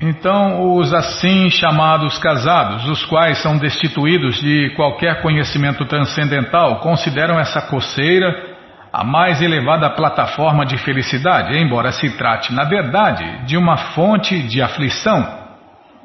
Então, 0.00 0.74
os 0.74 0.92
assim 0.92 1.48
chamados 1.48 2.18
casados, 2.18 2.86
os 2.88 3.04
quais 3.06 3.38
são 3.38 3.56
destituídos 3.56 4.40
de 4.40 4.72
qualquer 4.76 5.22
conhecimento 5.22 5.86
transcendental, 5.86 6.80
consideram 6.80 7.38
essa 7.38 7.62
coceira 7.62 8.56
a 8.92 9.04
mais 9.04 9.40
elevada 9.40 9.88
plataforma 9.90 10.66
de 10.66 10.76
felicidade, 10.78 11.56
embora 11.56 11.92
se 11.92 12.10
trate, 12.16 12.52
na 12.52 12.64
verdade, 12.64 13.46
de 13.46 13.56
uma 13.56 13.76
fonte 13.76 14.42
de 14.42 14.60
aflição. 14.60 15.45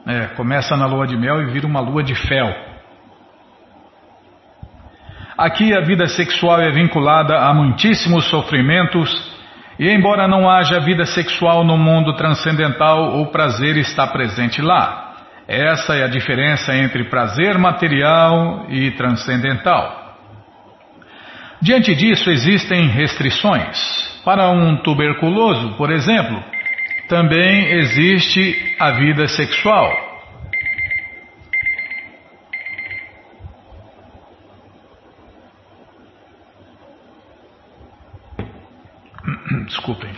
É, 0.06 0.28
começa 0.36 0.76
na 0.76 0.86
lua 0.86 1.06
de 1.06 1.16
mel 1.16 1.42
e 1.42 1.52
vira 1.52 1.68
uma 1.68 1.80
lua 1.80 2.04
de 2.04 2.16
fel. 2.16 2.54
Aqui 5.38 5.76
a 5.76 5.82
vida 5.82 6.08
sexual 6.08 6.60
é 6.60 6.72
vinculada 6.72 7.38
a 7.38 7.54
muitíssimos 7.54 8.26
sofrimentos 8.30 9.10
e 9.80 9.90
embora 9.90 10.28
não 10.28 10.50
haja 10.50 10.80
vida 10.80 11.06
sexual 11.06 11.64
no 11.64 11.78
mundo 11.78 12.16
transcendental, 12.16 13.20
o 13.20 13.28
prazer 13.32 13.78
está 13.78 14.06
presente 14.06 14.62
lá. 14.62 15.16
Essa 15.48 15.96
é 15.96 16.04
a 16.04 16.08
diferença 16.08 16.76
entre 16.76 17.06
prazer 17.06 17.58
material 17.58 18.68
e 18.70 18.92
transcendental. 18.92 20.18
Diante 21.62 21.96
disso, 21.96 22.30
existem 22.30 22.88
restrições. 22.88 24.22
Para 24.24 24.50
um 24.50 24.78
tuberculoso, 24.78 25.76
por 25.78 25.92
exemplo, 25.92 26.44
também 27.12 27.74
existe 27.74 28.78
a 28.80 28.92
vida 28.92 29.28
sexual. 29.28 29.92
Desculpem. 39.68 40.10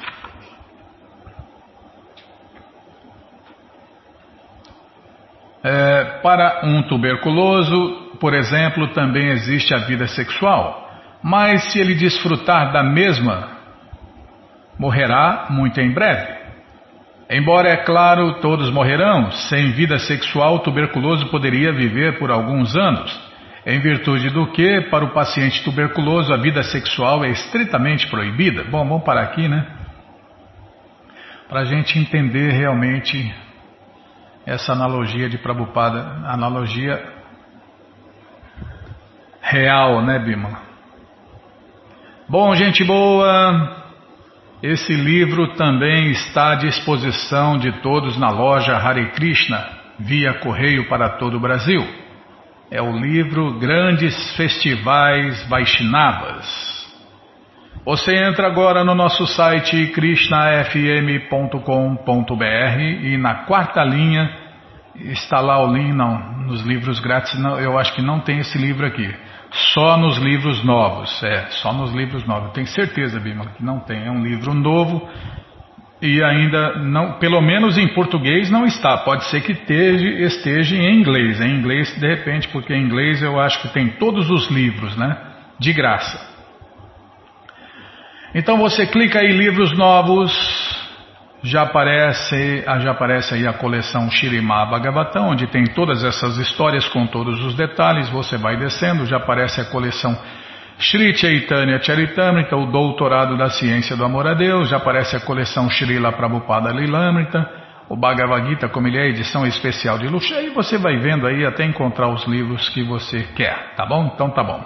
É, 5.63 6.19
para 6.21 6.61
um 6.63 6.83
tuberculoso, 6.83 8.11
por 8.19 8.35
exemplo, 8.35 8.89
também 8.89 9.29
existe 9.29 9.73
a 9.73 9.79
vida 9.79 10.05
sexual, 10.05 10.91
mas 11.23 11.71
se 11.71 11.79
ele 11.79 11.95
desfrutar 11.95 12.71
da 12.71 12.83
mesma, 12.83 13.49
morrerá 14.77 15.47
muito 15.49 15.81
em 15.81 15.91
breve. 15.91 16.42
Embora, 17.29 17.69
é 17.69 17.77
claro, 17.77 18.41
todos 18.41 18.69
morrerão, 18.69 19.31
sem 19.31 19.71
vida 19.71 19.97
sexual, 19.97 20.55
o 20.55 20.59
tuberculoso 20.59 21.27
poderia 21.27 21.71
viver 21.71 22.19
por 22.19 22.29
alguns 22.29 22.75
anos 22.75 23.33
em 23.65 23.79
virtude 23.79 24.29
do 24.29 24.47
que, 24.47 24.81
para 24.89 25.05
o 25.05 25.13
paciente 25.13 25.63
tuberculoso, 25.63 26.33
a 26.33 26.37
vida 26.37 26.61
sexual 26.63 27.23
é 27.23 27.29
estritamente 27.29 28.07
proibida. 28.07 28.63
Bom, 28.65 28.85
vamos 28.85 29.03
parar 29.03 29.23
aqui, 29.23 29.47
né? 29.47 29.65
Para 31.47 31.61
a 31.61 31.65
gente 31.65 31.97
entender 31.97 32.51
realmente 32.51 33.33
essa 34.45 34.73
analogia 34.73 35.29
de 35.29 35.37
Prabhupada, 35.37 36.01
analogia 36.25 37.01
real, 39.41 40.01
né, 40.01 40.19
Bima? 40.19 40.59
Bom, 42.27 42.53
gente 42.55 42.83
boa, 42.83 43.82
esse 44.63 44.93
livro 44.93 45.55
também 45.55 46.11
está 46.11 46.53
à 46.53 46.55
disposição 46.55 47.57
de 47.57 47.81
todos 47.81 48.17
na 48.17 48.29
loja 48.29 48.77
Hare 48.77 49.11
Krishna, 49.11 49.61
via 49.99 50.35
correio 50.35 50.87
para 50.87 51.17
todo 51.17 51.35
o 51.35 51.39
Brasil. 51.39 51.85
É 52.71 52.81
o 52.81 52.97
livro 52.97 53.59
Grandes 53.59 54.15
Festivais 54.37 55.45
Vaishnavas. 55.49 56.81
Você 57.85 58.15
entra 58.15 58.47
agora 58.47 58.85
no 58.85 58.95
nosso 58.95 59.27
site 59.27 59.87
krishnafm.com.br 59.87 62.79
e 62.79 63.17
na 63.17 63.43
quarta 63.43 63.83
linha 63.83 64.33
está 64.95 65.41
lá 65.41 65.61
o 65.61 65.73
link, 65.73 65.93
não, 65.93 66.43
nos 66.43 66.61
livros 66.61 67.01
grátis, 67.01 67.37
não, 67.37 67.59
eu 67.59 67.77
acho 67.77 67.93
que 67.93 68.01
não 68.01 68.21
tem 68.21 68.39
esse 68.39 68.57
livro 68.57 68.87
aqui. 68.87 69.13
Só 69.53 69.97
nos 69.97 70.17
livros 70.17 70.63
novos, 70.63 71.21
é, 71.23 71.45
só 71.51 71.71
nos 71.71 71.93
livros 71.93 72.25
novos. 72.25 72.51
Tenho 72.53 72.65
certeza, 72.65 73.19
Bima, 73.19 73.45
que 73.45 73.63
não 73.63 73.79
tem. 73.79 74.05
É 74.05 74.09
um 74.09 74.23
livro 74.23 74.51
novo 74.51 75.07
e 76.01 76.23
ainda 76.23 76.79
não, 76.79 77.19
pelo 77.19 77.39
menos 77.39 77.77
em 77.77 77.87
português 77.93 78.49
não 78.49 78.65
está. 78.65 78.97
Pode 78.97 79.25
ser 79.25 79.41
que 79.41 79.51
esteja, 79.51 80.05
esteja 80.25 80.75
em 80.75 80.99
inglês. 80.99 81.39
Em 81.39 81.51
inglês, 81.51 81.95
de 81.99 82.07
repente, 82.07 82.47
porque 82.47 82.73
em 82.73 82.83
inglês 82.83 83.21
eu 83.21 83.39
acho 83.39 83.61
que 83.61 83.69
tem 83.69 83.89
todos 83.89 84.29
os 84.29 84.49
livros, 84.49 84.97
né? 84.97 85.15
De 85.59 85.71
graça. 85.71 86.19
Então 88.33 88.57
você 88.57 88.87
clica 88.87 89.19
aí 89.19 89.31
livros 89.31 89.77
novos, 89.77 90.82
já 91.43 91.63
aparece, 91.63 92.63
já 92.79 92.91
aparece 92.91 93.33
aí 93.33 93.45
a 93.45 93.51
coleção 93.51 94.09
Shirimá 94.09 94.65
Bhagavatam, 94.65 95.31
onde 95.31 95.45
tem 95.47 95.65
todas 95.65 96.01
essas 96.01 96.37
histórias 96.37 96.87
com 96.87 97.05
todos 97.05 97.43
os 97.43 97.53
detalhes. 97.53 98.09
Você 98.09 98.37
vai 98.37 98.55
descendo, 98.55 99.05
já 99.05 99.17
aparece 99.17 99.59
a 99.59 99.65
coleção 99.65 100.17
Sri 100.79 101.13
Chaitanya 101.13 101.81
Charitamrita, 101.81 102.55
o 102.55 102.71
doutorado 102.71 103.37
da 103.37 103.49
ciência 103.49 103.95
do 103.95 104.05
amor 104.05 104.25
a 104.25 104.33
Deus, 104.33 104.69
já 104.69 104.77
aparece 104.77 105.17
a 105.17 105.19
coleção 105.19 105.69
Srila 105.69 106.13
Prabhupada 106.13 106.71
Lilamrita, 106.71 107.47
o 107.89 107.97
Bhagavad 107.97 108.47
Gita, 108.47 108.69
como 108.69 108.87
ele 108.87 108.97
é 108.97 109.09
edição 109.09 109.45
especial 109.45 109.97
de 109.97 110.07
luxo, 110.07 110.33
aí 110.33 110.49
você 110.49 110.77
vai 110.77 110.97
vendo 110.97 111.27
aí 111.27 111.45
até 111.45 111.65
encontrar 111.65 112.07
os 112.07 112.25
livros 112.25 112.69
que 112.69 112.83
você 112.83 113.27
quer, 113.35 113.73
tá 113.75 113.85
bom? 113.85 114.11
Então 114.15 114.29
tá 114.29 114.43
bom. 114.43 114.63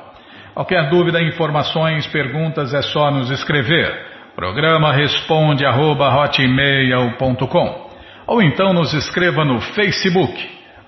Qualquer 0.53 0.89
dúvida, 0.89 1.21
informações, 1.21 2.05
perguntas 2.07 2.73
é 2.73 2.81
só 2.83 3.11
nos 3.11 3.29
escrever. 3.31 4.16
Programa 4.37 4.93
responde 4.93 5.65
arroba, 5.65 6.13
ou 8.27 8.41
então 8.43 8.71
nos 8.71 8.93
escreva 8.93 9.43
no 9.43 9.59
Facebook 9.59 10.31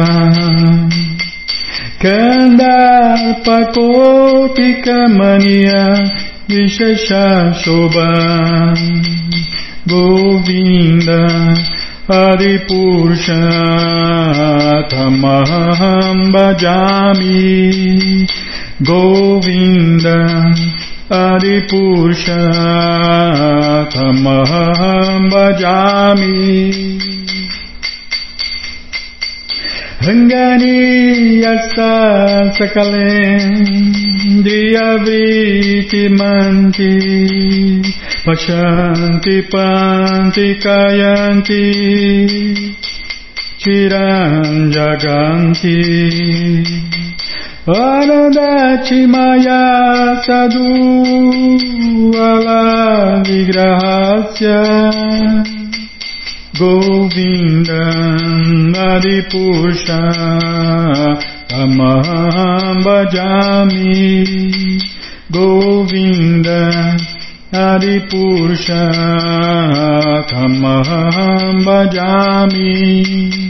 Kanda 2.00 3.36
Kopika 3.44 4.96
Mania 5.18 5.84
Visheshashoba 6.48 8.08
Govinda 9.86 11.22
Adipurcha 12.08 13.44
Tamaham 14.88 16.32
Bajami 16.32 18.24
Govinda 18.82 20.16
Adipusha 21.10 22.40
Tamaham 23.92 25.28
Bhajami 25.30 26.40
Rangani 30.00 31.42
Yasta 31.42 32.54
Sakale 32.56 33.12
Diyaviti 34.46 36.04
Manti 36.16 36.94
Pashanti 38.24 39.36
Panti 39.50 40.48
Kayanti 40.56 41.64
Chiranjaganti 43.60 45.76
Anandati 47.66 49.06
maya 49.06 50.16
sadhu 50.24 50.64
ala 52.16 53.20
vigrahasya 53.22 54.64
Govindam 56.56 58.72
Adipusha 58.72 60.00
Tamaham 61.52 62.80
Bhajami 62.80 64.24
Govindam 65.30 66.96
Adipusha 67.52 68.88
Tamaham 70.32 71.60
Bhajami 71.66 73.49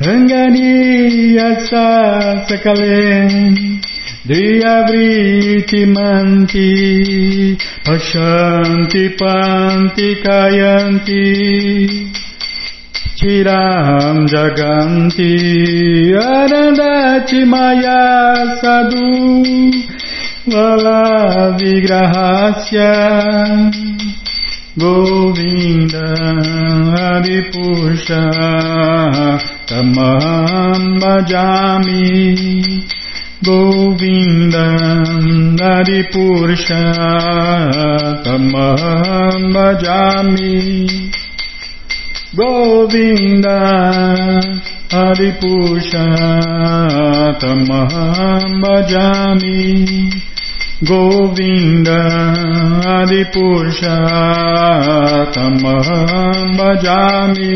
Angania 0.00 1.66
Sasakale 1.66 3.18
Driyavriti 4.24 5.86
Manti 5.92 7.58
Pashanti 7.82 9.08
Panti 9.18 10.14
Kayanti 10.22 11.24
Chiram 13.18 14.28
Jaganti 14.28 15.34
Arandati 16.14 17.42
Maya 17.44 18.54
Sadhu 18.62 19.72
Vala 20.46 21.58
Vigrahasya 21.58 22.94
Govinda 24.78 26.14
Adipushah 27.98 29.57
तमहं 29.70 30.84
भजामि 31.00 32.04
गोविन्दं 33.48 35.26
नरिपुरुष 35.58 36.66
तमहं 38.26 39.44
भजामि 39.56 40.54
गोविन्द 42.40 43.46
हरिपुरुषतमहं 44.94 45.98
भजामि 48.64 49.60
गोविन्द 50.90 51.88
हरिपुरुषतमहं 52.86 53.86
भजामि 56.60 57.54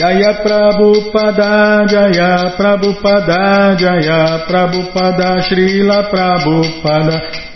Jaya 0.00 0.40
Prabhupada, 0.40 1.84
Jaya 1.84 2.56
Prabhupada, 2.56 3.76
Jaya 3.76 4.48
Prabhupada, 4.48 5.44
Srila 5.44 6.08
Prabhupada, 6.08 7.49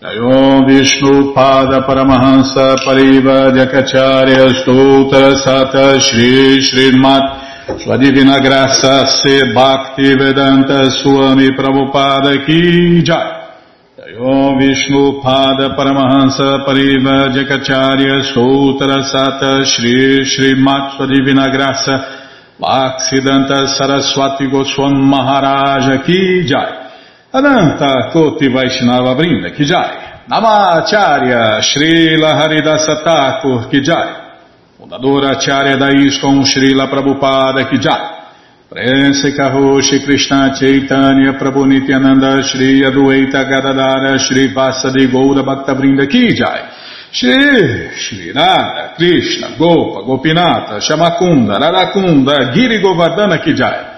Om 0.00 0.64
Vishnu 0.64 1.34
Pada 1.34 1.82
Paramahansa 1.82 2.76
Pariva 2.84 3.50
Jakacharya 3.50 4.62
Stoutra 4.62 5.34
Sata 5.34 5.98
Shri 5.98 6.62
Srimat 6.62 7.82
Sua 7.82 7.96
Divina 7.96 8.38
Graça 8.38 9.06
Se 9.06 9.52
Bhakti 9.52 10.14
Vedanta 10.14 10.88
Swami 11.02 11.50
Prabhupada 11.50 12.46
Ki 12.46 13.02
Jai. 13.02 13.58
Om 14.20 14.58
Vishnu 14.60 15.20
Pada 15.20 15.74
Paramahansa 15.74 16.64
Pariva 16.64 17.34
Jakacharya 17.34 18.22
Sutra 18.32 19.02
Sata 19.02 19.64
Shri 19.64 20.24
Shri 20.24 20.54
Sua 20.54 21.06
Divina 21.06 21.50
Graça 21.50 21.98
Bhaksidanta 22.56 23.66
Saraswati 23.66 24.46
Goswam 24.46 24.94
Maharaja 24.94 26.04
Ki 26.04 26.44
Jai 26.46 26.87
Ananta 27.30 28.08
Koti 28.10 28.48
Vaishnava 28.48 29.14
Brinda 29.14 29.50
Ki 29.50 29.64
Jai 29.64 30.24
Namacharya 30.30 31.60
Srila 31.60 32.32
Haridasa 32.40 33.02
Thakur 33.04 33.68
Ki 33.68 33.80
Jai 33.80 34.14
Fundadora 34.78 35.36
Acharya 35.36 35.76
da 35.76 35.88
Srila 35.88 36.88
Prabhupada 36.88 37.68
Ki 37.68 37.76
Jai 37.76 38.16
Prense 38.66 39.34
Karoshi 39.34 40.02
Krishna 40.04 40.54
Chaitanya 40.58 41.34
Prabhu 41.34 41.66
Nityananda 41.66 42.42
Shri 42.42 42.80
Adueita 42.80 43.44
Gadadara 43.44 44.18
Shri 44.18 44.50
Vasadi 44.54 45.06
Goura 45.10 45.42
Bhakta 45.42 45.74
Brinda 45.74 46.06
Ki 46.06 46.34
Jai 46.34 46.76
Shri, 47.10 47.90
Shri 47.96 48.32
Radha, 48.32 48.94
Krishna, 48.94 49.56
Gopa, 49.56 50.02
Gopinata, 50.02 50.78
Shamakunda, 50.78 51.58
Radakunda, 51.58 52.52
Giri 52.52 52.82
Govardhana 52.82 53.38
Kijai. 53.42 53.97